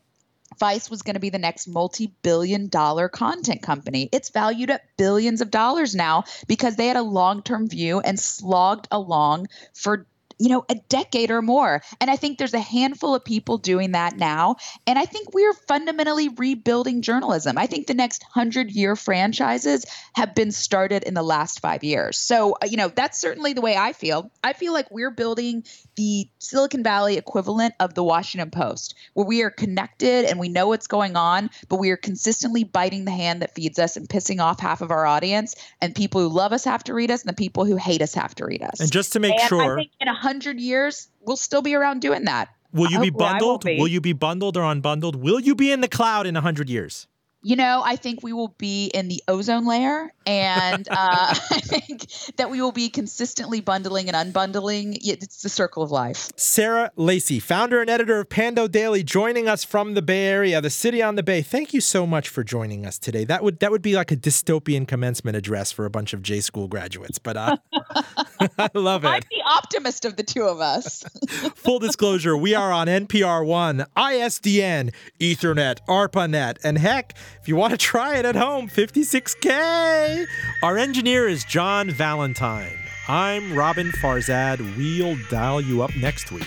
Vice 0.58 0.90
was 0.90 1.02
going 1.02 1.14
to 1.14 1.20
be 1.20 1.30
the 1.30 1.38
next 1.38 1.68
multi 1.68 2.12
billion 2.22 2.68
dollar 2.68 3.08
content 3.08 3.62
company. 3.62 4.08
It's 4.10 4.30
valued 4.30 4.70
at 4.70 4.96
billions 4.96 5.40
of 5.40 5.50
dollars 5.50 5.94
now 5.94 6.24
because 6.48 6.76
they 6.76 6.88
had 6.88 6.96
a 6.96 7.02
long 7.02 7.42
term 7.42 7.68
view 7.68 8.00
and 8.00 8.18
slogged 8.18 8.88
along 8.90 9.46
for 9.74 10.06
you 10.40 10.48
know, 10.48 10.64
a 10.70 10.74
decade 10.88 11.30
or 11.30 11.42
more. 11.42 11.82
And 12.00 12.10
I 12.10 12.16
think 12.16 12.38
there's 12.38 12.54
a 12.54 12.60
handful 12.60 13.14
of 13.14 13.24
people 13.24 13.58
doing 13.58 13.92
that 13.92 14.16
now. 14.16 14.56
And 14.86 14.98
I 14.98 15.04
think 15.04 15.34
we're 15.34 15.52
fundamentally 15.52 16.30
rebuilding 16.30 17.02
journalism. 17.02 17.58
I 17.58 17.66
think 17.66 17.86
the 17.86 17.94
next 17.94 18.22
100 18.34 18.70
year 18.70 18.96
franchises 18.96 19.84
have 20.14 20.34
been 20.34 20.50
started 20.50 21.02
in 21.02 21.12
the 21.12 21.22
last 21.22 21.60
five 21.60 21.84
years. 21.84 22.16
So, 22.16 22.56
uh, 22.62 22.66
you 22.66 22.78
know, 22.78 22.88
that's 22.88 23.20
certainly 23.20 23.52
the 23.52 23.60
way 23.60 23.76
I 23.76 23.92
feel. 23.92 24.30
I 24.42 24.54
feel 24.54 24.72
like 24.72 24.90
we're 24.90 25.10
building 25.10 25.64
the 25.96 26.26
Silicon 26.38 26.82
Valley 26.82 27.18
equivalent 27.18 27.74
of 27.78 27.92
the 27.92 28.02
Washington 28.02 28.50
Post, 28.50 28.94
where 29.12 29.26
we 29.26 29.42
are 29.42 29.50
connected 29.50 30.24
and 30.24 30.38
we 30.38 30.48
know 30.48 30.68
what's 30.68 30.86
going 30.86 31.16
on, 31.16 31.50
but 31.68 31.76
we 31.76 31.90
are 31.90 31.98
consistently 31.98 32.64
biting 32.64 33.04
the 33.04 33.10
hand 33.10 33.42
that 33.42 33.54
feeds 33.54 33.78
us 33.78 33.98
and 33.98 34.08
pissing 34.08 34.40
off 34.40 34.58
half 34.58 34.80
of 34.80 34.90
our 34.90 35.04
audience. 35.04 35.54
And 35.82 35.94
people 35.94 36.22
who 36.22 36.34
love 36.34 36.54
us 36.54 36.64
have 36.64 36.82
to 36.84 36.94
read 36.94 37.10
us, 37.10 37.20
and 37.22 37.28
the 37.28 37.36
people 37.36 37.66
who 37.66 37.76
hate 37.76 38.00
us 38.00 38.14
have 38.14 38.34
to 38.36 38.46
read 38.46 38.62
us. 38.62 38.80
And 38.80 38.90
just 38.90 39.12
to 39.12 39.20
make 39.20 39.38
and 39.38 39.48
sure, 39.48 39.74
I 39.74 39.76
think 39.76 39.90
in 40.00 40.08
a 40.08 40.14
hundred 40.30 40.60
years, 40.60 41.08
we'll 41.20 41.36
still 41.36 41.60
be 41.60 41.74
around 41.74 42.00
doing 42.00 42.24
that. 42.26 42.50
will 42.72 42.88
you 42.88 43.00
be 43.00 43.08
I 43.08 43.10
will 43.10 43.18
bundled? 43.18 43.64
be. 43.64 43.78
Will 43.80 43.88
you 43.88 44.00
be 44.00 44.12
bundled 44.12 44.56
or 44.56 44.62
unbundled? 44.62 45.16
Will 45.16 45.40
you 45.40 45.56
be 45.56 45.72
in 45.72 45.80
the 45.80 45.88
cloud 45.88 46.24
in 46.24 46.34
100 46.34 46.70
years? 46.70 47.08
You 47.42 47.56
know, 47.56 47.82
I 47.84 47.96
think 47.96 48.22
we 48.22 48.32
will 48.32 48.54
be 48.58 48.86
in 48.94 49.08
the 49.08 49.20
ozone 49.26 49.66
layer, 49.66 50.12
and 50.30 50.88
uh, 50.88 51.34
I 51.50 51.60
think 51.64 52.06
that 52.36 52.50
we 52.50 52.62
will 52.62 52.70
be 52.70 52.88
consistently 52.88 53.60
bundling 53.60 54.08
and 54.08 54.32
unbundling. 54.32 54.96
It's 55.02 55.42
the 55.42 55.48
circle 55.48 55.82
of 55.82 55.90
life. 55.90 56.30
Sarah 56.36 56.92
Lacy, 56.94 57.40
founder 57.40 57.80
and 57.80 57.90
editor 57.90 58.20
of 58.20 58.28
PandoDaily, 58.28 59.04
joining 59.04 59.48
us 59.48 59.64
from 59.64 59.94
the 59.94 60.02
Bay 60.02 60.26
Area, 60.26 60.60
the 60.60 60.70
city 60.70 61.02
on 61.02 61.16
the 61.16 61.24
Bay. 61.24 61.42
Thank 61.42 61.74
you 61.74 61.80
so 61.80 62.06
much 62.06 62.28
for 62.28 62.44
joining 62.44 62.86
us 62.86 62.96
today. 62.96 63.24
That 63.24 63.42
would 63.42 63.58
that 63.58 63.72
would 63.72 63.82
be 63.82 63.96
like 63.96 64.12
a 64.12 64.16
dystopian 64.16 64.86
commencement 64.86 65.36
address 65.36 65.72
for 65.72 65.84
a 65.84 65.90
bunch 65.90 66.12
of 66.12 66.22
J 66.22 66.40
school 66.40 66.68
graduates, 66.68 67.18
but 67.18 67.36
uh, 67.36 67.56
I 68.56 68.70
love 68.74 69.04
it. 69.04 69.08
I'm 69.08 69.22
the 69.30 69.42
optimist 69.44 70.04
of 70.04 70.14
the 70.14 70.22
two 70.22 70.44
of 70.44 70.60
us. 70.60 71.02
Full 71.56 71.80
disclosure, 71.80 72.36
we 72.36 72.54
are 72.54 72.70
on 72.70 72.86
NPR 72.86 73.44
One, 73.44 73.84
ISDN, 73.96 74.92
Ethernet, 75.18 75.78
ARPANET, 75.88 76.58
and 76.62 76.78
heck, 76.78 77.14
if 77.40 77.48
you 77.48 77.56
want 77.56 77.72
to 77.72 77.76
try 77.76 78.16
it 78.16 78.24
at 78.24 78.36
home, 78.36 78.68
56K. 78.68 80.19
Our 80.62 80.78
engineer 80.78 81.28
is 81.28 81.44
John 81.44 81.90
Valentine. 81.90 82.78
I'm 83.08 83.50
Roben 83.50 83.90
Farzad. 83.90 84.58
We'll 84.76 85.16
dial 85.30 85.60
you 85.60 85.82
up 85.82 85.94
next 85.96 86.30
week. 86.30 86.46